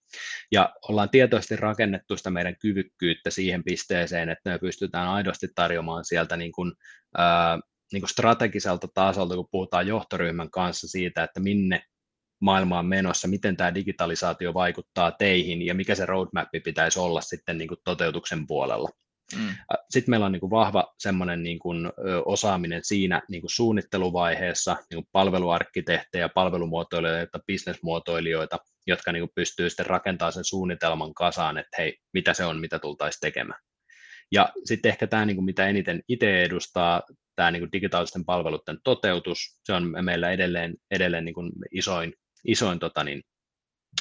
Ja 0.52 0.74
ollaan 0.88 1.10
tietoisesti 1.10 1.56
rakennettu 1.56 2.16
sitä 2.16 2.30
meidän 2.30 2.56
kyvykkyyttä 2.60 3.30
siihen 3.30 3.64
pisteeseen, 3.64 4.28
että 4.28 4.50
me 4.50 4.58
pystytään 4.58 5.08
aidosti 5.08 5.48
tarjoamaan 5.54 6.04
sieltä 6.04 6.36
niin 6.36 6.52
kuin, 6.52 6.72
ää, 7.18 7.58
niin 7.92 8.00
kuin 8.00 8.10
strategiselta 8.10 8.88
tasolta, 8.94 9.34
kun 9.34 9.48
puhutaan 9.50 9.86
johtoryhmän 9.86 10.50
kanssa 10.50 10.88
siitä, 10.88 11.24
että 11.24 11.40
minne 11.40 11.82
maailma 12.40 12.78
on 12.78 12.86
menossa, 12.86 13.28
miten 13.28 13.56
tämä 13.56 13.74
digitalisaatio 13.74 14.54
vaikuttaa 14.54 15.10
teihin 15.10 15.62
ja 15.62 15.74
mikä 15.74 15.94
se 15.94 16.06
roadmap 16.06 16.48
pitäisi 16.64 16.98
olla 16.98 17.20
sitten 17.20 17.58
niin 17.58 17.68
kuin 17.68 17.80
toteutuksen 17.84 18.46
puolella. 18.46 18.88
Mm. 19.36 19.54
Sitten 19.90 20.10
meillä 20.12 20.26
on 20.26 20.32
niin 20.32 20.40
kuin 20.40 20.50
vahva 20.50 20.94
semmoinen 20.98 21.42
niin 21.42 21.58
kuin, 21.58 21.92
osaaminen 22.24 22.80
siinä 22.84 23.22
niin 23.28 23.40
kuin 23.42 23.50
suunnitteluvaiheessa, 23.50 24.76
niin 24.90 24.96
kuin 24.96 25.08
palveluarkkitehtejä, 25.12 26.28
palvelumuotoilijoita, 26.28 27.40
bisnesmuotoilijoita, 27.46 28.58
jotka 28.86 29.12
niin 29.12 29.20
kuin 29.20 29.32
pystyy 29.34 29.70
sitten 29.70 29.86
rakentamaan 29.86 30.32
sen 30.32 30.44
suunnitelman 30.44 31.14
kasaan, 31.14 31.58
että 31.58 31.76
hei, 31.78 31.98
mitä 32.12 32.34
se 32.34 32.44
on, 32.44 32.60
mitä 32.60 32.78
tultaisiin 32.78 33.20
tekemään. 33.20 33.60
Ja 34.32 34.52
sitten 34.64 34.88
ehkä 34.88 35.06
tämä, 35.06 35.26
niin 35.26 35.36
kuin 35.36 35.44
mitä 35.44 35.66
eniten 35.66 36.02
itse 36.08 36.42
edustaa, 36.42 37.02
tämä 37.36 37.50
niin 37.50 37.60
kuin 37.60 37.72
digitaalisten 37.72 38.24
palveluiden 38.24 38.78
toteutus, 38.84 39.60
se 39.64 39.72
on 39.72 39.94
meillä 40.04 40.30
edelleen, 40.30 40.74
edelleen 40.90 41.24
niin 41.24 41.34
kuin 41.34 41.52
isoin, 41.70 42.14
isoin 42.46 42.78
tota 42.78 43.04
niin, 43.04 43.22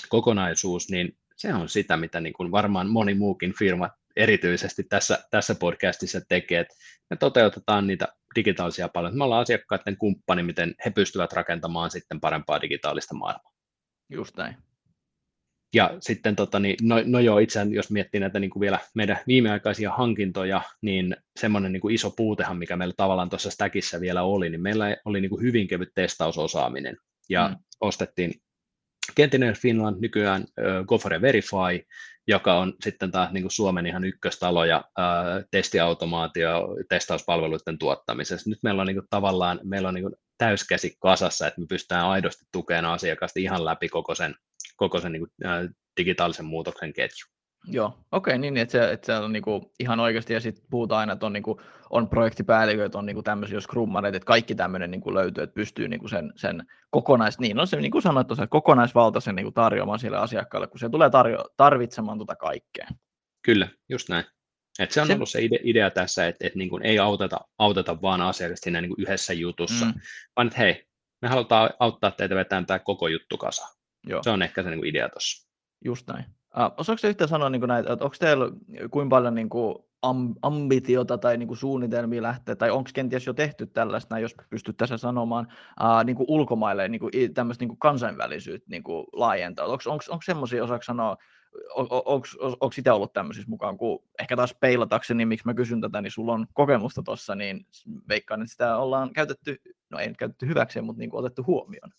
kokonaisuus, 0.10 0.89
niin 0.89 1.17
se 1.38 1.54
on 1.54 1.70
sitä, 1.70 1.98
mitä 1.98 2.22
niin 2.22 2.34
kuin 2.34 2.52
varmaan 2.52 2.89
moni 2.89 3.13
muukin 3.13 3.54
firma 3.60 3.89
erityisesti 4.15 4.84
tässä, 4.84 5.20
tässä 5.32 5.56
podcastissa 5.56 6.22
tekee, 6.30 6.60
että 6.60 6.76
me 7.10 7.17
toteutetaan 7.17 7.88
niitä 7.88 8.08
digitaalisia 8.36 8.89
palveluita. 8.89 9.17
Me 9.17 9.24
ollaan 9.24 9.41
asiakkaiden 9.41 9.98
kumppani, 9.98 10.44
miten 10.44 10.76
he 10.86 10.89
pystyvät 10.89 11.34
rakentamaan 11.34 11.91
sitten 11.91 12.22
parempaa 12.22 12.62
digitaalista 12.62 13.15
maailmaa. 13.15 13.52
Just 14.10 14.38
näin. 14.38 14.58
Ja 15.73 15.97
sitten, 15.99 16.36
tota, 16.36 16.60
niin, 16.60 16.75
no, 16.81 16.95
no 17.05 17.19
joo, 17.19 17.39
itse 17.39 17.60
jos 17.69 17.91
miettii 17.91 18.19
näitä 18.19 18.39
niin 18.39 18.49
kuin 18.49 18.62
vielä 18.62 18.79
meidän 18.95 19.19
viimeaikaisia 19.27 19.91
hankintoja, 19.91 20.62
niin 20.81 21.15
semmoinen 21.39 21.71
niin 21.71 21.81
kuin 21.81 21.95
iso 21.95 22.12
puutehan, 22.17 22.57
mikä 22.57 22.75
meillä 22.75 22.93
tavallaan 22.97 23.29
tuossa 23.29 23.51
stackissa 23.51 23.99
vielä 23.99 24.23
oli, 24.23 24.49
niin 24.49 24.62
meillä 24.62 24.97
oli 25.05 25.21
niin 25.21 25.29
kuin 25.29 25.41
hyvin 25.41 25.67
kevyt 25.67 25.89
testausosaaminen. 25.95 26.97
Ja 27.29 27.47
mm. 27.47 27.55
ostettiin 27.81 28.34
Kentinen 29.15 29.55
Finland, 29.55 30.01
nykyään 30.01 30.41
uh, 30.41 30.86
Gofore 30.86 31.21
Verify, 31.21 31.86
joka 32.27 32.60
on 32.60 32.73
sitten 32.84 33.12
taas 33.12 33.31
niin 33.31 33.43
kuin 33.43 33.51
Suomen 33.51 33.86
ihan 33.86 34.03
ykköstalo 34.03 34.65
ja 34.65 34.77
uh, 34.77 35.47
testiautomaatio 35.51 36.67
testauspalveluiden 36.89 37.77
tuottamisessa. 37.77 38.49
Nyt 38.49 38.60
meillä 38.63 38.81
on 38.81 38.88
niin 38.88 38.95
kuin, 38.95 39.07
tavallaan 39.10 39.60
meillä 39.63 39.88
on 39.88 39.93
niin 39.93 40.03
kuin, 40.03 40.15
täyskäsi 40.38 40.95
kasassa, 40.99 41.47
että 41.47 41.62
me 41.62 41.67
pystytään 41.69 42.05
aidosti 42.05 42.45
tukemaan 42.51 42.93
asiakasta 42.93 43.39
ihan 43.39 43.65
läpi 43.65 43.89
koko 43.89 44.15
sen, 44.15 44.36
koko 44.82 45.00
sen 45.00 45.12
niin 45.12 45.20
kuin, 45.20 45.32
uh, 45.46 45.76
digitaalisen 45.98 46.46
muutoksen 46.46 46.94
ketju. 46.94 47.26
Joo, 47.67 47.88
okei, 48.12 48.32
okay, 48.32 48.38
niin, 48.38 48.58
että 48.58 48.72
se, 48.72 48.91
että 48.91 49.06
se 49.06 49.13
on 49.13 49.34
niinku 49.34 49.74
ihan 49.80 50.00
oikeasti, 50.00 50.34
ja 50.34 50.39
sitten 50.39 50.65
puhutaan 50.70 51.00
aina, 51.00 51.13
että 51.13 51.26
on, 51.26 51.34
niinku, 51.34 51.62
on 51.89 52.10
projektipäälliköitä, 52.10 52.98
on 52.98 53.06
niinku 53.06 53.24
tämmöisiä 53.24 53.58
jos 53.58 53.67
krummareita, 53.67 54.17
että 54.17 54.26
kaikki 54.28 54.56
tämmöinen 54.56 54.91
niinku 54.91 55.13
löytyy, 55.13 55.44
että 55.44 55.54
pystyy 55.54 55.88
niinku 55.88 56.08
sen, 56.08 56.34
sen 56.36 56.63
kokonais, 56.89 57.39
niin 57.39 57.60
on 57.60 57.67
se 57.67 57.82
niin 57.82 57.91
kuin 57.91 58.02
sanoit 58.02 58.28
tosiaan, 58.28 58.50
kokonaisvaltaisen 58.50 59.36
niinku 59.36 59.52
tarjoamaan 59.52 60.00
sille 60.00 60.17
asiakkaalle, 60.17 60.67
kun 60.67 60.80
se 60.80 60.89
tulee 60.89 61.10
tarjo, 61.10 61.46
tarvitsemaan 61.58 62.17
tuota 62.17 62.36
kaikkea. 62.36 62.88
Kyllä, 63.46 63.67
just 63.89 64.10
näin. 64.10 64.26
Et 64.80 64.91
se 64.91 65.02
on 65.02 65.08
se... 65.08 65.13
ollut 65.13 65.30
se 65.30 65.39
idea 65.63 65.91
tässä, 65.91 66.28
että 66.28 66.48
et 66.48 66.56
niin 66.56 66.84
ei 66.84 67.00
auteta, 67.00 67.39
auteta 67.58 68.02
vaan 68.02 68.22
asiakasta 68.22 68.63
siinä 68.63 68.82
niin 68.82 68.96
yhdessä 68.98 69.34
jutussa, 69.34 69.86
mm. 69.86 69.94
vaan 70.36 70.48
että 70.48 70.60
hei, 70.60 70.86
me 71.22 71.28
halutaan 71.28 71.70
auttaa 71.80 72.12
teitä 72.12 72.36
vetämään 72.36 72.65
tämä 72.65 72.80
koko 72.80 73.08
juttu 73.08 73.38
kasa. 73.38 73.81
Joo. 74.07 74.23
Se 74.23 74.29
on 74.29 74.41
ehkä 74.41 74.63
se 74.63 74.69
niin 74.69 74.85
idea 74.85 75.09
tuossa. 75.09 75.51
Just 75.85 76.07
näin. 76.07 76.25
Uh, 76.57 76.73
osaako 76.77 77.07
yhtään 77.07 77.27
sanoa, 77.27 77.49
niin 77.49 77.61
näitä, 77.61 77.93
että 77.93 78.05
onko 78.05 78.15
teillä 78.19 78.45
kuinka 78.91 79.09
paljon 79.09 79.35
niin 79.35 79.49
kuin, 79.49 79.75
am, 80.01 80.35
ambitiota 80.41 81.17
tai 81.17 81.37
niin 81.37 81.47
kuin, 81.47 81.57
suunnitelmia 81.57 82.21
lähteä, 82.21 82.55
tai 82.55 82.71
onko 82.71 82.89
kenties 82.93 83.27
jo 83.27 83.33
tehty 83.33 83.65
tällaista, 83.67 84.19
jos 84.19 84.35
pystyt 84.49 84.77
tässä 84.77 84.97
sanomaan, 84.97 85.47
uh, 85.81 86.03
niin 86.05 86.15
kuin 86.15 86.25
ulkomaille 86.29 86.87
niin 86.87 86.99
kuin, 86.99 87.33
tämmöistä 87.33 87.61
niin 87.61 87.69
kuin 87.69 87.79
kansainvälisyyttä 87.79 88.69
niin 88.69 88.83
kuin, 88.83 89.07
laajentaa? 89.13 89.65
Onko 89.65 90.21
semmoisia, 90.25 90.63
osaako 90.63 90.83
sanoa, 90.83 91.17
onko 92.59 92.71
sitä 92.73 92.93
ollut 92.93 93.13
tämmöisissä 93.13 93.49
mukaan, 93.49 93.77
kun 93.77 94.03
ehkä 94.19 94.35
taas 94.35 94.55
peilatakseni, 94.59 95.17
niin 95.17 95.27
miksi 95.27 95.45
mä 95.45 95.53
kysyn 95.53 95.81
tätä, 95.81 96.01
niin 96.01 96.11
sulla 96.11 96.33
on 96.33 96.47
kokemusta 96.53 97.03
tuossa, 97.03 97.35
niin 97.35 97.65
veikkaan, 98.09 98.41
että 98.41 98.51
sitä 98.51 98.77
ollaan 98.77 99.13
käytetty, 99.13 99.61
no 99.89 99.99
ei 99.99 100.13
käytetty 100.13 100.47
hyväkseen, 100.47 100.85
mutta 100.85 100.99
niin 100.99 101.09
kuin 101.09 101.19
otettu 101.19 101.43
huomioon. 101.47 101.91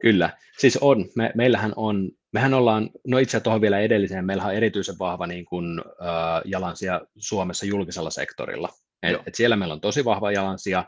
Kyllä, 0.00 0.30
siis 0.58 0.76
on. 0.76 1.04
Me, 1.16 1.32
meillähän 1.34 1.72
on, 1.76 2.10
mehän 2.32 2.54
ollaan, 2.54 2.90
no 3.06 3.18
itse 3.18 3.40
tuohon 3.40 3.60
vielä 3.60 3.78
edelliseen, 3.78 4.24
meillä 4.24 4.44
on 4.44 4.54
erityisen 4.54 4.98
vahva 4.98 5.26
niin 5.26 5.44
kuin, 5.44 5.78
äh, 5.78 6.42
jalansija 6.44 7.00
Suomessa 7.16 7.66
julkisella 7.66 8.10
sektorilla. 8.10 8.68
Et, 9.02 9.20
et 9.26 9.34
siellä 9.34 9.56
meillä 9.56 9.74
on 9.74 9.80
tosi 9.80 10.04
vahva 10.04 10.32
jalansija, 10.32 10.84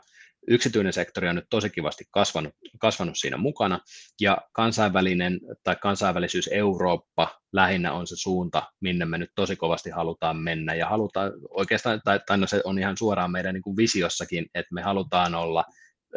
yksityinen 0.47 0.93
sektori 0.93 1.27
on 1.27 1.35
nyt 1.35 1.45
tosi 1.49 1.69
kivasti 1.69 2.03
kasvanut, 2.11 2.53
kasvanut 2.79 3.15
siinä 3.17 3.37
mukana, 3.37 3.79
ja 4.21 4.37
kansainvälinen 4.53 5.39
tai 5.63 5.75
kansainvälisyys 5.75 6.49
Eurooppa 6.51 7.39
lähinnä 7.53 7.93
on 7.93 8.07
se 8.07 8.15
suunta, 8.17 8.63
minne 8.81 9.05
me 9.05 9.17
nyt 9.17 9.31
tosi 9.35 9.55
kovasti 9.55 9.89
halutaan 9.89 10.37
mennä, 10.37 10.75
ja 10.75 10.89
halutaan 10.89 11.31
oikeastaan, 11.49 12.01
tai, 12.03 12.19
tai 12.27 12.37
no 12.37 12.47
se 12.47 12.61
on 12.63 12.79
ihan 12.79 12.97
suoraan 12.97 13.31
meidän 13.31 13.53
niin 13.53 13.63
kuin 13.63 13.77
visiossakin, 13.77 14.45
että 14.55 14.73
me 14.73 14.81
halutaan 14.81 15.35
olla 15.35 15.65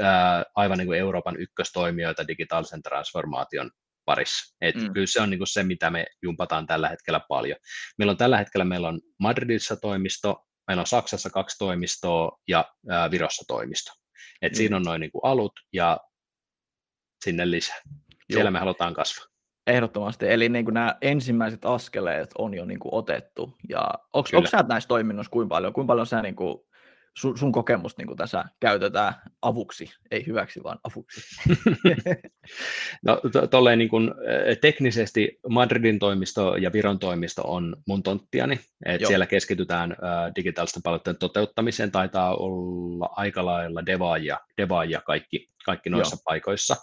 ää, 0.00 0.44
aivan 0.54 0.78
niin 0.78 0.86
kuin 0.86 0.98
Euroopan 0.98 1.36
ykköstoimijoita 1.40 2.28
digitaalisen 2.28 2.82
transformaation 2.82 3.70
parissa. 4.04 4.56
Et 4.60 4.74
mm. 4.74 4.92
Kyllä 4.92 5.06
se 5.06 5.20
on 5.20 5.30
niin 5.30 5.38
kuin 5.38 5.48
se, 5.48 5.62
mitä 5.62 5.90
me 5.90 6.06
jumpataan 6.22 6.66
tällä 6.66 6.88
hetkellä 6.88 7.20
paljon. 7.28 7.58
Meillä 7.98 8.10
on 8.10 8.16
tällä 8.16 8.38
hetkellä 8.38 8.64
meillä 8.64 8.88
on 8.88 9.00
Madridissa 9.20 9.76
toimisto, 9.76 10.44
meillä 10.68 10.80
on 10.80 10.86
Saksassa 10.86 11.30
kaksi 11.30 11.58
toimistoa 11.58 12.38
ja 12.48 12.64
ää, 12.90 13.10
Virossa 13.10 13.44
toimisto. 13.48 14.03
Et 14.42 14.52
mm. 14.52 14.56
Siinä 14.56 14.76
on 14.76 14.82
noin 14.82 15.00
niin 15.00 15.10
kuin 15.12 15.24
alut 15.24 15.52
ja 15.72 16.00
sinne 17.24 17.50
lisää. 17.50 17.80
Siellä 18.32 18.48
Joo. 18.48 18.50
me 18.50 18.58
halutaan 18.58 18.94
kasvaa. 18.94 19.26
Ehdottomasti, 19.66 20.28
eli 20.28 20.48
niin 20.48 20.64
kuin 20.64 20.74
nämä 20.74 20.96
ensimmäiset 21.02 21.64
askeleet 21.64 22.30
on 22.38 22.54
jo 22.54 22.64
niin 22.64 22.78
kuin 22.78 22.94
otettu. 22.94 23.56
Ja 23.68 23.88
onko 24.12 24.46
sä 24.50 24.64
näissä 24.68 24.88
toiminnoissa 24.88 25.30
kuinka 25.30 25.54
paljon? 25.54 25.72
Kuinka 25.72 25.90
paljon 25.90 26.06
sä 26.06 26.22
niin 26.22 26.36
kuin 26.36 26.58
sun, 27.16 27.38
sun 27.38 27.52
kokemusta 27.52 28.02
niin 28.02 28.16
tässä 28.16 28.44
käytetään 28.60 29.14
avuksi, 29.42 29.90
ei 30.10 30.26
hyväksi, 30.26 30.62
vaan 30.62 30.78
avuksi? 30.84 31.20
no 33.06 33.20
to, 33.32 33.46
tolleen 33.46 33.78
niin 33.78 33.88
kuin, 33.88 34.10
teknisesti 34.60 35.38
Madridin 35.48 35.98
toimisto 35.98 36.56
ja 36.56 36.72
Viron 36.72 36.98
toimisto 36.98 37.42
on 37.44 37.76
mun 37.86 38.02
tonttiani, 38.02 38.60
että 38.86 39.06
siellä 39.06 39.26
keskitytään 39.26 39.92
ä, 39.92 39.96
digitaalisten 40.36 40.82
palveluiden 40.82 41.18
toteuttamiseen, 41.18 41.92
taitaa 41.92 42.36
olla 42.36 43.10
aika 43.16 43.46
lailla 43.46 43.86
devaajia, 43.86 44.38
devaajia 44.58 45.00
kaikki, 45.00 45.53
kaikki 45.64 45.90
noissa 45.90 46.16
Joo. 46.16 46.22
paikoissa. 46.24 46.76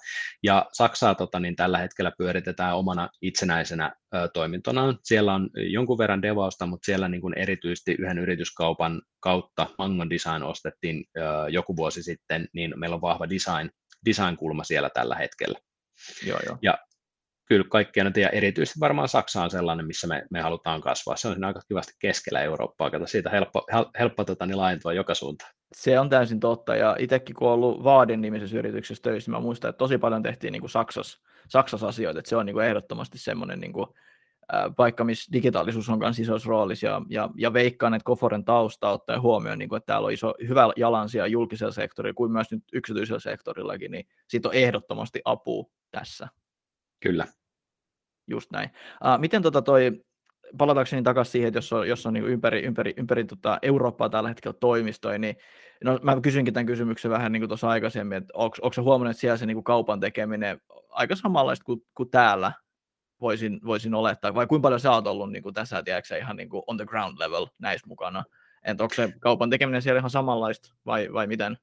Ja 0.44 0.65
Saksaa 0.74 1.15
tota, 1.15 1.39
niin 1.39 1.56
tällä 1.56 1.78
hetkellä 1.78 2.12
pyöritetään 2.17 2.78
omana 2.78 3.10
itsenäisenä 3.22 3.96
ö, 4.15 4.28
toimintona. 4.34 4.96
Siellä 5.04 5.34
on 5.34 5.50
jonkun 5.56 5.98
verran 5.98 6.22
devausta, 6.22 6.65
mutta 6.65 6.86
siellä 6.86 7.08
niin 7.08 7.22
kuin 7.22 7.38
erityisesti 7.38 7.96
yhden 8.00 8.17
yrityskaupan 8.17 9.02
kautta 9.20 9.67
Mangon 9.78 10.10
Design 10.10 10.44
ostettiin 10.44 11.06
ö, 11.17 11.22
joku 11.50 11.76
vuosi 11.76 12.04
sitten, 12.04 12.48
niin 12.54 12.74
meillä 12.76 12.96
on 12.96 13.02
vahva 13.02 13.30
design, 13.30 13.70
design-kulma 14.06 14.63
siellä 14.63 14.89
tällä 14.89 15.15
hetkellä. 15.15 15.60
Joo, 16.28 16.39
joo. 16.46 16.58
Ja 16.62 16.78
kyllä 17.45 17.65
kaikkia 17.69 18.04
nyt, 18.04 18.17
ja 18.17 18.30
erityisesti 18.30 18.80
varmaan 18.80 19.08
Saksa 19.08 19.43
on 19.43 19.51
sellainen, 19.51 19.88
missä 19.88 20.08
me, 20.08 20.23
me 20.30 20.41
halutaan 20.41 20.82
kasvaa. 20.82 21.15
Se 21.15 21.27
on 21.27 21.43
aika 21.43 21.62
kivasti 21.67 21.93
keskellä 21.99 22.41
Eurooppaa, 22.41 22.91
kato 22.91 23.08
siitä 23.08 23.30
helppo, 23.30 23.65
helppo 24.00 24.23
tota, 24.23 24.46
niin 24.46 24.58
laajentua 24.58 24.94
joka 24.94 25.13
suuntaan. 25.13 25.52
Se 25.75 26.00
on 26.00 26.10
täysin 26.10 26.39
totta, 26.39 26.75
ja 26.75 26.96
itsekin 27.00 27.35
kun 27.35 27.50
ollut 27.50 27.83
Vaadin 27.83 28.21
nimisessä 28.21 28.58
yrityksessä 28.58 29.02
töissä, 29.02 29.31
niin 29.31 29.37
mä 29.37 29.44
muistan, 29.44 29.69
että 29.69 29.77
tosi 29.77 29.98
paljon 29.98 30.23
tehtiin 30.23 30.52
niin 30.52 30.62
kuin 30.62 30.69
Saksassa, 30.69 31.19
Saksassa 31.50 31.87
asioita, 31.87 32.19
että 32.19 32.29
se 32.29 32.35
on 32.35 32.46
niin 32.46 32.54
kuin 32.54 32.65
ehdottomasti 32.65 33.17
semmoinen 33.17 33.60
niin 33.60 33.73
kuin, 33.73 33.87
paikka, 34.75 35.04
missä 35.04 35.33
digitaalisuus 35.33 35.89
on 35.89 36.00
myös 36.00 36.19
isossa 36.19 36.50
roolissa, 36.50 36.87
ja, 36.87 37.02
ja, 37.10 37.29
ja 37.37 37.54
veikkaan, 37.54 37.94
että 37.94 38.06
Koforen 38.06 38.46
tausta 38.46 38.89
ottaa 38.89 39.21
huomioon, 39.21 39.60
niin 39.60 39.69
kuin, 39.69 39.77
että 39.77 39.94
täällä 39.94 40.06
on 40.06 40.12
iso, 40.12 40.33
hyvä 40.48 40.69
jalansia 40.75 41.27
julkisella 41.27 41.71
sektorilla, 41.71 42.13
kuin 42.13 42.31
myös 42.31 42.52
nyt 42.52 42.63
yksityisellä 42.73 43.19
sektorillakin, 43.19 43.92
niin 43.92 44.06
siitä 44.27 44.50
on 44.50 44.56
ehdottomasti 44.56 45.21
apua 45.25 45.65
tässä. 45.92 46.27
Kyllä. 47.02 47.27
Just 48.27 48.52
näin. 48.52 48.69
Uh, 49.06 49.19
miten 49.19 49.41
tota 49.41 49.62
toi, 49.62 50.04
palatakseni 50.58 51.04
takaisin 51.04 51.31
siihen, 51.31 51.47
että 51.47 51.58
jos 51.58 51.73
on, 51.73 51.87
jos 51.87 52.06
on 52.06 52.13
niin 52.13 52.25
ympäri, 52.25 52.63
ympäri, 52.63 52.93
ympäri 52.97 53.23
tota 53.23 53.60
Eurooppaa 53.62 54.10
tällä 54.10 54.29
hetkellä 54.29 54.58
toimistoja, 54.60 55.17
niin 55.17 55.35
no, 55.83 55.99
mä 56.02 56.21
kysynkin 56.21 56.54
tämän 56.54 56.65
kysymyksen 56.65 57.12
vähän 57.12 57.31
niin 57.31 57.41
kuin 57.41 57.47
tuossa 57.47 57.69
aikaisemmin, 57.69 58.17
että 58.17 58.33
onko, 58.33 58.73
se 58.73 58.81
huomannut, 58.81 59.12
että 59.12 59.21
siellä 59.21 59.37
se 59.37 59.45
niin 59.45 59.56
kuin 59.56 59.63
kaupan 59.63 59.99
tekeminen 59.99 60.62
aika 60.89 61.15
samanlaista 61.15 61.65
kuin, 61.65 61.81
kuin 61.95 62.10
täällä, 62.10 62.52
voisin, 63.21 63.60
voisin 63.65 63.93
olettaa, 63.93 64.35
vai 64.35 64.47
kuinka 64.47 64.63
paljon 64.63 64.79
sä 64.79 64.91
oot 64.91 65.08
ollut 65.08 65.31
niin 65.31 65.43
kuin 65.43 65.54
tässä, 65.54 65.83
tiedätkö, 65.83 66.17
ihan 66.17 66.35
niin 66.35 66.49
kuin 66.49 66.63
on 66.67 66.77
the 66.77 66.85
ground 66.85 67.19
level 67.19 67.47
näissä 67.60 67.87
mukana, 67.87 68.23
että 68.63 68.83
onko 68.83 68.95
se 68.95 69.13
kaupan 69.19 69.49
tekeminen 69.49 69.81
siellä 69.81 69.99
ihan 69.99 70.10
samanlaista 70.10 70.73
vai, 70.85 71.13
vai 71.13 71.27
miten? 71.27 71.58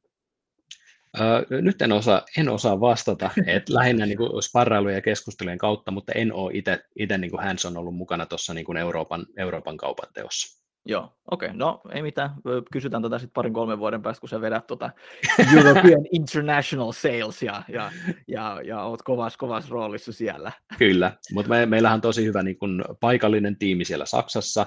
Öö, 1.21 1.61
nyt 1.61 1.83
en 1.83 1.93
osaa, 1.93 2.23
en 2.39 2.49
osaa 2.49 2.81
vastata, 2.81 3.31
että 3.47 3.75
lähinnä 3.79 4.07
niin 4.07 4.19
kuin 4.19 4.43
sparrailujen 4.43 4.97
ja 4.97 5.03
keskustelujen 5.03 5.59
kautta, 5.59 5.91
mutta 5.91 6.13
en 6.13 6.33
ole 6.33 6.53
itse 6.99 7.19
niin 7.19 7.31
hands 7.43 7.65
on 7.65 7.77
ollut 7.77 7.97
mukana 7.97 8.27
tuossa 8.27 8.55
niin 8.55 8.77
Euroopan, 8.77 9.27
Euroopan 9.37 9.77
kaupan 9.77 10.09
teossa. 10.15 10.59
Joo, 10.87 11.17
okei, 11.31 11.47
okay. 11.47 11.59
no 11.59 11.81
ei 11.93 12.03
mitään, 12.03 12.31
kysytään 12.73 13.03
tätä 13.03 13.19
sitten 13.19 13.35
parin 13.35 13.53
kolmen 13.53 13.79
vuoden 13.79 14.03
päästä, 14.03 14.21
kun 14.21 14.29
sä 14.29 14.41
vedät 14.41 14.67
tuota 14.67 14.91
European 15.57 16.07
International 16.13 16.93
Sales 16.93 17.43
ja, 17.43 17.63
ja, 17.69 17.93
ja, 18.29 18.61
ja 18.65 18.83
oot 18.83 19.03
kovas, 19.03 19.37
kovas 19.37 19.71
roolissa 19.71 20.13
siellä. 20.13 20.53
Kyllä, 20.79 21.13
mutta 21.33 21.49
me, 21.49 21.67
meillähän 21.67 21.97
on 21.97 22.01
tosi 22.01 22.25
hyvä 22.25 22.43
niin 22.43 22.59
kun, 22.59 22.85
paikallinen 23.01 23.57
tiimi 23.57 23.85
siellä 23.85 24.07
Saksassa, 24.07 24.67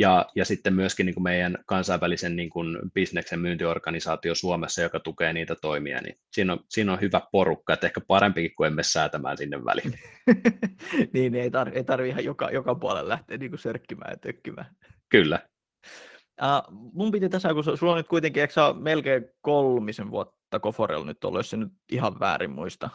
ja, 0.00 0.26
ja 0.34 0.44
sitten 0.44 0.74
myöskin 0.74 1.06
niin 1.06 1.14
kuin 1.14 1.22
meidän 1.22 1.58
kansainvälisen 1.66 2.36
niin 2.36 2.50
kuin 2.50 2.78
bisneksen 2.94 3.40
myyntiorganisaatio 3.40 4.34
Suomessa, 4.34 4.82
joka 4.82 5.00
tukee 5.00 5.32
niitä 5.32 5.54
toimia, 5.54 6.00
niin 6.00 6.18
siinä 6.32 6.52
on, 6.52 6.60
siinä 6.68 6.92
on 6.92 7.00
hyvä 7.00 7.20
porukka, 7.32 7.72
että 7.72 7.86
ehkä 7.86 8.00
parempikin 8.00 8.54
kuin 8.54 8.66
emme 8.66 8.82
säätämään 8.82 9.36
sinne 9.36 9.64
väliin. 9.64 9.94
niin, 11.14 11.34
ei, 11.34 11.48
tar- 11.48 11.76
ei 11.76 11.84
tarvitse 11.84 12.10
ihan 12.10 12.24
joka, 12.24 12.50
joka 12.50 12.74
puolella 12.74 13.08
lähteä 13.08 13.36
niin 13.36 13.50
kuin 13.50 13.58
sörkkimään 13.58 14.12
ja 14.12 14.16
tökkimään. 14.16 14.76
Kyllä. 15.08 15.38
Uh, 16.42 16.90
mun 16.92 17.10
piti 17.10 17.28
tässä, 17.28 17.54
kun 17.54 17.64
sulla 17.64 17.92
on 17.92 17.98
nyt 17.98 18.08
kuitenkin, 18.08 18.40
eikö 18.40 18.54
melkein 18.80 19.24
kolmisen 19.40 20.10
vuotta 20.10 20.60
Koforella 20.60 21.06
nyt 21.06 21.24
ollut, 21.24 21.38
jos 21.38 21.50
se 21.50 21.56
nyt 21.56 21.72
ihan 21.92 22.20
väärin 22.20 22.50
muista? 22.50 22.90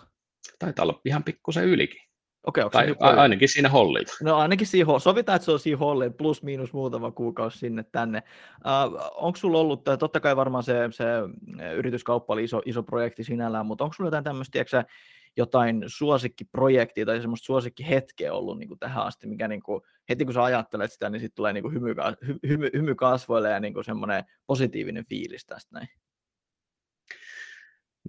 Taitaa 0.60 0.84
olla 0.84 1.01
ihan 1.06 1.24
pikkusen 1.24 1.66
ylikin. 1.66 2.01
Okei, 2.46 2.64
okay, 2.64 2.86
tai 2.86 2.96
a- 3.00 3.22
ainakin 3.22 3.50
siinä 3.50 3.70
hollilla. 3.70 4.14
No 4.22 4.38
ainakin 4.38 4.68
siinä, 4.68 5.00
sovitaan, 5.00 5.36
että 5.36 5.46
se 5.46 5.52
on 5.52 5.60
siinä 5.60 5.78
hollilla, 5.78 6.14
plus 6.18 6.43
miinus 6.43 6.74
muutama 6.74 7.12
kuukausi 7.12 7.58
sinne 7.58 7.86
tänne. 7.91 8.24
Uh, 8.56 9.02
onko 9.16 9.38
sulla 9.38 9.58
ollut, 9.58 9.84
totta 10.00 10.20
kai 10.20 10.36
varmaan 10.36 10.64
se, 10.64 10.76
se 10.91 11.06
yrityskauppa 11.76 12.34
oli 12.34 12.43
iso, 12.43 12.62
iso 12.66 12.84
projekti 12.84 13.24
sinällään, 13.24 13.66
mutta 13.66 13.84
onko 13.84 13.93
sulla 13.93 14.08
jotain 14.08 14.24
tämmöistä, 14.24 14.52
tiedätkö, 14.52 14.84
jotain 15.38 15.84
suosikkiprojektia 15.88 17.06
tai 17.06 17.22
semmoista 17.22 17.46
suosikkihetkeä 17.46 18.34
ollut 18.34 18.60
niin 18.60 18.68
kuin 18.68 18.80
tähän 18.80 19.06
asti, 19.06 19.28
mikä 19.28 19.48
niin 19.48 19.64
kuin, 19.64 19.82
heti 20.10 20.26
kun 20.26 20.34
sä 20.34 20.43
ajattelet 20.43 20.91
sitä, 20.91 21.10
niin 21.10 21.20
sitten 21.20 21.36
tulee 21.36 21.54
niin 21.54 21.62
kuin 21.62 21.74
hymy, 21.74 21.96
hymy, 22.48 22.70
hymy 22.74 22.96
kasvoille 22.96 23.50
ja 23.50 23.60
niin 23.60 23.74
kuin 23.74 23.84
semmoinen 23.84 24.24
positiivinen 24.48 25.06
fiilis 25.06 25.46
tästä 25.46 25.70
näin. 25.74 25.88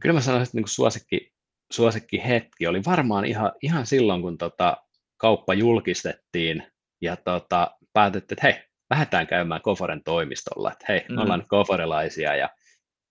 Kyllä 0.03 0.13
mä 0.13 0.21
sanoisin, 0.21 0.45
että 0.45 0.57
niin 0.57 0.69
suosikki, 0.69 1.36
suosikkihetki 1.73 2.67
oli 2.67 2.83
varmaan 2.87 3.25
ihan, 3.25 3.53
ihan 3.63 3.87
silloin, 3.87 4.23
kun 4.23 4.39
tota, 4.39 4.77
kauppa 5.17 5.55
julkistettiin 5.55 6.63
ja 7.03 7.17
tota, 7.17 7.71
päätettiin, 7.93 8.39
että 8.39 8.47
hei, 8.47 8.67
lähdetään 8.91 9.27
käymään 9.27 9.63
Koforen 9.63 10.03
toimistolla, 10.05 10.73
että 10.73 10.85
hei, 10.89 11.05
me 11.09 11.23
ollaan 11.23 11.41
mm. 11.41 11.47
koforelaisia 11.49 12.37
ja 12.37 12.51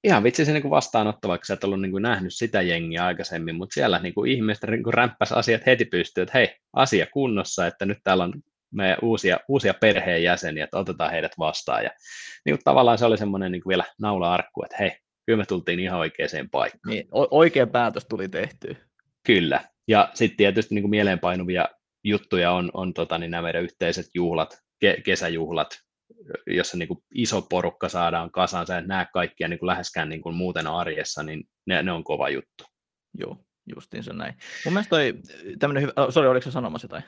ihan 0.04 0.24
vitsi 0.24 0.46
se 0.46 0.54
niin 0.54 0.70
vastaanotto, 0.70 1.28
vaikka 1.28 1.46
sä 1.46 1.54
et 1.54 1.64
ollut 1.64 1.82
niin 1.82 1.92
kuin 1.92 2.02
nähnyt 2.02 2.34
sitä 2.34 2.62
jengiä 2.62 3.06
aikaisemmin, 3.06 3.56
mutta 3.56 3.74
siellä 3.74 4.00
niin 4.00 4.14
kuin 4.14 4.32
ihmiset 4.32 4.70
niin 4.70 4.84
kuin 4.84 4.94
rämppäs 4.94 5.32
asiat 5.32 5.66
heti 5.66 5.86
pystyy, 5.86 6.22
että 6.22 6.38
hei, 6.38 6.56
asia 6.74 7.06
kunnossa, 7.14 7.68
että 7.68 7.86
nyt 7.86 7.98
täällä 8.04 8.24
on 8.24 8.34
meidän 8.74 8.98
uusia, 9.02 9.40
uusia 9.48 9.74
perheenjäseniä, 9.74 10.64
että 10.64 10.78
otetaan 10.78 11.12
heidät 11.12 11.32
vastaan. 11.40 11.84
Ja 11.84 11.90
niin 12.46 12.56
kuin 12.56 12.64
tavallaan 12.64 12.98
se 12.98 13.06
oli 13.06 13.18
semmoinen 13.18 13.52
niin 13.52 13.62
kuin 13.62 13.70
vielä 13.70 13.84
naula-arkku, 14.02 14.64
että 14.64 14.78
hei, 14.80 14.98
kyllä 15.26 15.38
me 15.38 15.46
tultiin 15.46 15.80
ihan 15.80 16.00
oikeaan 16.00 16.50
paikkaan. 16.52 16.94
Niin, 16.94 17.08
oikea 17.12 17.68
päätös 17.68 18.06
tuli 18.06 18.30
tehty. 18.30 18.78
Kyllä. 19.26 19.64
Ja 19.88 20.10
sitten 20.14 20.38
tietysti 20.38 20.76
niin 20.76 20.84
kuin 20.84 20.90
mieleenpainuvia 20.90 21.66
juttuja 22.04 22.52
on, 22.52 22.72
on 22.74 22.94
tota, 22.94 23.18
niin 23.18 23.32
nämä 23.32 23.42
meidän 23.42 23.64
yhteiset 23.64 24.06
juhlat, 24.14 24.54
ke- 24.86 25.02
kesäjuhlat, 25.02 25.80
jossa 26.48 26.78
niin 26.78 26.88
kuin 26.88 27.00
iso 27.16 27.42
porukka 27.42 27.90
saadaan 27.90 28.32
kasaan, 28.32 28.68
sä 28.68 28.78
et 28.78 28.88
näe 28.88 29.06
kaikkia 29.14 29.48
niin 29.48 29.60
kuin 29.60 29.68
läheskään 29.68 30.10
niin 30.10 30.22
kuin 30.22 30.36
muuten 30.36 30.68
arjessa, 30.68 31.24
niin 31.24 31.44
ne, 31.68 31.84
ne 31.84 31.92
on 31.92 32.04
kova 32.04 32.30
juttu. 32.30 32.64
Joo, 33.20 33.38
justiinsa 33.76 34.14
näin. 34.14 34.34
Mun 34.66 34.74
mielestä 34.74 34.90
toi 34.90 35.14
tämmöinen 35.60 35.82
hyvä, 35.82 35.94
oh, 35.96 36.14
sorry, 36.14 36.30
oliko 36.30 36.44
se 36.44 36.52
sanomassa 36.52 36.88
tai? 36.88 37.02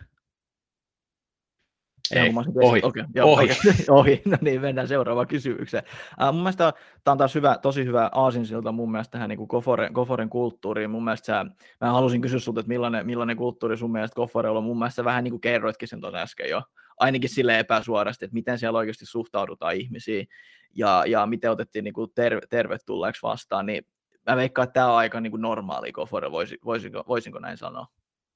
Ei, 2.16 2.32
ohi. 2.64 2.80
Okay, 2.84 3.04
joo, 3.16 3.34
ohi. 3.34 3.44
Okay. 3.46 3.74
ohi. 4.00 4.22
No 4.26 4.38
niin, 4.42 4.62
mennään 4.62 4.88
seuraavaan 4.88 5.28
kysymykseen. 5.28 5.84
Uh, 6.22 6.34
mun 6.34 6.44
mielestä 6.44 6.74
tämä 7.04 7.12
on 7.12 7.18
taas 7.18 7.36
hyvä, 7.36 7.58
tosi 7.62 7.86
hyvä 7.86 8.10
aasinsilta 8.14 8.72
mun 8.72 8.92
mielestä 8.92 9.12
tähän 9.12 9.30
niin 9.30 9.48
Koforen, 9.48 9.94
Koforen 9.94 10.30
kulttuuriin. 10.30 10.90
Mun 10.90 11.04
mielestä 11.04 11.26
sä, 11.26 11.46
mä 11.82 11.92
halusin 11.92 12.22
kysyä 12.22 12.40
sinulta, 12.40 12.60
että 12.60 12.68
millainen, 12.68 13.06
millainen 13.06 13.38
kulttuuri 13.38 13.78
sun 13.78 13.92
mielestä 13.92 14.16
Koforella 14.16 14.58
on. 14.58 14.64
Mun 14.64 14.80
mielestä 14.80 15.04
vähän 15.04 15.24
niin 15.24 15.32
kuin 15.32 15.42
kerroitkin 15.42 15.88
sen 15.88 16.02
tuossa 16.02 16.18
äsken 16.18 16.50
jo. 16.50 16.62
Ainakin 16.98 17.30
sille 17.30 17.60
epäsuorasti, 17.60 18.26
että 18.26 18.34
miten 18.34 18.60
siellä 18.60 18.80
oikeasti 18.80 19.06
suhtaudutaan 19.06 19.76
ihmisiin 19.76 20.28
ja, 20.76 21.04
ja 21.08 21.26
miten 21.26 21.52
otettiin 21.52 21.84
niin 21.84 21.94
kuin 21.94 22.12
ter, 22.16 22.48
tervetulleeksi 22.50 23.22
vastaan. 23.22 23.66
Niin 23.66 23.86
mä 24.30 24.36
veikkaan, 24.36 24.64
että 24.64 24.74
tämä 24.74 24.92
on 24.92 24.98
aika 24.98 25.22
niin 25.22 25.32
kuin 25.32 25.42
normaali 25.42 25.92
Kofore, 25.92 26.32
voisinko, 26.66 27.04
voisinko 27.08 27.40
näin 27.40 27.58
sanoa? 27.58 27.88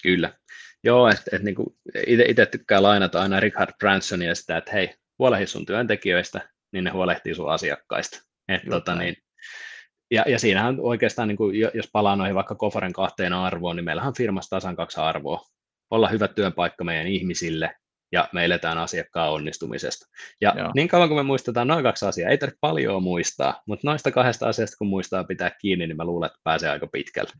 Kyllä. 0.03 0.33
Joo, 0.83 1.09
että 1.09 1.35
et, 1.35 1.43
niinku, 1.43 1.75
itse 2.07 2.45
tykkää 2.45 2.81
lainata 2.81 3.21
aina 3.21 3.39
Richard 3.39 3.71
Bransonia 3.79 4.35
sitä, 4.35 4.57
että 4.57 4.71
hei, 4.71 4.93
huolehdi 5.19 5.47
sun 5.47 5.65
työntekijöistä, 5.65 6.49
niin 6.73 6.83
ne 6.83 6.91
huolehtii 6.91 7.35
sun 7.35 7.51
asiakkaista. 7.51 8.19
Et, 8.47 8.61
tota, 8.69 8.95
niin, 8.95 9.15
ja, 10.11 10.23
ja 10.27 10.39
siinähän 10.39 10.75
oikeastaan, 10.79 11.27
niin 11.27 11.37
kuin, 11.37 11.59
jos 11.59 11.89
palaa 11.93 12.15
noihin 12.15 12.35
vaikka 12.35 12.55
Koforen 12.55 12.93
kahteen 12.93 13.33
arvoon, 13.33 13.75
niin 13.75 13.85
meillähän 13.85 14.07
on 14.07 14.17
firmassa 14.17 14.55
tasan 14.55 14.75
kaksi 14.75 14.99
arvoa. 14.99 15.41
Olla 15.91 16.09
hyvä 16.09 16.27
työpaikka 16.27 16.83
meidän 16.83 17.07
ihmisille 17.07 17.75
ja 18.11 18.29
me 18.33 18.45
eletään 18.45 18.77
asiakkaan 18.77 19.31
onnistumisesta. 19.31 20.05
Ja 20.41 20.53
Joo. 20.57 20.71
niin 20.75 20.87
kauan 20.87 21.09
kuin 21.09 21.19
me 21.19 21.23
muistetaan 21.23 21.67
noin 21.67 21.83
kaksi 21.83 22.05
asiaa, 22.05 22.29
ei 22.29 22.37
tarvitse 22.37 22.57
paljon 22.61 23.03
muistaa, 23.03 23.61
mutta 23.67 23.87
noista 23.87 24.11
kahdesta 24.11 24.47
asiasta 24.47 24.77
kun 24.77 24.87
muistaa 24.87 25.23
pitää 25.23 25.51
kiinni, 25.61 25.87
niin 25.87 25.97
mä 25.97 26.05
luulen, 26.05 26.27
että 26.27 26.39
pääsee 26.43 26.69
aika 26.69 26.87
pitkälle. 26.87 27.31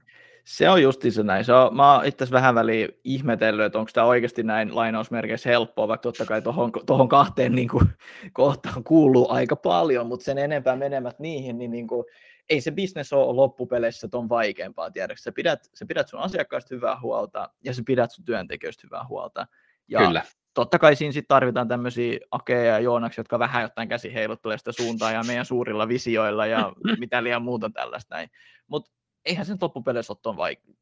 Se 0.46 0.70
on 0.70 0.82
justi 0.82 1.12
se 1.12 1.24
näin. 1.24 1.46
Se 1.46 1.54
on, 1.54 1.76
mä 1.76 1.96
oon 1.96 2.06
itse 2.06 2.28
vähän 2.32 2.56
väliin 2.56 2.90
ihmetellyt, 3.04 3.66
että 3.66 3.80
onko 3.80 3.92
tämä 3.94 4.08
oikeasti 4.08 4.44
näin 4.44 4.76
lainausmerkeissä 4.76 5.50
helppoa, 5.50 5.88
vaikka 5.88 6.04
totta 6.04 6.26
kai 6.26 6.42
tuohon, 6.42 6.72
tohon 6.86 7.10
kahteen 7.10 7.56
niin 7.56 7.70
kuin, 7.70 7.88
kohtaan 8.34 8.84
kuuluu 8.84 9.32
aika 9.32 9.56
paljon, 9.56 10.08
mutta 10.08 10.24
sen 10.24 10.38
enempää 10.38 10.76
menemät 10.76 11.20
niihin, 11.20 11.58
niin, 11.58 11.72
niin 11.72 11.88
kuin, 11.88 12.06
ei 12.50 12.62
se 12.62 12.72
bisnes 12.72 13.14
ole 13.14 13.36
loppupeleissä 13.36 14.08
ton 14.08 14.30
vaikeampaa, 14.30 14.92
tiedätkö? 14.92 15.22
Sä 15.22 15.32
pidät, 15.32 15.70
sä 15.74 15.86
pidät 15.86 16.08
sun 16.08 16.20
asiakkaista 16.20 16.76
hyvää 16.76 17.00
huolta 17.02 17.50
ja 17.64 17.74
sä 17.74 17.82
pidät 17.86 18.12
sun 18.12 18.26
työntekijöistä 18.26 18.88
hyvää 18.88 19.06
huolta. 19.08 19.48
Ja 19.88 20.00
Kyllä. 20.00 20.24
Totta 20.54 20.80
kai 20.80 20.96
siinä 20.96 21.12
sit 21.12 21.28
tarvitaan 21.28 21.68
tämmöisiä 21.68 22.20
akeja 22.32 22.72
ja 22.72 22.80
joonaksi, 22.80 23.20
jotka 23.20 23.40
vähän 23.40 23.62
jotain 23.62 23.90
käsi 23.90 24.14
heiluttelee 24.14 24.58
sitä 24.58 24.72
suuntaan 24.72 25.14
ja 25.14 25.24
meidän 25.28 25.46
suurilla 25.46 25.88
visioilla 25.88 26.46
ja 26.46 26.74
mitä 27.00 27.24
liian 27.24 27.42
muuta 27.42 27.70
tällaista 27.70 28.16
näin. 28.16 28.30
Mutta 28.68 28.92
eihän 29.26 29.46
sen 29.46 29.58
loppupeleissä 29.62 30.14
ole 30.26 30.36
vaik- 30.36 30.76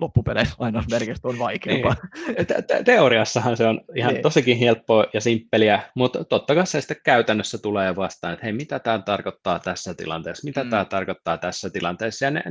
loppupeleissä 0.00 0.54
lainausmerkistä 0.58 1.28
on 1.28 1.38
vaikeampaa. 1.38 1.96
Niin. 2.26 2.46
Te- 2.46 2.82
teoriassahan 2.84 3.56
se 3.56 3.66
on 3.66 3.80
ihan 3.96 4.12
niin. 4.12 4.22
tosikin 4.22 4.58
helppoa 4.58 5.06
ja 5.14 5.20
simppeliä, 5.20 5.82
mutta 5.96 6.24
totta 6.24 6.54
kai 6.54 6.66
se 6.66 6.80
sitten 6.80 6.96
käytännössä 7.04 7.58
tulee 7.58 7.96
vastaan, 7.96 8.32
että 8.32 8.46
hei, 8.46 8.52
mitä 8.52 8.78
tämä 8.78 8.98
tarkoittaa 8.98 9.58
tässä 9.58 9.94
tilanteessa, 9.94 10.44
mitä 10.44 10.64
mm. 10.64 10.70
tämä 10.70 10.84
tarkoittaa 10.84 11.38
tässä 11.38 11.70
tilanteessa, 11.70 12.24
ja 12.24 12.30
ne, 12.30 12.42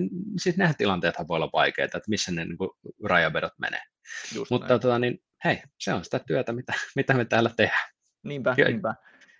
siis 0.41 0.57
nämä 0.57 0.73
tilanteethan 0.77 1.27
voi 1.27 1.35
olla 1.35 1.49
vaikeita, 1.53 1.97
että 1.97 2.09
missä 2.09 2.31
ne 2.31 2.45
niin 2.45 2.57
kuin, 2.57 2.69
rajavedot 3.03 3.53
menee. 3.57 3.81
Just 4.35 4.51
mutta 4.51 4.79
tota, 4.79 4.99
niin, 4.99 5.19
hei, 5.45 5.61
se 5.79 5.93
on 5.93 6.03
sitä 6.03 6.19
työtä, 6.19 6.53
mitä, 6.53 6.73
mitä 6.95 7.13
me 7.13 7.25
täällä 7.25 7.49
tehdään. 7.57 7.89
Niinpä, 8.23 8.55
ja, 8.57 8.65
niinpä. 8.65 8.95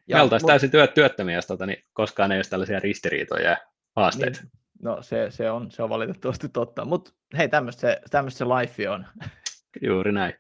Ja, 0.08 0.16
me 0.16 0.22
oltaisiin 0.22 0.46
mut... 0.46 0.50
täysin 0.50 0.72
työt, 0.72 0.94
työttömiä, 0.94 1.36
jos 1.36 1.48
tota, 1.48 1.66
niin 1.66 1.84
koskaan 1.94 2.32
ei 2.32 2.38
olisi 2.38 2.50
tällaisia 2.50 2.80
ristiriitoja 2.80 3.50
ja 3.50 3.58
haasteita. 3.96 4.40
Niin. 4.42 4.63
No 4.84 5.02
se, 5.02 5.28
se, 5.30 5.52
on, 5.52 5.72
se 5.72 5.84
on 5.84 5.90
valitettavasti 5.90 6.50
totta, 6.50 6.86
mutta 6.86 7.12
hei, 7.38 7.50
tämmöistä 7.50 7.82
se, 7.82 8.30
se 8.30 8.46
life 8.46 8.90
on. 8.90 9.06
Juuri 9.88 10.12
näin. 10.12 10.34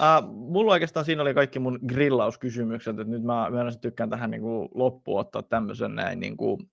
Uh, 0.00 0.28
mulla 0.34 0.72
oikeastaan 0.72 1.06
siinä 1.06 1.22
oli 1.22 1.34
kaikki 1.34 1.58
mun 1.58 1.78
grillauskysymykset, 1.86 2.98
että 2.98 3.12
nyt 3.12 3.22
mä 3.22 3.50
myönnässä 3.50 3.80
tykkään 3.80 4.10
tähän 4.10 4.30
niin 4.30 4.40
kuin 4.40 4.68
loppuun 4.74 5.20
ottaa 5.20 5.42
tämmöisen 5.42 5.94
näin 5.94 6.20
niin 6.20 6.36
kuin, 6.36 6.70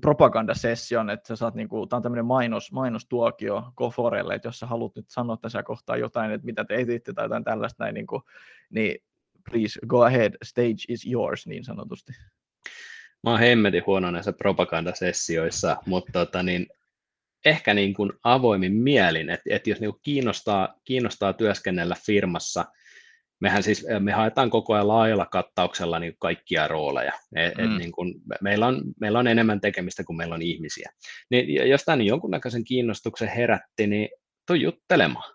propagandasession, 0.00 1.10
että 1.10 1.28
sä 1.28 1.36
saat, 1.36 1.54
niin 1.54 1.68
kuin, 1.68 1.88
tämä 1.88 1.98
on 1.98 2.02
tämmöinen 2.02 2.26
mainos, 2.26 2.72
mainostuokio 2.72 3.72
Koforelle, 3.74 4.34
että 4.34 4.48
jos 4.48 4.58
sä 4.58 4.66
haluat 4.66 4.96
nyt 4.96 5.10
sanoa 5.10 5.36
tässä 5.36 5.62
kohtaa 5.62 5.96
jotain, 5.96 6.30
että 6.30 6.44
mitä 6.44 6.64
te 6.64 6.74
etitte 6.74 7.12
tai 7.12 7.24
jotain 7.24 7.44
tällaista 7.44 7.84
näin, 7.84 7.94
niin, 7.94 8.06
kuin, 8.06 8.22
niin 8.70 9.02
please 9.50 9.80
go 9.86 10.02
ahead, 10.02 10.34
stage 10.44 10.84
is 10.88 11.06
yours 11.06 11.46
niin 11.46 11.64
sanotusti. 11.64 12.12
Mä 13.24 13.30
oon 13.30 13.40
hemmetin 13.40 13.86
huono 13.86 14.10
näissä 14.10 14.32
propagandasessioissa, 14.32 15.76
mutta 15.86 16.12
tota, 16.12 16.42
niin, 16.42 16.66
ehkä 17.44 17.74
niin 17.74 17.94
kuin 17.94 18.12
avoimin 18.24 18.72
mielin, 18.72 19.30
että, 19.30 19.44
että 19.50 19.70
jos 19.70 19.80
niin 19.80 19.90
kuin 19.90 20.00
kiinnostaa, 20.02 20.74
kiinnostaa 20.84 21.32
työskennellä 21.32 21.96
firmassa– 22.06 22.64
mehän 23.40 23.62
siis, 23.62 23.86
me 23.98 24.12
haetaan 24.12 24.50
koko 24.50 24.74
ajan 24.74 24.88
laajalla 24.88 25.26
kattauksella 25.26 25.98
niin 25.98 26.14
kaikkia 26.18 26.68
rooleja. 26.68 27.12
Et, 27.36 27.58
mm. 27.58 27.64
et 27.64 27.78
niin 27.78 27.92
kun, 27.92 28.14
meillä, 28.40 28.66
on, 28.66 28.82
meillä 29.00 29.18
on 29.18 29.26
enemmän 29.26 29.60
tekemistä 29.60 30.04
kuin 30.04 30.16
meillä 30.16 30.34
on 30.34 30.42
ihmisiä. 30.42 30.90
Niin, 31.30 31.68
jos 31.68 31.84
tämä 31.84 31.96
niin 31.96 32.06
jonkunnäköisen 32.06 32.64
kiinnostuksen 32.64 33.28
herätti, 33.28 33.86
niin 33.86 34.08
tuu 34.46 34.56
juttelemaan. 34.56 35.34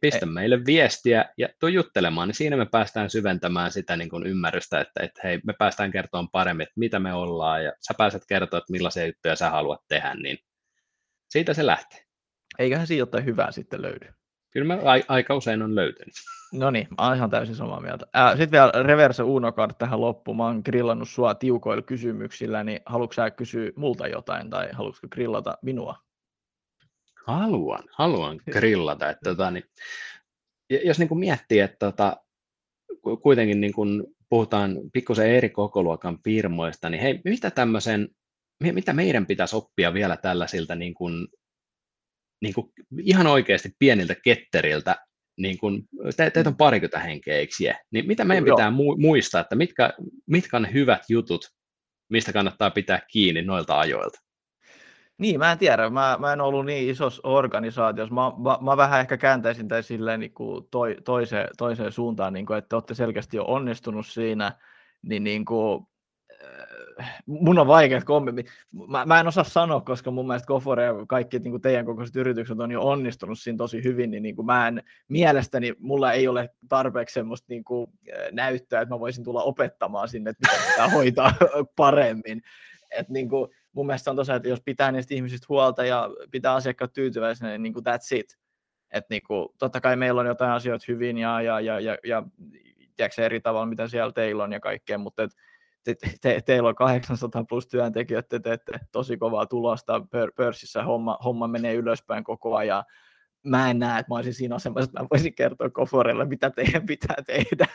Pistä 0.00 0.26
Ei. 0.26 0.32
meille 0.32 0.64
viestiä 0.66 1.24
ja 1.36 1.48
tuu 1.60 1.68
juttelemaan, 1.68 2.28
niin 2.28 2.34
siinä 2.34 2.56
me 2.56 2.66
päästään 2.66 3.10
syventämään 3.10 3.72
sitä 3.72 3.96
niin 3.96 4.08
kuin 4.10 4.26
ymmärrystä, 4.26 4.80
että, 4.80 5.02
että 5.02 5.20
hei, 5.24 5.40
me 5.46 5.52
päästään 5.58 5.90
kertomaan 5.90 6.28
paremmin, 6.30 6.62
että 6.62 6.72
mitä 6.76 6.98
me 6.98 7.12
ollaan, 7.14 7.64
ja 7.64 7.72
sä 7.80 7.94
pääset 7.98 8.22
kertoa, 8.28 8.58
että 8.58 8.72
millaisia 8.72 9.06
juttuja 9.06 9.36
sä 9.36 9.50
haluat 9.50 9.80
tehdä, 9.88 10.14
niin 10.14 10.38
siitä 11.30 11.54
se 11.54 11.66
lähtee. 11.66 12.00
Eiköhän 12.58 12.86
siinä 12.86 12.98
jotain 12.98 13.24
hyvää 13.24 13.52
sitten 13.52 13.82
löydy. 13.82 14.06
Kyllä 14.50 14.74
mä 14.74 14.82
aika 15.08 15.34
usein 15.34 15.62
on 15.62 15.74
löytynyt. 15.74 16.14
No 16.52 16.70
niin, 16.70 16.88
mä 16.98 17.06
oon 17.06 17.16
ihan 17.16 17.30
täysin 17.30 17.54
samaa 17.54 17.80
mieltä. 17.80 18.06
Äh, 18.16 18.30
Sitten 18.30 18.50
vielä 18.50 18.72
reverse 18.82 19.22
Unocard 19.22 19.72
tähän 19.78 20.00
loppuun. 20.00 20.36
Mä 20.36 20.44
oon 20.44 20.62
grillannut 20.64 21.08
sua 21.08 21.34
tiukoilla 21.34 21.82
kysymyksillä, 21.82 22.64
niin 22.64 22.80
haluatko 22.86 23.12
sä 23.12 23.30
kysyä 23.30 23.70
multa 23.76 24.06
jotain 24.06 24.50
tai 24.50 24.68
haluatko 24.72 25.08
grillata 25.08 25.58
minua? 25.62 26.07
Haluan, 27.28 27.84
haluan 27.92 28.40
grillata. 28.50 29.10
Että, 29.10 29.30
tota, 29.30 29.50
niin, 29.50 29.64
jos 30.84 30.98
niin 30.98 31.08
kuin 31.08 31.18
miettii, 31.18 31.60
että 31.60 31.76
tota, 31.78 32.16
kuitenkin 33.22 33.60
niin 33.60 33.72
kuin 33.72 34.04
puhutaan 34.28 34.76
pikkusen 34.92 35.30
eri 35.30 35.50
kokoluokan 35.50 36.18
firmoista, 36.24 36.90
niin 36.90 37.02
hei, 37.02 37.20
mitä 37.24 37.50
tämmöisen, 37.50 38.08
mitä 38.62 38.92
meidän 38.92 39.26
pitäisi 39.26 39.56
oppia 39.56 39.94
vielä 39.94 40.16
tällaisilta 40.16 40.74
niin 40.74 40.94
kuin, 40.94 41.28
niin 42.42 42.54
kuin 42.54 42.72
ihan 43.02 43.26
oikeasti 43.26 43.70
pieniltä 43.78 44.14
ketteriltä 44.14 44.96
niin 45.38 45.58
kun, 45.58 45.88
te, 46.16 46.30
teitä 46.30 46.50
on 46.50 46.54
mm. 46.54 46.56
parikymmentä 46.56 46.98
henkeä, 46.98 47.36
eikö 47.36 47.54
Niin 47.90 48.06
mitä 48.06 48.24
meidän 48.24 48.46
Joo. 48.46 48.56
pitää 48.56 48.70
mu- 48.70 49.00
muistaa, 49.00 49.40
että 49.40 49.56
mitkä, 49.56 49.92
mitkä 50.26 50.56
on 50.56 50.62
ne 50.62 50.72
hyvät 50.72 51.02
jutut, 51.08 51.50
mistä 52.10 52.32
kannattaa 52.32 52.70
pitää 52.70 53.00
kiinni 53.10 53.42
noilta 53.42 53.78
ajoilta? 53.78 54.27
Niin, 55.18 55.38
mä 55.38 55.52
en 55.52 55.58
tiedä. 55.58 55.90
Mä, 55.90 56.16
mä 56.20 56.32
en 56.32 56.40
ollut 56.40 56.66
niin 56.66 56.90
isossa 56.90 57.22
organisaatiossa. 57.24 58.14
Mä, 58.14 58.32
mä, 58.38 58.58
mä 58.60 58.76
vähän 58.76 59.00
ehkä 59.00 59.16
kääntäisin 59.16 59.68
tämän 59.68 59.82
silleen 59.82 60.20
niin 60.20 60.34
kuin 60.34 60.66
toi, 60.70 60.96
toiseen, 61.04 61.48
toiseen 61.58 61.92
suuntaan, 61.92 62.32
niin 62.32 62.46
kuin, 62.46 62.58
että 62.58 62.76
olette 62.76 62.94
selkeästi 62.94 63.36
jo 63.36 63.44
onnistunut 63.44 64.06
siinä, 64.06 64.52
niin, 65.02 65.24
niin 65.24 65.44
kuin, 65.44 65.86
mun 67.26 67.58
on 67.58 67.66
vaikea 67.66 68.00
kommentti. 68.02 68.44
Mä, 68.88 69.06
mä, 69.06 69.20
en 69.20 69.26
osaa 69.26 69.44
sanoa, 69.44 69.80
koska 69.80 70.10
mun 70.10 70.26
mielestä 70.26 70.46
Gofore 70.46 70.84
ja 70.84 70.94
kaikki 71.08 71.38
niin 71.38 71.50
kuin 71.50 71.62
teidän 71.62 71.86
kokoiset 71.86 72.16
yritykset 72.16 72.60
on 72.60 72.70
jo 72.70 72.82
onnistunut 72.82 73.38
siinä 73.38 73.56
tosi 73.56 73.84
hyvin, 73.84 74.10
niin, 74.10 74.22
niin 74.22 74.36
kuin 74.36 74.46
mä 74.46 74.68
en, 74.68 74.82
mielestäni 75.08 75.74
mulla 75.78 76.12
ei 76.12 76.28
ole 76.28 76.50
tarpeeksi 76.68 77.12
semmoista 77.12 77.46
niin 77.48 77.64
kuin, 77.64 77.90
näyttöä, 78.32 78.80
että 78.80 78.94
mä 78.94 79.00
voisin 79.00 79.24
tulla 79.24 79.42
opettamaan 79.42 80.08
sinne, 80.08 80.30
että 80.30 80.48
miten 80.48 80.70
pitää 80.70 80.88
hoitaa 80.88 81.32
paremmin. 81.76 82.42
Et, 82.90 83.08
niin 83.08 83.28
kuin, 83.28 83.50
mun 83.72 83.86
mielestä 83.86 84.10
on 84.10 84.16
tosiaan, 84.16 84.36
että 84.36 84.48
jos 84.48 84.62
pitää 84.64 84.92
niistä 84.92 85.14
ihmisistä 85.14 85.46
huolta 85.48 85.84
ja 85.84 86.10
pitää 86.30 86.54
asiakkaat 86.54 86.92
tyytyväisenä, 86.92 87.50
niin, 87.50 87.62
niin 87.62 87.72
kuin 87.72 87.84
that's 87.86 88.16
it. 88.16 88.38
Et, 88.90 89.04
niin 89.10 89.22
kuin, 89.26 89.48
totta 89.58 89.80
kai 89.80 89.96
meillä 89.96 90.20
on 90.20 90.26
jotain 90.26 90.50
asioita 90.50 90.84
hyvin 90.88 91.18
ja, 91.18 91.42
ja, 91.42 91.60
ja, 91.60 91.80
ja, 91.80 91.98
ja 92.04 92.22
tiedätkö, 92.96 93.24
eri 93.24 93.40
tavalla, 93.40 93.66
mitä 93.66 93.88
siellä 93.88 94.12
teillä 94.12 94.44
on 94.44 94.52
ja 94.52 94.60
kaikkea, 94.60 94.98
mutta 94.98 95.22
et, 95.22 95.30
te, 95.84 95.94
te, 96.20 96.40
teillä 96.46 96.68
on 96.68 96.74
800 96.74 97.44
plus 97.44 97.68
työntekijöitä, 97.68 98.28
te 98.28 98.40
teette 98.40 98.72
tosi 98.92 99.16
kovaa 99.16 99.46
tulosta 99.46 100.00
pör, 100.10 100.32
pörssissä, 100.36 100.82
homma, 100.82 101.18
homma 101.24 101.48
menee 101.48 101.74
ylöspäin 101.74 102.24
koko 102.24 102.56
ajan. 102.56 102.84
Mä 103.48 103.70
en 103.70 103.78
näe, 103.78 104.00
että 104.00 104.12
mä 104.12 104.16
olisin 104.16 104.34
siinä 104.34 104.54
asemassa, 104.54 104.90
että 104.90 105.00
mä 105.00 105.06
voisin 105.10 105.34
kertoa 105.34 105.70
Koforelle, 105.70 106.24
mitä 106.24 106.50
teidän 106.50 106.86
pitää 106.86 107.16
tehdä. 107.26 107.66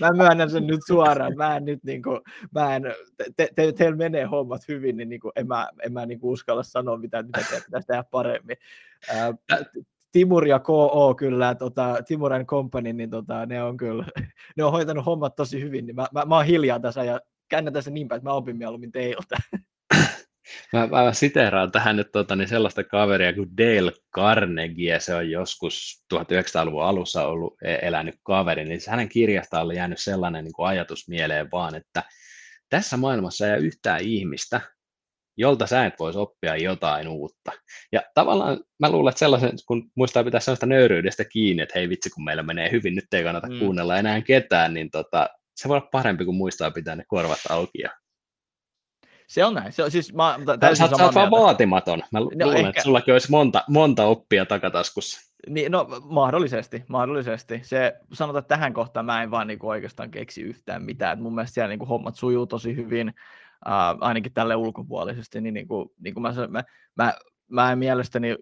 mä 0.00 0.10
myönnän 0.12 0.50
sen 0.50 0.66
nyt 0.66 0.80
suoraan, 0.86 1.36
mä 1.36 1.56
en 1.56 1.64
nyt 1.64 1.84
niin 1.84 2.02
kuin, 2.02 2.20
mä 2.54 2.76
en, 2.76 2.82
te, 3.36 3.48
te, 3.54 3.72
teillä 3.72 3.96
menee 3.96 4.24
hommat 4.24 4.68
hyvin, 4.68 4.96
niin, 4.96 5.08
niin 5.08 5.20
kuin, 5.20 5.32
en 5.36 5.46
mä, 5.46 5.68
en 5.82 5.92
mä 5.92 6.06
niin 6.06 6.20
kuin 6.20 6.32
uskalla 6.32 6.62
sanoa, 6.62 6.96
mitä, 6.96 7.22
mitä 7.22 7.40
teidän 7.42 7.64
pitäisi 7.64 7.86
tehdä 7.86 8.04
paremmin. 8.10 8.56
Timur 10.12 10.46
ja 10.46 10.58
KO 10.58 11.14
kyllä, 11.18 11.54
tota, 11.54 11.96
Timur 12.06 12.32
and 12.32 12.44
Company, 12.44 12.92
niin 12.92 13.10
tota, 13.10 13.46
ne 13.46 13.62
on 13.62 13.76
kyllä, 13.76 14.04
ne 14.56 14.64
on 14.64 14.72
hoitanut 14.72 15.06
hommat 15.06 15.36
tosi 15.36 15.60
hyvin, 15.60 15.86
niin 15.86 15.96
mä, 15.96 16.06
mä, 16.12 16.24
mä 16.24 16.36
oon 16.36 16.46
hiljaa 16.46 16.80
tässä 16.80 17.04
ja 17.04 17.20
käännetään 17.48 17.82
se 17.82 17.90
niin 17.90 18.08
päin, 18.08 18.16
että 18.16 18.28
mä 18.28 18.34
opin 18.34 18.56
mieluummin 18.56 18.92
teiltä. 18.92 19.36
Mä, 20.72 20.86
mä 20.86 21.12
siteeraan 21.12 21.72
tähän 21.72 21.96
nyt 21.96 22.12
tota, 22.12 22.36
niin 22.36 22.48
sellaista 22.48 22.84
kaveria 22.84 23.32
kuin 23.32 23.56
Dale 23.56 23.92
Carnegie, 24.16 25.00
se 25.00 25.14
on 25.14 25.30
joskus 25.30 26.04
1900-luvun 26.14 26.84
alussa 26.84 27.26
ollut 27.26 27.54
e, 27.62 27.74
elänyt 27.82 28.14
kaveri, 28.22 28.64
niin 28.64 28.80
hänen 28.88 29.08
kirjasta 29.08 29.60
on 29.60 29.76
jäänyt 29.76 29.98
sellainen 30.00 30.44
niin 30.44 30.52
kuin 30.52 30.68
ajatus 30.68 31.08
mieleen 31.08 31.48
vaan, 31.52 31.74
että 31.74 32.02
tässä 32.68 32.96
maailmassa 32.96 33.46
ei 33.46 33.52
ole 33.52 33.60
yhtään 33.60 34.00
ihmistä, 34.00 34.60
jolta 35.36 35.66
sä 35.66 35.86
et 35.86 35.94
voisi 35.98 36.18
oppia 36.18 36.56
jotain 36.56 37.08
uutta. 37.08 37.52
Ja 37.92 38.02
tavallaan 38.14 38.60
mä 38.78 38.90
luulen, 38.90 39.10
että 39.10 39.18
sellaisen, 39.18 39.52
kun 39.66 39.90
muistaa 39.96 40.24
pitää 40.24 40.40
sellaista 40.40 40.66
nöyryydestä 40.66 41.24
kiinni, 41.24 41.62
että 41.62 41.78
hei 41.78 41.88
vitsi, 41.88 42.10
kun 42.10 42.24
meillä 42.24 42.42
menee 42.42 42.70
hyvin, 42.70 42.94
nyt 42.94 43.14
ei 43.14 43.24
kannata 43.24 43.48
mm. 43.48 43.58
kuunnella 43.58 43.98
enää 43.98 44.20
ketään, 44.20 44.74
niin 44.74 44.90
tota, 44.90 45.28
se 45.56 45.68
voi 45.68 45.76
olla 45.76 45.88
parempi 45.92 46.24
kuin 46.24 46.36
muistaa 46.36 46.70
pitää 46.70 46.96
ne 46.96 47.04
korvat 47.08 47.40
auki. 47.48 47.80
Ja... 47.82 47.90
Se 49.30 49.44
on 49.44 49.54
näin. 49.54 49.72
Se 49.72 49.82
on, 49.84 49.90
siis 49.90 50.14
mä, 50.14 50.38
sä, 50.74 50.88
sä 50.96 51.04
oot 51.04 51.14
vaan 51.14 51.30
vaatimaton. 51.30 52.02
Mä 52.12 52.20
no, 52.20 52.24
luulen, 52.24 52.56
ehkä... 52.56 52.68
että 52.68 52.82
sullakin 52.82 53.14
olisi 53.14 53.30
monta, 53.30 53.64
monta 53.68 54.04
oppia 54.04 54.46
takataskussa. 54.46 55.32
Niin, 55.48 55.72
no 55.72 55.86
mahdollisesti, 56.02 56.84
mahdollisesti. 56.88 57.60
Se, 57.62 57.92
sanotaan, 58.12 58.42
että 58.42 58.54
tähän 58.54 58.72
kohtaan 58.72 59.06
mä 59.06 59.22
en 59.22 59.30
vaan 59.30 59.46
niinku 59.46 59.68
oikeastaan 59.68 60.10
keksi 60.10 60.42
yhtään 60.42 60.82
mitään. 60.82 61.12
Et 61.12 61.22
mun 61.22 61.34
mielestä 61.34 61.54
siellä 61.54 61.68
niinku 61.68 61.86
hommat 61.86 62.16
sujuu 62.16 62.46
tosi 62.46 62.76
hyvin 62.76 63.08
uh, 63.66 63.98
ainakin 64.00 64.32
tälle 64.32 64.56
ulkopuolisesti, 64.56 65.40
niin, 65.40 65.54
niin, 65.54 65.68
kuin, 65.68 65.88
niin 66.00 66.14
kuin 66.14 66.22
mä, 66.22 66.34
mä, 66.48 66.64
mä, 66.96 67.12
mä 67.50 67.72
en 67.72 67.78
mielestäni 67.78 68.36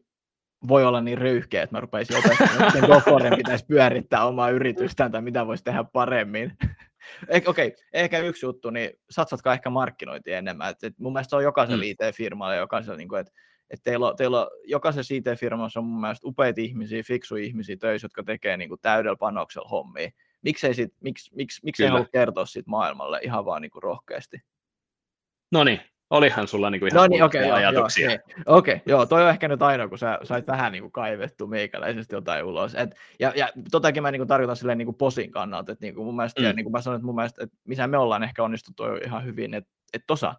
voi 0.68 0.84
olla 0.84 1.00
niin 1.00 1.18
röyhkeä, 1.18 1.62
että 1.62 1.76
mä 1.76 1.80
rupeisin 1.80 2.16
opettamaan, 2.16 2.72
miten 2.74 2.90
GoForen 2.90 3.36
pitäisi 3.36 3.66
pyörittää 3.66 4.26
omaa 4.26 4.50
yritystään 4.50 5.12
tai 5.12 5.22
mitä 5.22 5.46
voisi 5.46 5.64
tehdä 5.64 5.84
paremmin. 5.92 6.52
Okei, 7.46 7.66
okay, 7.66 7.70
ehkä 7.92 8.18
yksi 8.18 8.46
juttu, 8.46 8.70
niin 8.70 8.90
satsatkaa 9.10 9.54
ehkä 9.54 9.70
markkinointia 9.70 10.38
enemmän. 10.38 10.70
Et, 10.70 10.84
et 10.84 10.98
mun 10.98 11.12
mielestä 11.12 11.30
se 11.30 11.36
on 11.36 11.42
jokaisella 11.42 11.84
mm. 11.84 11.90
IT-firmalla, 11.90 12.54
jokaisella, 12.54 12.96
niin 12.96 13.08
kuin, 13.08 13.20
että 13.20 13.32
et 13.70 13.80
teillä, 13.82 14.08
on, 14.08 14.16
teillä 14.16 14.40
on, 14.40 14.50
jokaisessa 14.64 15.14
IT-firmassa 15.14 15.80
on 15.80 15.86
mun 15.86 16.00
mielestä 16.00 16.28
upeita 16.28 16.60
ihmisiä, 16.60 17.02
fiksuja 17.02 17.44
ihmisiä 17.44 17.76
töissä, 17.76 18.04
jotka 18.04 18.22
tekee 18.22 18.56
niin 18.56 18.68
kuin 18.68 18.80
täydellä 18.80 19.16
panoksella 19.16 19.68
hommia. 19.68 20.10
Miksei, 20.42 20.74
sit, 20.74 20.94
miksi, 21.00 21.34
miksi, 21.34 21.60
miksi 21.64 21.84
ei 21.84 21.90
halua 21.90 22.06
kertoa 22.12 22.46
siitä 22.46 22.70
maailmalle 22.70 23.20
ihan 23.22 23.44
vaan 23.44 23.62
niin 23.62 23.70
kuin 23.70 23.82
rohkeasti? 23.82 24.40
No 25.52 25.64
niin, 25.64 25.80
olihan 26.10 26.48
sulla 26.48 26.70
niinku 26.70 26.86
ihan 26.86 26.96
no 26.96 27.06
niin, 27.06 27.22
okay, 27.22 27.50
ajatuksia. 27.50 28.06
Okei, 28.06 28.18
okay, 28.46 28.56
okay, 28.56 28.80
joo, 28.86 29.06
toi 29.06 29.22
on 29.22 29.30
ehkä 29.30 29.48
nyt 29.48 29.62
ainoa, 29.62 29.88
kun 29.88 29.98
sä 29.98 30.18
sait 30.22 30.46
vähän 30.46 30.72
niinku 30.72 30.90
kaivettu 30.90 31.46
meikäläisesti 31.46 32.14
jotain 32.14 32.44
ulos. 32.44 32.74
Et, 32.74 32.90
ja, 33.20 33.32
ja 33.36 33.48
totakin 33.70 34.02
mä 34.02 34.10
niinku 34.10 34.26
tarkoitan 34.26 34.56
silleen 34.56 34.78
niinku 34.78 34.92
posin 34.92 35.30
kannalta, 35.30 35.72
että 35.72 35.84
niinku 35.84 36.04
mun 36.04 36.16
mielestä, 36.16 36.40
mm. 36.40 36.46
ja 36.46 36.52
niinku 36.52 36.70
mä 36.70 36.80
sanoin, 36.80 36.98
että 36.98 37.06
mun 37.06 37.14
mielestä, 37.14 37.44
että 37.44 37.56
missä 37.64 37.86
me 37.86 37.98
ollaan 37.98 38.22
ehkä 38.22 38.44
onnistuttu 38.44 38.82
ihan 39.04 39.24
hyvin, 39.24 39.54
että 39.54 39.70
et 39.94 40.02
tosa, 40.06 40.34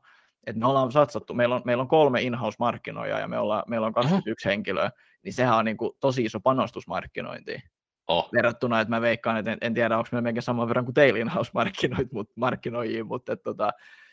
että 0.48 0.60
me 0.60 0.68
ollaan 0.68 0.92
satsattu, 0.92 1.34
meillä 1.34 1.56
on, 1.56 1.62
meillä 1.66 1.82
on 1.82 1.88
kolme 1.88 2.22
in-house-markkinoijaa 2.22 3.20
ja 3.20 3.28
me 3.28 3.40
ollaan, 3.40 3.64
meillä 3.68 3.88
on 3.88 3.94
21 3.94 4.48
uh-huh. 4.48 4.52
henkilöä, 4.52 4.92
niin 5.24 5.34
sehän 5.34 5.58
on 5.58 5.66
niinku 5.66 5.98
tosi 6.00 6.24
iso 6.24 6.40
panostus 6.40 6.88
markkinointiin. 6.88 7.62
Oh. 8.08 8.30
Verrattuna, 8.34 8.80
että 8.80 8.90
mä 8.90 9.02
veikkaan, 9.02 9.38
että 9.38 9.52
en, 9.52 9.58
en 9.62 9.74
tiedä, 9.74 9.98
onko 9.98 10.10
meillä 10.12 10.24
melkein 10.24 10.44
saman 10.44 10.68
verran 10.68 10.86
kuin 10.86 10.94
teillä 10.94 11.20
in-house-markkinoijia, 11.20 13.04
mutta 13.04 13.34
että 13.34 13.44
tota, 13.44 13.72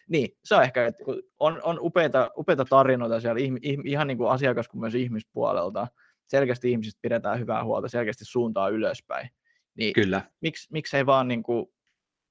niin, 0.08 0.28
se 0.44 0.54
on 0.54 0.62
ehkä, 0.62 0.86
että 0.86 1.04
on, 1.40 1.60
on 1.62 1.78
upeita, 1.80 2.30
upeita 2.36 2.64
tarinoita 2.64 3.20
siellä 3.20 3.40
ihan 3.84 4.06
niin 4.06 4.18
kuin 4.18 4.30
asiakas 4.30 4.68
kuin 4.68 4.80
myös 4.80 4.94
ihmispuolelta. 4.94 5.86
Selkeästi 6.26 6.70
ihmisistä 6.70 6.98
pidetään 7.02 7.38
hyvää 7.40 7.64
huolta, 7.64 7.88
selkeästi 7.88 8.24
suuntaa 8.24 8.68
ylöspäin. 8.68 9.30
Niin 9.74 9.92
Kyllä. 9.92 10.22
Miksi, 10.40 10.68
miksi 10.72 10.96
ei 10.96 11.06
vaan 11.06 11.28
niin 11.28 11.42
kuin, 11.42 11.66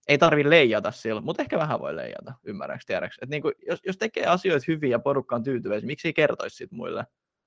ei 0.07 0.17
tarvi 0.17 0.49
leijata 0.49 0.91
sillä, 0.91 1.21
mutta 1.21 1.43
ehkä 1.43 1.57
vähän 1.57 1.79
voi 1.79 1.95
leijata, 1.95 2.33
ymmärräks, 2.43 2.85
tiedäks. 2.85 3.17
Että 3.21 3.33
niin 3.33 3.41
kuin, 3.41 3.53
jos, 3.67 3.79
jos 3.85 3.97
tekee 3.97 4.25
asioita 4.25 4.65
hyvin 4.67 4.91
ja 4.91 4.99
porukka 4.99 5.35
on 5.35 5.43
tyytyväisiä, 5.43 5.87
miksi 5.87 6.07
ei 6.07 6.13
kertoisi 6.13 6.55
siitä 6.55 6.75
muille? 6.75 7.05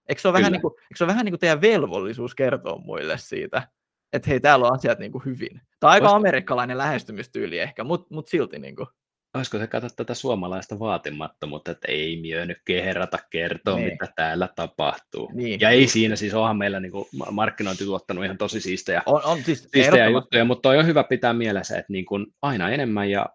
Eikö 0.08 0.20
se 0.20 0.28
ole, 0.28 0.38
vähän 0.38 0.52
niin, 0.52 0.62
kuin, 0.62 0.74
eikö 0.74 0.96
se 0.96 1.04
ole 1.04 1.08
vähän 1.08 1.24
niin 1.24 1.32
kuin 1.32 1.40
teidän 1.40 1.60
velvollisuus 1.60 2.34
kertoa 2.34 2.78
muille 2.78 3.18
siitä, 3.18 3.68
että 4.12 4.30
hei, 4.30 4.40
täällä 4.40 4.66
on 4.66 4.74
asiat 4.74 4.98
niin 4.98 5.12
kuin 5.12 5.24
hyvin. 5.24 5.60
Tämä 5.80 5.90
on 5.90 5.94
aika 5.94 6.06
Osta... 6.06 6.16
amerikkalainen 6.16 6.78
lähestymistyyli 6.78 7.58
ehkä, 7.58 7.84
mutta 7.84 8.14
mut 8.14 8.28
silti 8.28 8.58
niin 8.58 8.76
kuin. 8.76 8.86
Olisiko 9.34 9.58
se 9.58 9.66
katsoa 9.66 9.90
tätä 9.96 10.14
suomalaista 10.14 10.78
vaatimattomuutta, 10.78 11.70
että 11.70 11.92
ei 11.92 12.20
miö 12.20 12.46
nyt 12.46 12.58
kertoa, 13.30 13.76
Niin. 13.76 13.92
mitä 13.92 14.08
täällä 14.16 14.48
tapahtuu. 14.56 15.30
Niin, 15.34 15.60
ja 15.60 15.70
ei 15.70 15.86
siinä, 15.86 16.16
siis 16.16 16.34
onhan 16.34 16.56
meillä 16.56 16.80
niin 16.80 16.92
markkinointi 17.30 17.84
tuottanut 17.84 18.24
ihan 18.24 18.38
tosi 18.38 18.60
siistejä, 18.60 19.02
On, 19.06 19.20
on 19.24 19.44
siis 19.44 19.68
siistejä 19.72 20.08
juttuja, 20.08 20.44
mutta 20.44 20.62
toi 20.62 20.78
on 20.78 20.86
hyvä 20.86 21.04
pitää 21.04 21.32
mielessä, 21.32 21.78
että 21.78 21.92
niin 21.92 22.06
kuin 22.06 22.26
aina 22.42 22.70
enemmän 22.70 23.10
ja 23.10 23.26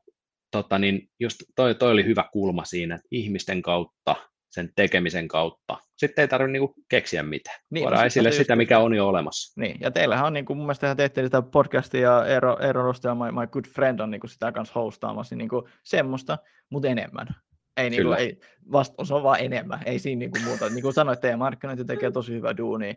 tota, 0.52 0.80
niin 0.80 1.10
just 1.20 1.38
toi, 1.56 1.76
toi 1.76 1.92
oli 1.92 2.06
hyvä 2.06 2.26
kulma 2.34 2.66
siinä, 2.66 2.96
että 2.96 3.08
ihmisten 3.12 3.62
kautta, 3.62 4.16
sen 4.54 4.70
tekemisen 4.76 5.28
kautta, 5.28 5.78
sitten 5.98 6.22
ei 6.22 6.28
tarvitse 6.28 6.52
niin 6.52 6.86
keksiä 6.90 7.24
mitään. 7.24 7.60
Niin, 7.70 7.90
sit 7.90 8.06
esille 8.06 8.32
se 8.32 8.38
sitä, 8.38 8.54
just- 8.54 8.58
mikä 8.58 8.80
on 8.80 8.94
jo 8.94 9.08
olemassa. 9.08 9.62
Niin, 9.62 9.78
ja 9.80 9.92
teillähän 9.92 10.26
on 10.26 10.34
niin 10.34 10.46
kuin, 10.46 10.58
mun 10.58 10.66
mielestä 10.66 10.96
teette 10.96 11.24
sitä 11.24 11.42
podcastia 11.42 12.02
ja 12.02 12.26
Eero, 12.26 12.58
Eero 12.62 12.84
Rosta 12.84 13.08
ja 13.08 13.16
my, 13.16 13.32
my 13.32 13.48
Good 13.48 13.66
Friend 13.74 14.00
on 14.00 14.12
niin 14.12 14.22
kuin 14.22 14.32
sitä 14.32 14.52
kanssa 14.52 14.74
hostaamassa, 14.74 15.36
niin, 15.36 15.38
niin 15.38 15.50
kuin 15.50 15.66
semmoista, 15.84 16.38
mutta 16.70 16.88
enemmän. 16.88 17.28
Ei, 17.78 17.90
niin 17.90 18.04
kuin, 18.04 18.04
Kyllä. 18.04 18.18
ei 18.18 18.40
vasta, 18.72 19.06
se 19.06 19.14
on 19.14 19.24
vaan 19.24 19.40
enemmän, 19.40 19.80
ei 19.86 20.00
siinä 20.00 20.20
niin 20.20 20.32
kuin 20.32 20.44
muuta. 20.44 20.70
Niin 20.70 20.82
kuin 20.82 20.94
sanoit, 20.94 21.20
teidän 21.20 21.40
markkinointi 21.40 21.86
tekee 21.86 22.12
tosi 22.12 22.34
hyvää 22.34 22.58
duunia, 22.58 22.94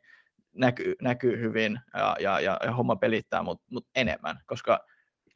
näkyy, 0.55 0.95
näkyy 1.03 1.41
hyvin 1.41 1.81
ja, 1.95 2.17
ja, 2.21 2.41
ja, 2.41 2.59
ja 2.65 2.73
homma 2.73 2.97
pelittää, 2.97 3.43
mutta 3.43 3.65
mut 3.71 3.87
enemmän, 3.95 4.41
koska 4.47 4.81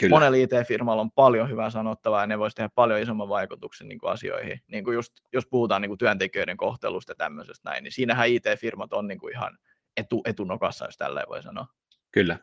Kyllä, 0.00 0.16
monella 0.16 0.36
IT-firmalla 0.36 1.02
on 1.02 1.10
paljon 1.10 1.50
hyvää 1.50 1.70
sanottavaa 1.70 2.20
ja 2.20 2.26
ne 2.26 2.38
voisi 2.38 2.56
tehdä 2.56 2.70
paljon 2.74 3.00
isomman 3.00 3.28
vaikutuksen 3.28 3.88
niin 3.88 3.98
kuin 3.98 4.12
asioihin. 4.12 4.60
Niin 4.66 4.84
kuin 4.84 4.94
just, 4.94 5.12
jos 5.32 5.46
puhutaan 5.46 5.82
niin 5.82 5.90
kuin 5.90 5.98
työntekijöiden 5.98 6.56
kohtelusta 6.56 7.10
ja 7.10 7.16
tämmöisestä 7.16 7.70
näin, 7.70 7.84
niin 7.84 7.92
siinähän 7.92 8.28
IT-firmat 8.28 8.92
on 8.92 9.08
niin 9.08 9.18
kuin 9.18 9.34
ihan 9.34 9.58
etu, 9.96 10.22
etunokassa, 10.24 10.84
jos 10.84 10.96
tälleen 10.96 11.26
voi 11.28 11.42
sanoa. 11.42 11.66
kyllä. 12.12 12.38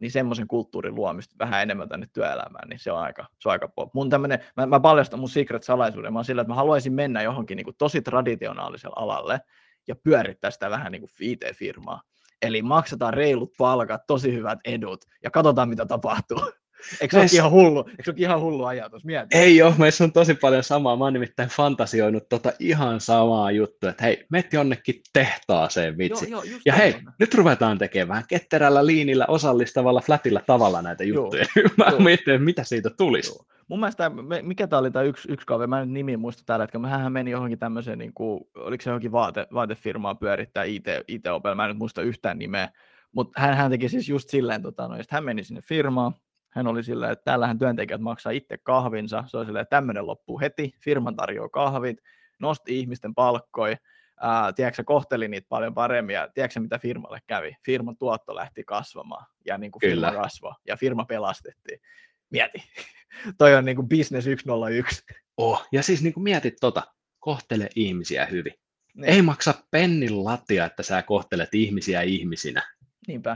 Niin 0.00 0.10
semmoisen 0.10 0.48
kulttuurin 0.48 0.94
luomista 0.94 1.34
vähän 1.38 1.62
enemmän 1.62 1.88
tänne 1.88 2.06
työelämään, 2.12 2.68
niin 2.68 2.78
se 2.78 2.92
on 2.92 2.98
aika, 2.98 3.26
se 3.38 3.48
on 3.48 3.52
aika 3.52 3.68
pop. 3.68 3.94
Mun 3.94 4.10
tämmönen, 4.10 4.38
mä, 4.56 4.66
mä 4.66 4.80
paljastan 4.80 5.20
mun 5.20 5.28
secret-salaisuuden, 5.28 6.12
mä 6.12 6.18
oon 6.18 6.24
sillä, 6.24 6.42
että 6.42 6.50
mä 6.50 6.54
haluaisin 6.54 6.92
mennä 6.92 7.22
johonkin 7.22 7.56
niin 7.56 7.64
kuin 7.64 7.76
tosi 7.78 8.02
traditionaaliselle 8.02 8.94
alalle 8.96 9.40
ja 9.88 9.96
pyörittää 9.96 10.50
sitä 10.50 10.70
vähän 10.70 10.92
niin 10.92 11.00
kuin 11.00 11.10
IT-firmaa. 11.20 12.02
Eli 12.42 12.62
maksetaan 12.62 13.14
reilut 13.14 13.52
palkat, 13.58 14.06
tosi 14.06 14.34
hyvät 14.34 14.58
edut 14.64 15.04
ja 15.22 15.30
katsotaan 15.30 15.68
mitä 15.68 15.86
tapahtuu. 15.86 16.40
Eikö 17.00 17.28
se 17.28 17.36
ihan 17.36 17.50
hullu, 17.50 17.84
eikö 17.88 18.02
se 18.04 18.10
ole 18.10 18.16
ihan 18.18 18.40
hullu 18.40 18.64
ajatus? 18.64 19.04
Mieti. 19.04 19.38
Ei 19.38 19.62
ole, 19.62 19.74
meissä 19.78 20.04
on 20.04 20.12
tosi 20.12 20.34
paljon 20.34 20.64
samaa. 20.64 20.96
Mä 20.96 21.04
oon 21.04 21.12
nimittäin 21.12 21.48
fantasioinut 21.48 22.28
tota 22.28 22.52
ihan 22.58 23.00
samaa 23.00 23.50
juttua, 23.50 23.90
että 23.90 24.04
hei, 24.04 24.26
meet 24.30 24.52
jonnekin 24.52 24.94
tehtaaseen 25.12 25.98
vitsi. 25.98 26.30
Joo, 26.30 26.42
joo, 26.42 26.60
Ja 26.66 26.72
hei, 26.72 26.92
tommonen. 26.92 27.14
nyt 27.18 27.34
ruvetaan 27.34 27.78
tekemään 27.78 28.22
ketterällä 28.28 28.86
liinillä, 28.86 29.24
osallistavalla, 29.28 30.00
flatilla 30.00 30.40
tavalla 30.46 30.82
näitä 30.82 31.04
Joo, 31.04 31.16
juttuja. 31.24 31.44
Mä 31.78 31.84
joo. 31.90 32.00
mietin, 32.00 32.42
mitä 32.42 32.64
siitä 32.64 32.90
tulisi. 32.90 33.30
Joo. 33.30 33.44
Mun 33.68 33.80
mielestä, 33.80 34.10
mikä 34.42 34.66
tämä 34.66 34.80
oli 34.80 34.90
tämä 34.90 35.02
yksi, 35.02 35.32
yksi 35.32 35.46
kaveri, 35.46 35.66
mä 35.66 35.80
en 35.80 35.88
nyt 35.88 35.94
nimi 35.94 36.16
muista 36.16 36.42
tällä 36.46 36.62
hetkellä, 36.62 36.82
mehän 36.82 37.12
meni 37.12 37.30
johonkin 37.30 37.58
tämmöiseen, 37.58 37.98
niin 37.98 38.14
kuin, 38.14 38.40
oliko 38.56 38.82
se 38.82 38.90
johonkin 38.90 39.12
vaate, 39.12 39.46
vaatefirmaan 39.54 40.18
pyörittää 40.18 40.64
IT, 40.64 40.86
it 41.08 41.22
mä 41.54 41.64
en 41.64 41.68
nyt 41.68 41.78
muista 41.78 42.02
yhtään 42.02 42.38
nimeä, 42.38 42.68
mutta 43.12 43.40
hän, 43.40 43.56
hän 43.56 43.70
teki 43.70 43.88
siis 43.88 44.08
just 44.08 44.28
silleen, 44.28 44.62
tota, 44.62 44.88
no, 44.88 44.94
hän 45.10 45.24
meni 45.24 45.44
sinne 45.44 45.60
firmaan, 45.62 46.12
hän 46.58 46.66
oli 46.66 46.84
silleen, 46.84 47.12
että 47.12 47.24
täällähän 47.24 47.58
työntekijät 47.58 48.00
maksaa 48.00 48.32
itse 48.32 48.58
kahvinsa, 48.62 49.24
se 49.26 49.36
oli 49.36 49.46
silleen, 49.46 49.62
että 49.62 49.76
tämmöinen 49.76 50.06
loppuu 50.06 50.40
heti, 50.40 50.72
firman 50.84 51.16
tarjoaa 51.16 51.48
kahvit, 51.48 51.98
nosti 52.38 52.78
ihmisten 52.78 53.14
palkkoja, 53.14 53.76
ää, 54.20 54.52
tiedätkö, 54.52 54.84
kohteli 54.84 55.28
niitä 55.28 55.46
paljon 55.48 55.74
paremmin, 55.74 56.14
ja 56.14 56.28
tiedätkö, 56.34 56.60
mitä 56.60 56.78
firmalle 56.78 57.18
kävi? 57.26 57.56
Firman 57.64 57.96
tuotto 57.96 58.34
lähti 58.34 58.64
kasvamaan, 58.64 59.26
ja 59.46 59.58
niin 59.58 59.72
kuin 59.72 59.80
firma 59.80 60.06
Kyllä. 60.06 60.22
kasvoi, 60.22 60.54
ja 60.66 60.76
firma 60.76 61.04
pelastettiin. 61.04 61.80
Mieti, 62.30 62.62
toi 63.38 63.54
on 63.54 63.64
niin 63.64 63.76
kuin 63.76 63.88
business 63.88 64.24
101. 64.24 65.04
Oh, 65.36 65.66
ja 65.72 65.82
siis 65.82 66.02
niin 66.02 66.12
kuin 66.12 66.24
mietit 66.24 66.54
tota, 66.60 66.82
kohtele 67.18 67.68
ihmisiä 67.76 68.26
hyvin. 68.26 68.54
Niin, 68.94 69.12
Ei 69.12 69.22
maksa 69.22 69.54
pennin 69.70 70.24
latia, 70.24 70.64
että 70.64 70.82
sä 70.82 71.02
kohtelet 71.02 71.54
ihmisiä 71.54 72.02
ihmisinä, 72.02 72.62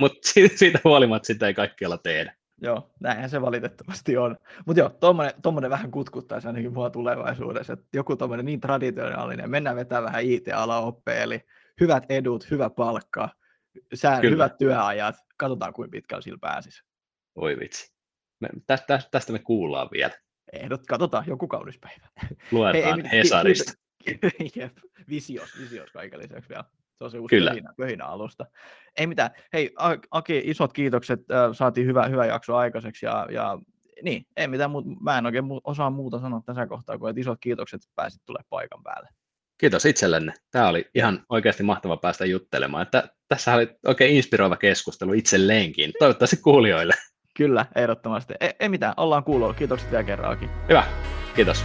mutta 0.01 0.31
siitä 0.57 0.81
huolimatta 0.85 1.27
sitä 1.27 1.47
ei 1.47 1.55
kaikkialla 1.55 1.99
tehdä. 1.99 2.35
Joo, 2.63 2.91
näinhän 3.01 3.31
se 3.31 3.41
valitettavasti 3.41 4.17
on. 4.17 4.37
Mutta 4.67 4.81
joo, 4.81 4.89
tommonen, 4.89 5.33
tommonen 5.43 5.71
vähän 5.71 5.91
kutkuttaisi 5.91 6.47
ainakin 6.47 6.73
mua 6.73 6.91
tulevaisuudessa, 6.91 7.73
että 7.73 7.87
joku 7.93 8.17
tommonen 8.17 8.45
niin 8.45 8.61
traditionaalinen, 8.61 9.51
mennään 9.51 9.77
vetää 9.77 10.03
vähän 10.03 10.25
IT-ala 10.25 11.01
eli 11.07 11.41
hyvät 11.81 12.05
edut, 12.09 12.51
hyvä 12.51 12.71
palkka, 12.71 13.29
sään, 13.95 14.21
Kyllä. 14.21 14.33
hyvät 14.33 14.59
työajat, 14.59 15.17
katsotaan 15.37 15.73
kuinka 15.73 15.91
pitkällä 15.91 16.23
sillä 16.23 16.39
pääsisi. 16.41 16.83
Oi 17.35 17.59
vitsi. 17.61 17.93
Me, 18.41 18.49
tästä, 18.67 19.01
tästä 19.11 19.33
me 19.33 19.39
kuullaan 19.39 19.89
vielä. 19.93 20.15
Ehdot, 20.53 20.87
katsotaan, 20.87 21.25
joku 21.27 21.49
kaunis 21.49 21.79
päivä. 21.79 22.09
Luetaan 22.51 23.03
ki- 23.03 23.09
Hesarista. 23.13 23.73
Jep, 24.57 24.73
visios, 25.09 25.59
visios 25.61 25.91
kaiken 25.91 26.19
lisäksi 26.19 26.49
vielä. 26.49 26.65
Se 27.11 27.19
uusi 27.19 27.37
Kyllä. 27.37 27.51
pöhinä, 27.51 27.73
pöhinä 27.77 28.05
alusta. 28.07 28.47
Ei 28.97 29.07
mitään. 29.07 29.31
Hei 29.53 29.71
Aki, 30.11 30.43
isot 30.45 30.73
kiitokset. 30.73 31.21
äh, 31.31 31.51
Saatiin 31.53 31.87
hyvä, 31.87 32.07
hyvä 32.07 32.27
jakso 32.27 32.57
aikaiseksi. 32.57 33.07
Ja, 33.07 33.27
ja 33.31 33.59
niin, 34.03 34.27
ei 34.37 34.49
mitään 34.49 34.71
muuta. 34.71 34.89
Mä 35.01 35.19
en 35.19 35.27
oikein 35.27 35.45
osaa 35.65 35.91
muuta 35.91 36.21
sanoa 36.21 36.43
tässä 36.47 36.67
kohtaa, 36.67 36.99
kuin 36.99 37.11
että 37.11 37.21
isot 37.21 37.39
kiitokset, 37.41 37.83
että 37.83 37.93
pääsit 37.97 38.23
tulemaan 38.27 38.47
paikan 38.51 38.83
päälle. 38.83 39.09
Kiitos 39.59 39.87
itsellenne. 39.87 40.35
Tämä 40.51 40.69
oli 40.69 40.91
ihan 40.95 41.25
oikeasti 41.29 41.63
mahtava 41.63 41.97
päästä 41.97 42.25
juttelemaan. 42.27 42.83
Että 42.83 43.09
tässä 43.29 43.55
oli 43.55 43.69
oikein 43.87 44.17
inspiroiva 44.17 44.57
keskustelu 44.57 45.13
itselleenkin. 45.13 45.93
Toivottavasti 45.99 46.37
kuulijoille. 46.37 46.95
Kyllä, 47.37 47.67
ehdottomasti. 47.77 48.35
Ei, 48.41 48.51
ei 48.61 48.69
mitään, 48.69 48.95
ollaan 48.97 49.25
kuulolla. 49.25 49.55
Kiitokset 49.55 49.91
vielä 49.91 50.05
kerran, 50.05 50.33
Aki. 50.33 50.51
Hyvä. 50.69 50.85
Kiitos. 51.37 51.65